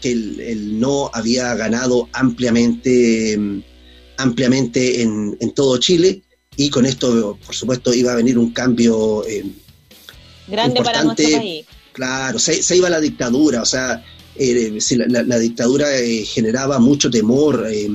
que 0.00 0.12
el, 0.12 0.40
el 0.40 0.78
no 0.80 1.10
había 1.12 1.54
ganado 1.54 2.08
ampliamente, 2.12 3.36
mm, 3.38 3.62
ampliamente 4.18 5.02
en, 5.02 5.36
en 5.40 5.54
todo 5.54 5.76
Chile 5.78 6.22
y 6.56 6.70
con 6.70 6.86
esto, 6.86 7.38
por 7.44 7.54
supuesto, 7.54 7.92
iba 7.94 8.12
a 8.12 8.16
venir 8.16 8.38
un 8.38 8.52
cambio 8.52 9.24
eh, 9.26 9.44
Grande 10.48 10.82
para 10.82 11.00
Importante. 11.02 11.22
nuestro 11.22 11.38
país. 11.40 11.66
Claro, 11.92 12.38
se, 12.38 12.62
se 12.62 12.76
iba 12.76 12.88
la 12.88 13.00
dictadura, 13.00 13.62
o 13.62 13.66
sea, 13.66 14.02
eh, 14.36 14.78
la, 15.08 15.38
dictadura 15.38 15.96
eh, 15.98 16.24
generaba 16.24 16.78
mucho 16.78 17.10
temor. 17.10 17.66
eh, 17.70 17.88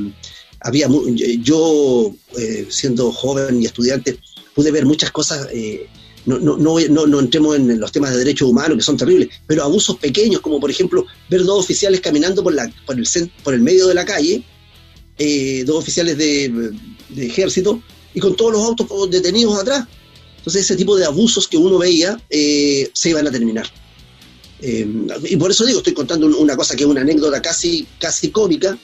había 0.60 0.88
mu- 0.88 1.08
yo, 1.42 2.14
eh, 2.38 2.68
siendo 2.70 3.12
joven 3.12 3.62
y 3.62 3.66
estudiante, 3.66 4.18
pude 4.54 4.72
ver 4.72 4.86
muchas 4.86 5.12
cosas. 5.12 5.48
No, 6.26 6.40
no, 6.40 6.58
no, 6.58 7.08
no, 7.08 7.20
entremos 7.20 7.56
en 7.58 7.80
los 7.80 7.92
temas 7.92 8.12
de 8.12 8.18
derechos 8.20 8.48
humanos, 8.50 8.78
que 8.78 8.84
son 8.84 8.98
terribles, 8.98 9.30
pero 9.48 9.64
abusos 9.64 9.98
pequeños, 9.98 10.42
como 10.42 10.60
por 10.60 10.70
ejemplo 10.72 11.06
ver 11.30 11.44
dos 11.44 11.60
oficiales 11.64 12.00
caminando 12.02 12.44
por, 12.44 12.54
la, 12.54 12.72
por, 12.86 12.98
el, 12.98 13.08
por 13.44 13.54
el 13.54 13.62
medio 13.62 13.88
de 13.88 13.94
la 13.94 14.06
calle, 14.06 14.44
eh, 15.18 15.64
dos 15.66 15.78
oficiales 15.78 16.18
de, 16.18 16.72
ejército, 17.18 17.82
y 18.14 18.20
con 18.20 18.36
todos 18.36 18.54
los 18.54 18.62
autos 18.64 18.88
detenidos 19.12 19.60
atrás. 19.60 19.86
Entonces 20.38 20.64
ese 20.64 20.76
tipo 20.76 20.96
de 20.96 21.06
abusos 21.06 21.48
que 21.48 21.58
uno 21.58 21.78
veía 21.78 22.20
eh, 22.30 22.90
se 22.94 23.10
iban 23.10 23.28
a 23.28 23.32
terminar. 23.32 23.66
Eh, 24.62 24.88
y 25.30 25.36
por 25.36 25.52
eso 25.52 25.66
digo, 25.66 25.80
estoy 25.80 25.94
contando 25.94 26.26
un- 26.26 26.36
una 26.36 26.56
cosa 26.56 26.76
que 26.76 26.84
es 26.84 26.90
una 26.90 27.02
anécdota 27.02 27.42
casi, 27.42 27.86
casi 28.00 28.30
cómica, 28.30 28.78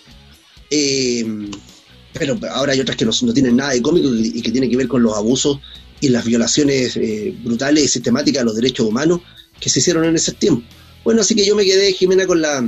pero 2.13 2.37
ahora 2.51 2.73
hay 2.73 2.79
otras 2.79 2.97
que 2.97 3.05
no, 3.05 3.11
no 3.21 3.33
tienen 3.33 3.55
nada 3.55 3.71
de 3.71 3.81
cómico 3.81 4.09
y 4.13 4.41
que 4.41 4.51
tienen 4.51 4.69
que 4.69 4.77
ver 4.77 4.87
con 4.87 5.01
los 5.03 5.15
abusos 5.15 5.59
y 6.01 6.09
las 6.09 6.25
violaciones 6.25 6.95
eh, 6.97 7.35
brutales 7.43 7.83
y 7.83 7.87
sistemáticas 7.87 8.41
a 8.41 8.45
los 8.45 8.55
derechos 8.55 8.85
humanos 8.87 9.21
que 9.59 9.69
se 9.69 9.79
hicieron 9.79 10.05
en 10.05 10.15
ese 10.15 10.33
tiempo. 10.33 10.63
Bueno, 11.03 11.21
así 11.21 11.35
que 11.35 11.45
yo 11.45 11.55
me 11.55 11.65
quedé, 11.65 11.93
Jimena, 11.93 12.25
con 12.25 12.41
la 12.41 12.67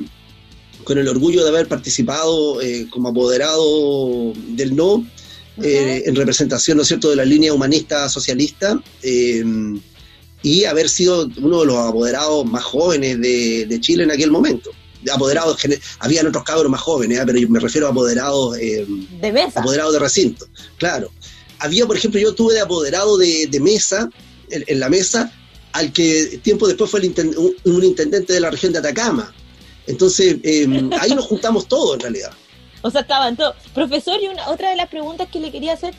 con 0.83 0.97
el 0.97 1.07
orgullo 1.07 1.43
de 1.43 1.49
haber 1.49 1.67
participado 1.67 2.59
eh, 2.59 2.87
como 2.89 3.09
apoderado 3.09 4.33
del 4.47 4.75
no, 4.75 5.05
eh, 5.61 6.03
en 6.07 6.15
representación, 6.15 6.77
¿no 6.77 6.81
es 6.81 6.87
cierto?, 6.87 7.11
de 7.11 7.15
la 7.15 7.25
línea 7.25 7.53
humanista 7.53 8.09
socialista, 8.09 8.81
eh, 9.03 9.43
y 10.41 10.63
haber 10.65 10.89
sido 10.89 11.29
uno 11.37 11.59
de 11.61 11.65
los 11.67 11.77
apoderados 11.77 12.45
más 12.45 12.63
jóvenes 12.63 13.21
de, 13.21 13.67
de 13.67 13.79
Chile 13.79 14.03
en 14.03 14.11
aquel 14.11 14.31
momento. 14.31 14.71
Apoderados, 15.11 15.57
habían 15.99 16.27
otros 16.27 16.43
cabros 16.43 16.71
más 16.71 16.81
jóvenes, 16.81 17.19
¿eh? 17.19 17.23
pero 17.25 17.39
yo 17.39 17.49
me 17.49 17.59
refiero 17.59 17.87
a 17.87 17.91
apoderados, 17.91 18.57
eh, 18.57 18.85
De 19.19 19.31
mesa. 19.31 19.59
apoderados 19.59 19.93
de 19.93 19.99
recinto, 19.99 20.47
claro. 20.77 21.11
Había, 21.61 21.85
por 21.85 21.95
ejemplo, 21.97 22.19
yo 22.19 22.33
tuve 22.35 22.53
de 22.55 22.61
apoderado 22.61 23.17
de, 23.17 23.47
de 23.47 23.59
mesa, 23.59 24.09
en, 24.49 24.63
en 24.67 24.79
la 24.79 24.89
mesa, 24.89 25.31
al 25.73 25.93
que 25.93 26.39
tiempo 26.43 26.67
después 26.67 26.89
fue 26.91 26.99
el 26.99 27.13
inten- 27.13 27.35
un, 27.37 27.55
un 27.73 27.83
intendente 27.83 28.33
de 28.33 28.39
la 28.39 28.49
región 28.49 28.73
de 28.73 28.79
Atacama. 28.79 29.33
Entonces, 29.87 30.37
eh, 30.43 30.67
ahí 30.99 31.15
nos 31.15 31.25
juntamos 31.25 31.67
todos 31.67 31.95
en 31.95 31.99
realidad. 32.01 32.31
O 32.83 32.89
sea, 32.89 33.01
estaban 33.01 33.37
todos. 33.37 33.55
Profesor, 33.75 34.17
y 34.19 34.27
una, 34.27 34.49
otra 34.49 34.71
de 34.71 34.75
las 34.75 34.89
preguntas 34.89 35.27
que 35.31 35.39
le 35.39 35.51
quería 35.51 35.73
hacer, 35.73 35.93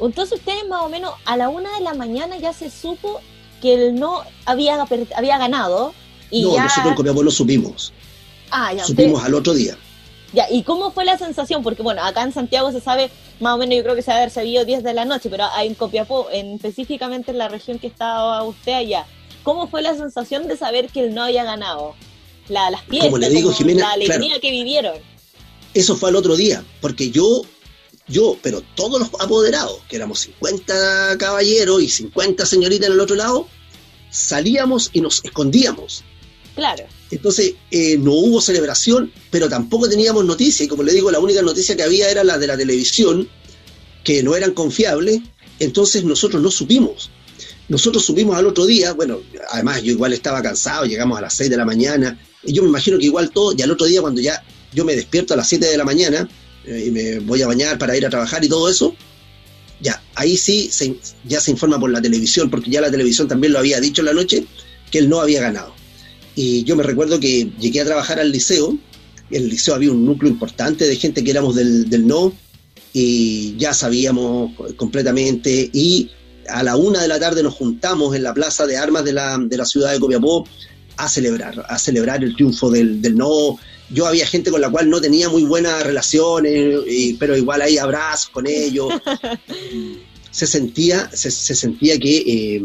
Entonces 0.00 0.36
ustedes 0.40 0.66
más 0.68 0.82
o 0.82 0.88
menos 0.88 1.12
a 1.26 1.36
la 1.36 1.48
una 1.48 1.72
de 1.78 1.84
la 1.84 1.94
mañana 1.94 2.36
ya 2.38 2.52
se 2.52 2.70
supo 2.70 3.20
que 3.62 3.74
el 3.74 3.94
no 3.94 4.22
había, 4.44 4.84
había 5.16 5.38
ganado. 5.38 5.94
Y 6.32 6.42
no, 6.42 6.56
ya... 6.56 6.64
nosotros 6.64 6.88
en 6.88 6.94
Copiapó 6.96 7.22
lo 7.22 7.30
supimos. 7.30 7.92
Ah, 8.50 8.72
ya, 8.74 8.84
supimos 8.84 9.22
al 9.22 9.34
otro 9.34 9.54
día. 9.54 9.78
Ya, 10.34 10.46
¿y 10.50 10.64
cómo 10.64 10.90
fue 10.90 11.04
la 11.04 11.16
sensación? 11.16 11.62
Porque 11.62 11.82
bueno, 11.82 12.02
acá 12.02 12.22
en 12.22 12.32
Santiago 12.32 12.72
se 12.72 12.80
sabe, 12.80 13.10
más 13.38 13.54
o 13.54 13.58
menos 13.58 13.76
yo 13.76 13.84
creo 13.84 13.94
que 13.94 14.02
se 14.02 14.10
va 14.10 14.16
a 14.16 14.18
haber 14.18 14.30
sabido 14.30 14.64
10 14.64 14.82
de 14.82 14.92
la 14.92 15.04
noche, 15.04 15.30
pero 15.30 15.44
en 15.60 15.74
Copiapó, 15.74 16.28
en, 16.32 16.56
específicamente 16.56 17.30
en 17.30 17.38
la 17.38 17.48
región 17.48 17.78
que 17.78 17.86
estaba 17.86 18.42
usted 18.42 18.72
allá, 18.72 19.06
¿cómo 19.44 19.68
fue 19.68 19.80
la 19.80 19.94
sensación 19.94 20.48
de 20.48 20.56
saber 20.56 20.88
que 20.88 21.04
él 21.04 21.14
no 21.14 21.22
había 21.22 21.44
ganado? 21.44 21.94
La, 22.48 22.68
las 22.70 22.82
fiestas, 22.82 23.06
Como 23.06 23.18
le 23.18 23.30
digo, 23.30 23.48
como 23.48 23.56
Jimena, 23.56 23.86
la 23.86 23.92
alegría 23.92 24.18
claro. 24.18 24.40
que 24.40 24.50
vivieron. 24.50 24.94
Eso 25.72 25.96
fue 25.96 26.08
al 26.08 26.16
otro 26.16 26.36
día, 26.36 26.64
porque 26.80 27.10
yo, 27.10 27.42
yo, 28.08 28.36
pero 28.42 28.60
todos 28.74 29.00
los 29.00 29.08
apoderados, 29.20 29.78
que 29.88 29.96
éramos 29.96 30.20
50 30.20 31.16
caballeros 31.18 31.80
y 31.80 31.88
50 31.88 32.44
señoritas 32.44 32.88
en 32.88 32.94
el 32.94 33.00
otro 33.00 33.16
lado, 33.16 33.46
salíamos 34.10 34.90
y 34.92 35.00
nos 35.00 35.24
escondíamos. 35.24 36.02
Claro. 36.54 36.84
Entonces 37.14 37.54
eh, 37.70 37.96
no 37.98 38.12
hubo 38.12 38.40
celebración, 38.40 39.12
pero 39.30 39.48
tampoco 39.48 39.88
teníamos 39.88 40.24
noticia. 40.24 40.64
Y 40.64 40.68
como 40.68 40.82
le 40.82 40.92
digo, 40.92 41.10
la 41.10 41.20
única 41.20 41.42
noticia 41.42 41.76
que 41.76 41.82
había 41.84 42.10
era 42.10 42.24
la 42.24 42.38
de 42.38 42.46
la 42.48 42.56
televisión, 42.56 43.28
que 44.02 44.22
no 44.22 44.34
eran 44.34 44.52
confiables. 44.52 45.20
Entonces 45.60 46.02
nosotros 46.04 46.42
no 46.42 46.50
supimos. 46.50 47.10
Nosotros 47.68 48.04
supimos 48.04 48.36
al 48.36 48.46
otro 48.46 48.66
día, 48.66 48.92
bueno, 48.92 49.20
además 49.50 49.82
yo 49.82 49.92
igual 49.92 50.12
estaba 50.12 50.42
cansado, 50.42 50.84
llegamos 50.86 51.16
a 51.16 51.22
las 51.22 51.34
6 51.34 51.48
de 51.50 51.56
la 51.56 51.64
mañana, 51.64 52.18
y 52.42 52.52
yo 52.52 52.62
me 52.62 52.68
imagino 52.68 52.98
que 52.98 53.06
igual 53.06 53.30
todo, 53.30 53.54
y 53.56 53.62
al 53.62 53.70
otro 53.70 53.86
día 53.86 54.02
cuando 54.02 54.20
ya 54.20 54.42
yo 54.74 54.84
me 54.84 54.94
despierto 54.94 55.32
a 55.32 55.36
las 55.38 55.48
7 55.48 55.66
de 55.66 55.76
la 55.78 55.84
mañana 55.84 56.28
eh, 56.66 56.84
y 56.88 56.90
me 56.90 57.20
voy 57.20 57.40
a 57.40 57.46
bañar 57.46 57.78
para 57.78 57.96
ir 57.96 58.04
a 58.04 58.10
trabajar 58.10 58.44
y 58.44 58.48
todo 58.48 58.68
eso, 58.68 58.94
ya, 59.80 60.02
ahí 60.14 60.36
sí 60.36 60.68
se- 60.70 60.96
ya 61.24 61.40
se 61.40 61.52
informa 61.52 61.78
por 61.80 61.90
la 61.90 62.02
televisión, 62.02 62.50
porque 62.50 62.70
ya 62.70 62.80
la 62.82 62.90
televisión 62.90 63.28
también 63.28 63.52
lo 63.54 63.60
había 63.60 63.80
dicho 63.80 64.02
en 64.02 64.06
la 64.06 64.12
noche, 64.14 64.44
que 64.90 64.98
él 64.98 65.08
no 65.08 65.20
había 65.20 65.40
ganado. 65.40 65.74
Y 66.36 66.64
yo 66.64 66.76
me 66.76 66.82
recuerdo 66.82 67.20
que 67.20 67.50
llegué 67.60 67.80
a 67.80 67.84
trabajar 67.84 68.18
al 68.18 68.32
liceo, 68.32 68.76
en 69.30 69.42
el 69.42 69.48
liceo 69.48 69.74
había 69.74 69.90
un 69.92 70.04
núcleo 70.04 70.30
importante 70.30 70.86
de 70.86 70.96
gente 70.96 71.22
que 71.24 71.30
éramos 71.30 71.54
del, 71.54 71.88
del 71.88 72.06
no, 72.06 72.32
y 72.92 73.56
ya 73.56 73.74
sabíamos 73.74 74.52
completamente, 74.76 75.70
y 75.72 76.10
a 76.48 76.62
la 76.62 76.76
una 76.76 77.00
de 77.02 77.08
la 77.08 77.18
tarde 77.18 77.42
nos 77.42 77.54
juntamos 77.54 78.14
en 78.14 78.22
la 78.22 78.34
plaza 78.34 78.66
de 78.66 78.76
armas 78.76 79.04
de 79.04 79.12
la, 79.12 79.38
de 79.38 79.56
la 79.56 79.64
ciudad 79.64 79.92
de 79.92 79.98
Copiapó 80.00 80.46
a 80.96 81.08
celebrar, 81.08 81.64
a 81.68 81.78
celebrar 81.78 82.22
el 82.22 82.34
triunfo 82.34 82.70
del, 82.70 83.00
del 83.02 83.16
no. 83.16 83.58
Yo 83.90 84.06
había 84.06 84.26
gente 84.26 84.50
con 84.50 84.60
la 84.60 84.70
cual 84.70 84.88
no 84.90 85.00
tenía 85.00 85.28
muy 85.28 85.42
buenas 85.44 85.82
relaciones, 85.84 86.80
y- 86.86 87.14
pero 87.14 87.36
igual 87.36 87.62
hay 87.62 87.78
abrazos 87.78 88.28
con 88.30 88.46
ellos. 88.46 88.88
se 90.30 90.46
sentía, 90.46 91.10
se, 91.12 91.30
se 91.30 91.54
sentía 91.54 91.98
que 91.98 92.16
eh, 92.18 92.62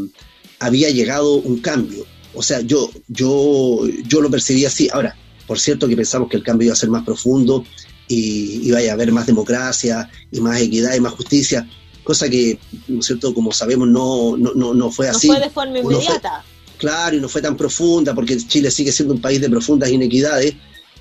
había 0.60 0.90
llegado 0.90 1.36
un 1.36 1.60
cambio. 1.60 2.06
O 2.34 2.44
sea, 2.44 2.62
yo, 2.62 2.90
yo, 3.08 3.80
yo 4.08 4.22
lo 4.22 4.30
percibí 4.30 4.66
así. 4.66 4.88
Ahora, 4.92 5.16
por 5.48 5.60
cierto 5.60 5.88
que 5.88 5.96
pensamos 5.96 6.30
que 6.30 6.38
el 6.38 6.44
cambio 6.44 6.68
iba 6.68 6.74
a 6.74 6.78
ser 6.78 6.90
más 6.90 7.04
profundo 7.04 7.64
y 8.08 8.68
iba 8.68 8.80
a 8.80 8.94
haber 8.94 9.12
más 9.12 9.26
democracia 9.28 10.10
y 10.32 10.40
más 10.40 10.62
equidad 10.62 10.96
y 10.96 11.00
más 11.00 11.14
justicia, 11.14 11.68
cosa 12.04 12.30
que, 12.30 12.58
¿no 12.88 13.00
es 13.00 13.06
cierto? 13.06 13.34
Como 13.34 13.52
sabemos, 13.52 13.88
no, 13.88 14.36
no, 14.38 14.54
no, 14.56 14.74
no 14.74 14.92
fue 14.92 15.08
No 15.08 15.18
así. 15.18 15.28
fue 15.28 15.40
de 15.40 15.50
forma 15.50 15.78
no 15.78 15.84
fue- 15.84 15.94
inmediata. 15.96 16.44
Claro, 16.78 17.18
y 17.18 17.20
no 17.20 17.28
fue 17.28 17.42
tan 17.42 17.58
profunda, 17.58 18.16
porque 18.16 18.38
Chile 18.38 18.72
sigue 18.72 18.92
siendo 18.94 19.14
un 19.14 19.20
país 19.22 19.42
de 19.42 19.50
profundas 19.50 19.90
inequidades, 19.92 20.54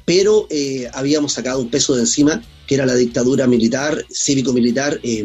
pero 0.05 0.47
eh, 0.51 0.91
habíamos 0.93 1.33
sacado 1.35 1.61
un 1.61 1.69
peso 1.71 1.95
de 1.95 2.01
encima, 2.01 2.43
que 2.67 2.75
era 2.75 2.85
la 2.85 2.95
dictadura 2.97 3.47
militar, 3.47 4.05
cívico-militar, 4.11 4.99
eh, 5.05 5.25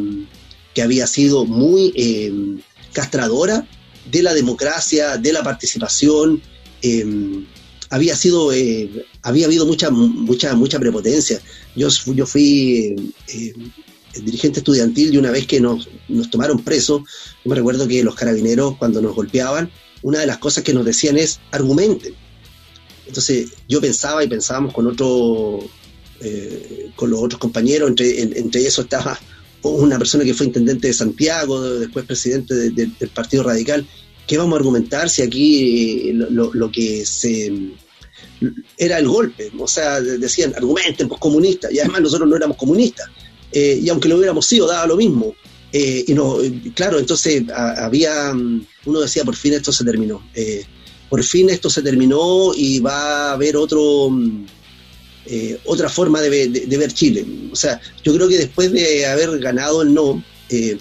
que 0.75 0.81
había 0.83 1.07
sido 1.07 1.45
muy 1.45 1.91
eh, 1.95 2.31
castradora 2.93 3.65
de 4.11 4.21
la 4.23 4.33
democracia, 4.33 5.17
de 5.17 5.31
la 5.33 5.43
participación. 5.43 6.41
eh, 6.81 7.05
había 7.89 8.15
sido, 8.15 8.51
eh, 8.51 9.05
había 9.21 9.45
habido 9.45 9.67
mucha, 9.67 9.91
mucha, 9.91 10.55
mucha 10.55 10.79
prepotencia. 10.79 11.39
Yo, 11.75 11.89
yo 11.89 12.25
fui 12.25 12.95
eh, 13.27 13.53
eh, 13.53 13.53
dirigente 14.23 14.59
estudiantil 14.61 15.13
y 15.13 15.17
una 15.17 15.29
vez 15.29 15.45
que 15.45 15.61
nos, 15.61 15.87
nos 16.09 16.29
tomaron 16.31 16.63
presos, 16.63 17.01
yo 17.43 17.49
me 17.49 17.55
recuerdo 17.55 17.87
que 17.87 18.03
los 18.03 18.15
carabineros 18.15 18.77
cuando 18.77 18.99
nos 18.99 19.13
golpeaban, 19.15 19.69
una 20.01 20.19
de 20.19 20.25
las 20.25 20.39
cosas 20.39 20.63
que 20.63 20.73
nos 20.73 20.85
decían 20.85 21.17
es 21.17 21.39
argumenten. 21.51 22.15
Entonces 23.05 23.51
yo 23.69 23.79
pensaba 23.79 24.23
y 24.23 24.27
pensábamos 24.27 24.73
con 24.73 24.87
otro, 24.87 25.59
eh, 26.21 26.89
con 26.95 27.11
los 27.11 27.21
otros 27.21 27.39
compañeros, 27.39 27.89
entre, 27.89 28.21
en- 28.21 28.35
entre 28.35 28.65
eso 28.65 28.81
estaba 28.81 29.19
una 29.63 29.97
persona 29.97 30.23
que 30.23 30.33
fue 30.33 30.45
intendente 30.47 30.87
de 30.87 30.93
Santiago, 30.93 31.61
después 31.79 32.05
presidente 32.05 32.53
de- 32.53 32.69
de- 32.71 32.91
del 32.99 33.09
Partido 33.09 33.43
Radical, 33.43 33.85
¿qué 34.27 34.37
vamos 34.37 34.53
a 34.53 34.57
argumentar 34.57 35.09
si 35.09 35.21
aquí 35.21 36.09
eh, 36.09 36.13
lo, 36.13 36.71
que 36.71 37.05
se 37.05 37.51
era 38.77 38.97
el 38.99 39.07
golpe? 39.07 39.51
O 39.57 39.67
sea, 39.67 40.01
de- 40.01 40.17
decían, 40.17 40.53
argumenten, 40.55 41.07
pues 41.07 41.19
comunistas, 41.19 41.71
y 41.71 41.79
además 41.79 42.01
nosotros 42.01 42.29
no 42.29 42.35
éramos 42.35 42.57
comunistas, 42.57 43.07
Eh, 43.55 43.79
y 43.83 43.87
aunque 43.89 44.09
lo 44.09 44.15
hubiéramos 44.17 44.47
sido, 44.47 44.65
daba 44.67 44.87
lo 44.87 44.97
mismo. 44.97 45.35
Eh, 45.71 46.05
y 46.07 46.13
no, 46.15 46.37
claro, 46.75 46.97
entonces 46.97 47.43
había, 47.55 48.33
mm, 48.33 48.65
uno 48.85 48.99
decía, 49.01 49.23
por 49.23 49.35
fin 49.35 49.53
esto 49.53 49.71
se 49.71 49.83
terminó. 49.85 50.23
Por 51.07 51.23
fin 51.23 51.51
esto 51.51 51.69
se 51.69 51.83
terminó 51.83 52.51
y 52.55 52.79
va 52.79 53.29
a 53.29 53.33
haber 53.33 53.55
otro, 53.55 54.09
mm, 54.09 54.45
eh, 55.25 55.57
otra 55.65 55.89
forma 55.89 56.21
de, 56.21 56.29
de- 56.49 56.65
de 56.67 56.77
ver 56.77 56.91
Chile. 56.93 57.25
O 57.51 57.55
sea, 57.55 57.79
yo 58.03 58.13
creo 58.13 58.27
que 58.27 58.37
después 58.37 58.71
de 58.71 59.05
haber 59.05 59.39
ganado 59.39 59.81
el 59.81 59.93
no, 59.93 60.23
eh, 60.49 60.77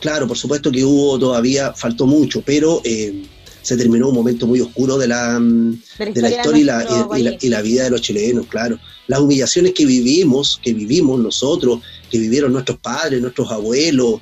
claro, 0.00 0.26
por 0.26 0.36
supuesto 0.38 0.70
que 0.72 0.84
hubo 0.84 1.18
todavía, 1.18 1.72
faltó 1.74 2.06
mucho, 2.06 2.42
pero 2.42 2.80
eh, 2.84 3.22
se 3.62 3.76
terminó 3.76 4.08
un 4.10 4.14
momento 4.14 4.46
muy 4.46 4.60
oscuro 4.60 4.98
de 4.98 5.08
la, 5.08 5.38
mm, 5.40 5.80
De 6.14 6.20
la 6.22 6.28
historia 6.36 6.60
y 6.60 6.64
la, 6.64 6.84
y- 6.84 7.20
y 7.20 7.22
la- 7.22 7.30
y 7.40 7.48
la 7.48 7.62
vida 7.62 7.84
de 7.84 7.90
los 7.90 8.00
chilenos, 8.02 8.46
claro. 8.46 8.78
Las 9.06 9.20
humillaciones 9.20 9.72
que 9.74 9.84
vivimos, 9.86 10.58
que 10.62 10.72
vivimos 10.74 11.20
nosotros, 11.20 11.80
que 12.10 12.18
vivieron 12.18 12.52
nuestros 12.52 12.78
padres, 12.78 13.20
nuestros 13.20 13.50
abuelos, 13.50 14.20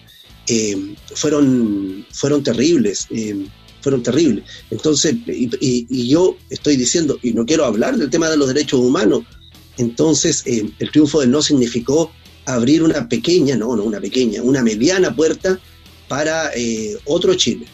eh, 0.48 0.76
fueron, 1.14 2.04
fueron 2.12 2.42
terribles, 2.42 3.06
fueron 3.80 4.02
terribles. 4.02 4.44
Entonces, 4.70 5.14
y, 5.26 5.48
y- 5.60 5.86
y 5.88 6.08
yo 6.08 6.36
estoy 6.50 6.76
diciendo, 6.76 7.18
y 7.22 7.32
no 7.32 7.44
quiero 7.46 7.64
hablar 7.64 7.96
del 7.96 8.10
tema 8.10 8.28
de 8.30 8.36
los 8.36 8.48
derechos 8.48 8.80
humanos, 8.80 9.24
entonces 9.78 10.42
eh, 10.46 10.70
el 10.78 10.90
triunfo 10.90 11.20
del 11.20 11.30
no 11.30 11.42
significó 11.42 12.10
abrir 12.46 12.82
una 12.82 13.08
pequeña, 13.08 13.56
no, 13.56 13.74
no 13.76 13.84
una 13.84 14.00
pequeña, 14.00 14.42
una 14.42 14.62
mediana 14.62 15.14
puerta 15.14 15.58
para 16.08 16.50
eh, 16.54 16.96
otro 17.04 17.34
Chile. 17.34 17.66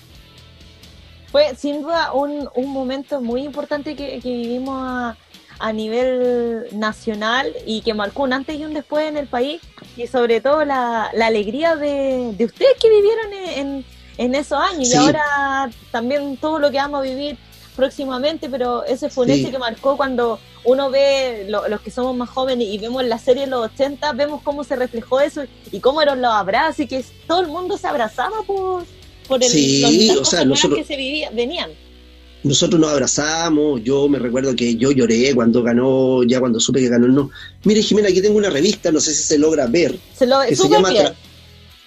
Fue 1.30 1.54
sin 1.56 1.82
duda 1.82 2.12
un, 2.12 2.48
un 2.54 2.68
momento 2.70 3.20
muy 3.20 3.42
importante 3.42 3.94
que, 3.94 4.18
que 4.20 4.28
vivimos 4.30 4.80
a, 4.82 5.16
a 5.58 5.72
nivel 5.72 6.66
nacional 6.72 7.52
y 7.66 7.82
que 7.82 7.92
marcó 7.92 8.22
un 8.22 8.32
antes 8.32 8.58
y 8.58 8.64
un 8.64 8.72
después 8.74 9.06
en 9.08 9.16
el 9.18 9.26
país 9.26 9.60
y 9.96 10.06
sobre 10.06 10.40
todo 10.40 10.64
la, 10.64 11.10
la 11.14 11.26
alegría 11.26 11.76
de, 11.76 12.32
de 12.36 12.44
ustedes 12.44 12.76
que 12.80 12.88
vivieron 12.88 13.32
en, 13.32 13.66
en- 13.66 13.84
en 14.18 14.34
esos 14.34 14.58
años 14.58 14.88
Sí. 14.88 14.94
y 14.94 14.96
ahora 14.96 15.70
también 15.92 16.36
todo 16.38 16.58
lo 16.58 16.70
que 16.72 16.78
vamos 16.78 17.00
a 17.00 17.02
vivir 17.02 17.36
próximamente, 17.76 18.48
pero 18.48 18.84
ese 18.84 19.08
fue 19.10 19.26
un 19.26 19.32
Sí. 19.32 19.40
hecho 19.42 19.50
que 19.52 19.58
marcó 19.58 19.96
cuando 19.96 20.40
uno 20.68 20.90
ve 20.90 21.46
lo- 21.48 21.66
los 21.68 21.80
que 21.80 21.90
somos 21.90 22.16
más 22.16 22.28
jóvenes 22.30 22.68
y 22.68 22.78
vemos 22.78 23.04
la 23.04 23.18
serie 23.18 23.44
de 23.44 23.50
los 23.50 23.64
80, 23.72 24.12
vemos 24.12 24.42
cómo 24.42 24.64
se 24.64 24.76
reflejó 24.76 25.20
eso 25.20 25.42
y 25.72 25.80
cómo 25.80 26.02
eran 26.02 26.20
los 26.20 26.32
abrazos 26.32 26.80
y 26.80 26.86
que 26.86 27.04
todo 27.26 27.40
el 27.40 27.48
mundo 27.48 27.76
se 27.78 27.86
abrazaba 27.86 28.42
por, 28.46 28.84
por 29.26 29.42
el, 29.42 29.48
Sí, 29.50 30.08
los- 30.08 30.18
o 30.20 30.24
sea, 30.24 30.44
nosotros- 30.44 30.78
que 30.80 30.84
se 30.84 30.96
vivía, 30.96 31.30
venían. 31.30 31.70
nosotros 32.42 32.80
nos 32.80 32.90
abrazamos, 32.92 33.82
yo 33.82 34.08
me 34.08 34.18
recuerdo 34.18 34.54
que 34.54 34.76
yo 34.76 34.90
lloré 34.92 35.34
cuando 35.34 35.62
ganó, 35.62 36.22
ya 36.24 36.38
cuando 36.40 36.60
supe 36.60 36.80
que 36.80 36.88
ganó 36.88 37.08
no. 37.08 37.30
Mire 37.64 37.82
Jimena, 37.82 38.08
aquí 38.08 38.20
tengo 38.22 38.36
una 38.38 38.50
revista, 38.50 38.92
no 38.92 39.00
sé 39.00 39.12
si 39.14 39.22
se 39.22 39.38
logra 39.38 39.66
ver, 39.66 39.98
Se 40.16 40.26
lo 40.26 40.40
que 40.48 40.54
se 40.54 40.68
llama. 40.68 40.90
Tra- 40.90 41.14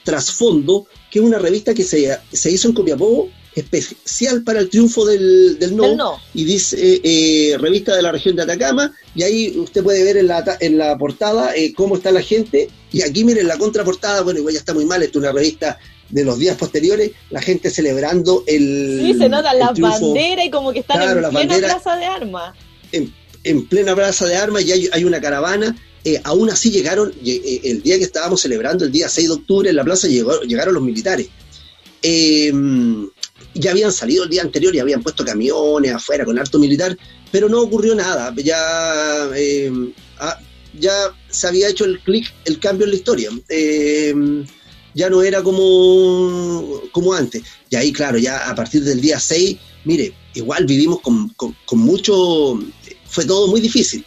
Trasfondo, 0.03 0.87
que 1.11 1.19
es 1.19 1.25
una 1.25 1.37
revista 1.37 1.73
que 1.73 1.83
se, 1.83 2.17
se 2.31 2.51
hizo 2.51 2.67
en 2.67 2.73
Copiapó 2.73 3.29
especial 3.55 4.43
para 4.43 4.59
el 4.59 4.69
triunfo 4.69 5.05
del, 5.05 5.57
del 5.59 5.75
no, 5.75 6.19
y 6.33 6.43
dice 6.45 7.01
eh, 7.03 7.57
revista 7.59 7.95
de 7.95 8.01
la 8.01 8.11
región 8.11 8.35
de 8.35 8.43
Atacama 8.43 8.93
y 9.15 9.23
ahí 9.23 9.57
usted 9.57 9.83
puede 9.83 10.03
ver 10.03 10.17
en 10.17 10.27
la, 10.27 10.57
en 10.59 10.77
la 10.77 10.97
portada 10.97 11.55
eh, 11.55 11.73
cómo 11.73 11.95
está 11.97 12.11
la 12.11 12.21
gente 12.21 12.69
y 12.93 13.01
aquí 13.01 13.23
miren 13.25 13.47
la 13.47 13.57
contraportada, 13.57 14.21
bueno 14.21 14.39
igual 14.39 14.53
ya 14.53 14.59
está 14.59 14.73
muy 14.73 14.85
mal, 14.85 15.03
esto 15.03 15.19
es 15.19 15.23
una 15.23 15.31
revista 15.33 15.77
de 16.09 16.23
los 16.25 16.37
días 16.39 16.57
posteriores, 16.57 17.11
la 17.29 17.41
gente 17.41 17.69
celebrando 17.69 18.43
el 18.47 19.01
Sí, 19.05 19.13
se 19.17 19.29
notan 19.29 19.57
las 19.59 19.79
banderas 19.79 20.45
y 20.45 20.49
como 20.49 20.73
que 20.73 20.79
están 20.79 20.97
Claro, 20.97 21.25
en 21.25 21.33
plena 21.47 21.57
plaza 21.57 21.95
de 21.95 22.05
armas. 22.05 22.55
en, 22.91 23.13
en 23.43 23.65
plena 23.67 23.95
plaza 23.95 24.25
de 24.27 24.35
armas 24.35 24.63
y 24.65 24.71
hay, 24.73 24.89
hay 24.91 25.03
una 25.05 25.19
caravana. 25.21 25.75
Eh, 26.03 26.19
aún 26.23 26.49
así 26.49 26.71
llegaron, 26.71 27.13
lle- 27.23 27.61
el 27.63 27.83
día 27.83 27.97
que 27.97 28.03
estábamos 28.03 28.41
celebrando, 28.41 28.83
el 28.85 28.91
día 28.91 29.07
6 29.07 29.27
de 29.27 29.33
octubre, 29.35 29.69
en 29.69 29.75
la 29.75 29.83
plaza 29.83 30.07
llegó- 30.07 30.41
llegaron 30.41 30.73
los 30.73 30.81
militares. 30.83 31.27
Eh, 32.01 32.51
ya 33.53 33.71
habían 33.71 33.91
salido 33.91 34.23
el 34.23 34.29
día 34.29 34.41
anterior 34.41 34.75
y 34.75 34.79
habían 34.79 35.03
puesto 35.03 35.25
camiones 35.25 35.93
afuera 35.93 36.25
con 36.25 36.39
harto 36.39 36.59
militar, 36.59 36.97
pero 37.31 37.49
no 37.49 37.61
ocurrió 37.61 37.95
nada. 37.95 38.33
Ya, 38.37 39.29
eh, 39.35 39.71
ah, 40.19 40.39
ya 40.79 41.13
se 41.29 41.47
había 41.47 41.69
hecho 41.69 41.85
el 41.85 41.99
clic, 41.99 42.33
el 42.45 42.59
cambio 42.59 42.85
en 42.85 42.91
la 42.91 42.97
historia. 42.97 43.29
Eh, 43.49 44.13
ya 44.93 45.09
no 45.09 45.21
era 45.21 45.41
como, 45.41 46.81
como 46.91 47.13
antes. 47.13 47.43
Y 47.69 47.75
ahí, 47.75 47.91
claro, 47.91 48.17
ya 48.17 48.49
a 48.49 48.55
partir 48.55 48.83
del 48.83 49.01
día 49.01 49.19
6, 49.19 49.57
mire, 49.85 50.13
igual 50.33 50.65
vivimos 50.65 51.01
con, 51.01 51.29
con, 51.29 51.79
mucho, 51.79 52.59
fue 53.05 53.25
todo 53.25 53.47
muy 53.47 53.61
difícil, 53.61 54.05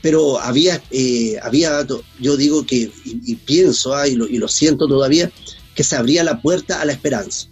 pero 0.00 0.38
había, 0.40 0.82
eh, 0.90 1.36
había 1.42 1.86
yo 2.20 2.36
digo 2.36 2.64
que, 2.64 2.90
y, 3.04 3.34
pienso, 3.36 3.94
ah, 3.94 4.06
y 4.06 4.14
lo 4.14 4.48
siento 4.48 4.86
todavía, 4.86 5.30
que 5.74 5.84
se 5.84 5.96
abría 5.96 6.24
la 6.24 6.40
puerta 6.40 6.80
a 6.80 6.84
la 6.84 6.92
esperanza. 6.92 7.48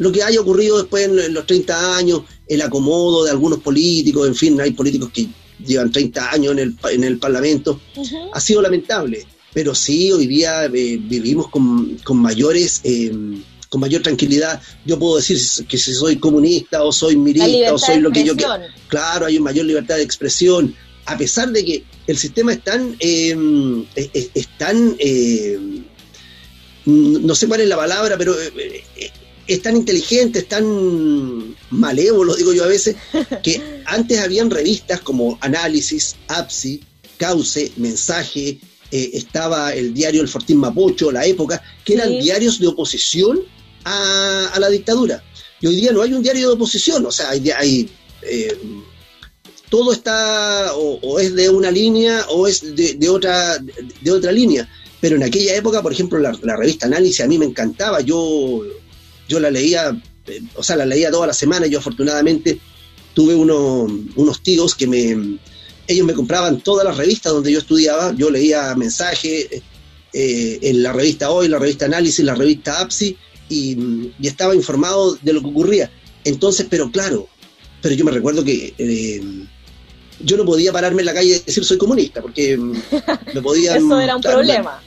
Lo 0.00 0.10
que 0.10 0.22
haya 0.22 0.40
ocurrido 0.40 0.78
después 0.78 1.04
en, 1.06 1.18
en 1.18 1.34
los 1.34 1.44
30 1.46 1.96
años, 1.96 2.22
el 2.48 2.60
acomodo 2.62 3.24
de 3.24 3.30
algunos 3.30 3.58
políticos, 3.60 4.26
en 4.26 4.34
fin, 4.34 4.60
hay 4.60 4.72
políticos 4.72 5.10
que 5.12 5.28
llevan 5.64 5.92
30 5.92 6.30
años 6.32 6.52
en 6.52 6.58
el, 6.58 6.74
en 6.90 7.04
el 7.04 7.18
Parlamento, 7.18 7.80
ha 8.32 8.40
sido 8.40 8.62
lamentable, 8.62 9.26
pero 9.52 9.74
sí, 9.74 10.10
hoy 10.10 10.26
día 10.26 10.64
eh, 10.64 10.98
vivimos 11.14 11.48
con, 11.50 11.96
con 12.02 12.16
mayores, 12.16 12.80
eh, 12.84 13.12
con 13.68 13.80
mayor 13.82 14.02
tranquilidad. 14.02 14.60
Yo 14.86 14.98
puedo 14.98 15.16
decir 15.16 15.38
que 15.68 15.76
si 15.78 15.92
soy 15.92 16.16
comunista 16.16 16.82
o 16.82 16.90
soy 16.92 17.14
mirista 17.16 17.46
o 17.74 17.78
soy 17.78 18.00
lo 18.00 18.10
que 18.10 18.20
yo 18.24 18.34
quiera. 18.36 18.52
Claro, 18.88 19.26
hay 19.26 19.36
una 19.36 19.44
mayor 19.50 19.66
libertad 19.66 19.96
de 19.96 20.02
expresión, 20.02 20.74
a 21.06 21.16
pesar 21.18 21.50
de 21.52 21.64
que 21.64 21.84
el 22.06 22.16
sistema 22.16 22.52
es 22.54 22.64
tan, 22.64 22.96
eh, 23.00 23.36
es, 23.96 24.30
es- 24.34 24.48
tan, 24.58 24.96
eh, 24.98 25.58
no 26.86 27.34
sé 27.34 27.46
cuál 27.46 27.60
es 27.60 27.68
la 27.68 27.76
palabra, 27.76 28.16
pero 28.16 28.34
eh, 28.40 28.82
eh, 28.96 29.10
es 29.54 29.62
tan 29.62 29.76
inteligente, 29.76 30.40
es 30.40 30.48
tan 30.48 31.54
malévolo, 31.70 32.34
digo 32.36 32.52
yo 32.52 32.64
a 32.64 32.68
veces, 32.68 32.96
que 33.42 33.82
antes 33.86 34.18
habían 34.20 34.50
revistas 34.50 35.00
como 35.00 35.38
Análisis, 35.40 36.16
APSI, 36.28 36.80
Cauce, 37.16 37.72
Mensaje, 37.76 38.58
eh, 38.90 39.10
estaba 39.14 39.72
el 39.74 39.92
diario 39.94 40.22
El 40.22 40.28
Fortín 40.28 40.56
Mapocho, 40.58 41.12
La 41.12 41.24
Época, 41.26 41.62
que 41.84 41.94
eran 41.94 42.08
Sí. 42.08 42.20
diarios 42.20 42.58
de 42.58 42.66
oposición 42.66 43.40
a, 43.84 44.50
a 44.52 44.58
la 44.60 44.68
dictadura. 44.68 45.22
Y 45.60 45.66
hoy 45.66 45.76
día 45.76 45.92
no 45.92 46.02
hay 46.02 46.12
un 46.14 46.22
diario 46.22 46.48
de 46.48 46.54
oposición, 46.54 47.04
o 47.06 47.12
sea, 47.12 47.30
hay, 47.30 47.50
hay, 47.50 47.88
eh, 48.22 48.56
todo 49.68 49.92
está 49.92 50.74
o, 50.74 50.98
o 51.02 51.18
es 51.20 51.34
de 51.34 51.48
una 51.50 51.70
línea 51.70 52.24
o 52.30 52.46
es 52.48 52.74
de, 52.74 52.94
de 52.94 53.08
otra, 53.08 53.58
de 54.00 54.10
otra 54.10 54.32
línea. 54.32 54.68
Pero 55.00 55.16
en 55.16 55.22
aquella 55.22 55.54
época, 55.54 55.80
por 55.82 55.92
ejemplo, 55.92 56.18
la, 56.18 56.36
la 56.42 56.56
revista 56.56 56.86
Análisis 56.86 57.20
a 57.20 57.28
mí 57.28 57.38
me 57.38 57.46
encantaba, 57.46 58.00
yo, 58.00 58.62
yo 59.30 59.38
la 59.40 59.50
leía, 59.50 59.82
eh, 60.26 60.40
o 60.54 60.62
sea, 60.62 60.74
la 60.76 60.84
leía 60.84 61.10
toda 61.10 61.26
la 61.28 61.32
semana, 61.32 61.66
yo 61.68 61.78
afortunadamente 61.78 62.58
tuve 63.14 63.34
uno- 63.34 63.86
unos 64.16 64.42
tíos 64.42 64.74
que 64.74 64.86
me, 64.86 65.38
ellos 65.86 66.06
me 66.06 66.14
compraban 66.14 66.60
todas 66.60 66.84
las 66.84 66.96
revistas 66.96 67.32
donde 67.32 67.52
yo 67.52 67.58
estudiaba, 67.60 68.12
yo 68.16 68.28
leía 68.30 68.74
mensajes 68.74 69.46
eh, 70.12 70.58
en 70.62 70.82
la 70.82 70.92
revista 70.92 71.30
Hoy, 71.30 71.46
la 71.48 71.58
revista 71.60 71.84
Análisis, 71.86 72.24
la 72.24 72.34
revista 72.34 72.80
APSI, 72.80 73.16
y, 73.48 73.76
y 74.20 74.26
estaba 74.26 74.54
informado 74.54 75.16
de 75.22 75.32
lo 75.32 75.40
que 75.40 75.46
ocurría. 75.48 75.90
Entonces, 76.24 76.66
pero 76.68 76.90
claro, 76.90 77.28
pero 77.82 77.94
yo 77.94 78.04
me 78.04 78.10
recuerdo 78.10 78.42
que 78.44 78.74
eh, 78.78 79.20
yo 80.24 80.36
no 80.36 80.44
podía 80.44 80.72
pararme 80.72 81.02
en 81.02 81.06
la 81.06 81.14
calle 81.14 81.36
y 81.36 81.38
decir 81.46 81.64
soy 81.64 81.78
comunista, 81.78 82.20
porque 82.20 82.56
mm, 82.56 82.72
me 83.34 83.42
podían... 83.42 83.76
Eso 83.86 84.00
era 84.00 84.16
un 84.16 84.22
problema. 84.22 84.82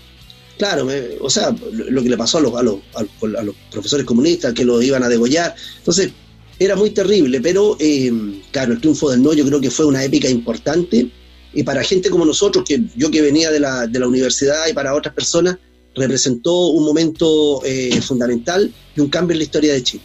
Claro, 0.58 0.86
me- 0.86 1.18
o 1.20 1.30
sea, 1.30 1.54
lo, 1.72 2.04
que 2.04 2.10
le 2.10 2.18
pasó 2.18 2.38
a 2.38 2.42
los, 2.42 2.54
a, 2.56 2.64
los, 2.64 2.78
a 2.96 3.44
los- 3.44 3.56
profesores 3.72 4.06
comunistas, 4.06 4.54
que 4.54 4.64
lo 4.66 4.82
iban 4.82 5.04
a 5.04 5.10
degollar. 5.10 5.56
Entonces, 5.80 6.12
era 6.60 6.76
muy 6.76 6.92
terrible, 6.92 7.42
pero 7.42 7.76
eh, 7.80 8.12
claro, 8.52 8.74
el 8.74 8.80
triunfo 8.80 9.10
del 9.10 9.22
no 9.24 9.34
yo 9.34 9.46
creo 9.46 9.60
que 9.60 9.72
fue 9.72 9.86
una 9.86 10.04
épica 10.04 10.30
importante 10.30 11.08
y 11.52 11.64
para 11.64 11.84
gente 11.84 12.10
como 12.10 12.26
nosotros, 12.26 12.64
que 12.68 12.82
yo 12.96 13.10
que 13.12 13.22
venía 13.22 13.52
de 13.52 13.60
la, 13.60 13.88
de 13.88 14.00
la 14.00 14.08
universidad 14.08 14.68
y 14.70 14.74
para 14.74 14.94
otras 14.94 15.14
personas, 15.14 15.58
representó 15.96 16.68
un 16.68 16.86
momento 16.86 17.62
eh, 17.66 18.00
fundamental 18.02 18.72
y 18.96 19.00
un 19.00 19.10
cambio 19.10 19.34
en 19.34 19.40
la 19.40 19.44
historia 19.44 19.74
de 19.74 19.84
Chile. 19.84 20.04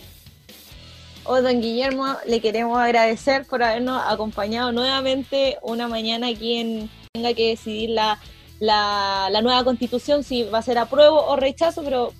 Oh, 1.25 1.41
don 1.43 1.61
Guillermo, 1.61 2.17
le 2.27 2.41
queremos 2.41 2.79
agradecer 2.79 3.45
por 3.45 3.63
habernos 3.63 4.03
acompañado 4.07 4.73
nuevamente 4.73 5.57
una 5.63 5.87
mañana 5.89 6.29
aquí 6.29 6.55
en 6.55 6.91
tenga 7.13 7.35
que 7.35 7.49
decidir 7.51 7.91
la, 7.91 8.19
la, 8.61 9.29
la 9.31 9.43
nueva 9.43 9.65
constitución, 9.65 10.25
si 10.25 10.45
va 10.45 10.59
a 10.59 10.63
ser 10.63 10.79
apruebo 10.79 11.25
o 11.27 11.37
rechazo, 11.37 11.83
pero 11.83 12.13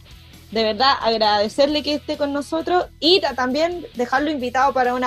de 0.51 0.63
verdad 0.63 0.93
agradecerle 1.01 1.83
que 1.83 1.95
esté 1.95 2.17
con 2.17 2.33
nosotros 2.33 2.87
y 3.01 3.21
ta- 3.21 3.35
también 3.35 3.87
dejarlo 3.95 4.31
invitado 4.31 4.73
para 4.73 4.95
un 4.95 5.03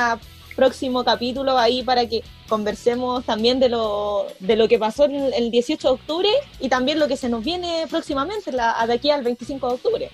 próximo 0.56 1.04
capítulo 1.04 1.58
ahí 1.58 1.82
para 1.84 2.06
que 2.08 2.24
conversemos 2.48 3.26
también 3.26 3.60
de 3.60 3.70
lo, 3.70 4.28
de 4.40 4.56
lo 4.56 4.68
que 4.68 4.78
pasó 4.78 5.06
el, 5.06 5.34
el 5.34 5.50
18 5.50 5.88
de 5.88 5.94
octubre 5.94 6.30
y 6.60 6.68
también 6.70 7.00
lo 7.00 7.08
que 7.08 7.18
se 7.18 7.30
nos 7.30 7.44
viene 7.44 7.86
próximamente, 7.90 8.52
la, 8.52 8.76
de 8.86 8.94
aquí 8.94 9.10
al 9.10 9.24
25 9.24 9.68
de 9.68 9.74
octubre. 9.74 10.10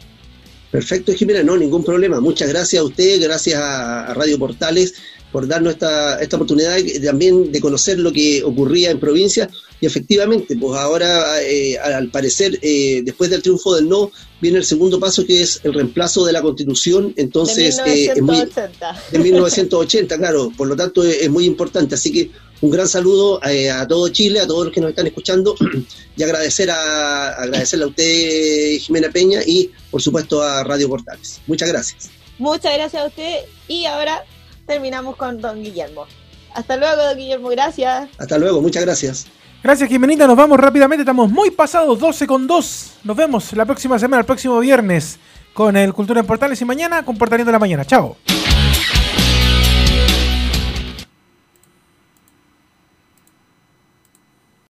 Perfecto, 0.71 1.11
Jimena, 1.13 1.43
no, 1.43 1.57
ningún 1.57 1.83
problema. 1.83 2.19
Muchas 2.19 2.49
gracias 2.49 2.81
a 2.81 2.85
usted, 2.85 3.21
gracias 3.21 3.59
a 3.59 4.13
Radio 4.13 4.37
Portales 4.37 4.95
por 5.31 5.47
darnos 5.47 5.73
esta, 5.73 6.19
esta 6.21 6.35
oportunidad 6.37 6.75
de- 6.75 6.99
también 6.99 7.51
de 7.51 7.59
conocer 7.59 7.99
lo 7.99 8.11
que 8.11 8.43
ocurría 8.43 8.91
en 8.91 8.99
provincia. 8.99 9.49
Y 9.79 9.85
efectivamente, 9.85 10.55
pues 10.55 10.79
ahora, 10.79 11.41
eh, 11.43 11.77
al 11.77 12.09
parecer, 12.09 12.57
eh, 12.61 13.01
después 13.03 13.29
del 13.29 13.41
triunfo 13.43 13.75
del 13.75 13.87
no, 13.87 14.11
viene 14.41 14.57
el 14.57 14.65
segundo 14.65 14.99
paso 14.99 15.25
que 15.25 15.41
es 15.41 15.59
el 15.63 15.73
reemplazo 15.73 16.25
de 16.25 16.33
la 16.33 16.41
constitución. 16.41 17.13
Entonces, 17.15 17.77
de 17.77 18.05
eh, 18.05 18.11
es 18.15 18.21
muy, 18.21 18.35
1980. 18.37 19.03
de 19.11 19.19
1980, 19.19 20.17
claro, 20.17 20.51
por 20.57 20.67
lo 20.67 20.75
tanto 20.75 21.03
es, 21.03 21.21
es 21.21 21.29
muy 21.29 21.45
importante. 21.45 21.95
Así 21.95 22.11
que 22.11 22.31
un 22.61 22.71
gran 22.71 22.87
saludo 22.87 23.39
eh, 23.43 23.69
a 23.69 23.87
todo 23.87 24.09
Chile, 24.09 24.39
a 24.39 24.47
todos 24.47 24.65
los 24.65 24.73
que 24.73 24.81
nos 24.81 24.89
están 24.89 25.05
escuchando 25.05 25.55
y 26.17 26.23
agradecer 26.23 26.71
a, 26.71 27.33
agradecerle 27.33 27.85
a 27.85 27.87
usted, 27.89 28.77
Jimena 28.79 29.11
Peña, 29.11 29.41
y 29.45 29.69
por 29.91 30.01
supuesto 30.01 30.41
a 30.41 30.63
Radio 30.63 30.89
Portales. 30.89 31.39
Muchas 31.45 31.69
gracias. 31.69 32.09
Muchas 32.39 32.73
gracias 32.73 33.03
a 33.03 33.05
usted 33.05 33.41
y 33.67 33.85
ahora 33.85 34.23
terminamos 34.67 35.15
con 35.15 35.41
don 35.41 35.63
Guillermo. 35.63 36.05
Hasta 36.53 36.77
luego, 36.77 36.95
don 36.95 37.17
Guillermo, 37.17 37.49
gracias. 37.49 38.09
Hasta 38.19 38.37
luego, 38.37 38.61
muchas 38.61 38.83
gracias. 38.83 39.27
Gracias, 39.63 39.89
Jimenita. 39.89 40.27
Nos 40.27 40.37
vamos 40.37 40.59
rápidamente. 40.59 41.01
Estamos 41.01 41.31
muy 41.31 41.51
pasados, 41.51 41.99
12 41.99 42.27
con 42.27 42.45
2. 42.45 42.91
Nos 43.03 43.17
vemos 43.17 43.53
la 43.53 43.65
próxima 43.65 43.97
semana, 43.97 44.21
el 44.21 44.25
próximo 44.25 44.59
viernes, 44.59 45.17
con 45.53 45.75
el 45.75 45.93
Cultura 45.93 46.19
en 46.19 46.27
Portales 46.27 46.61
y 46.61 46.65
mañana 46.65 47.03
con 47.03 47.17
Portaliendo 47.17 47.51
la 47.51 47.59
Mañana. 47.59 47.85
Chao. 47.85 48.17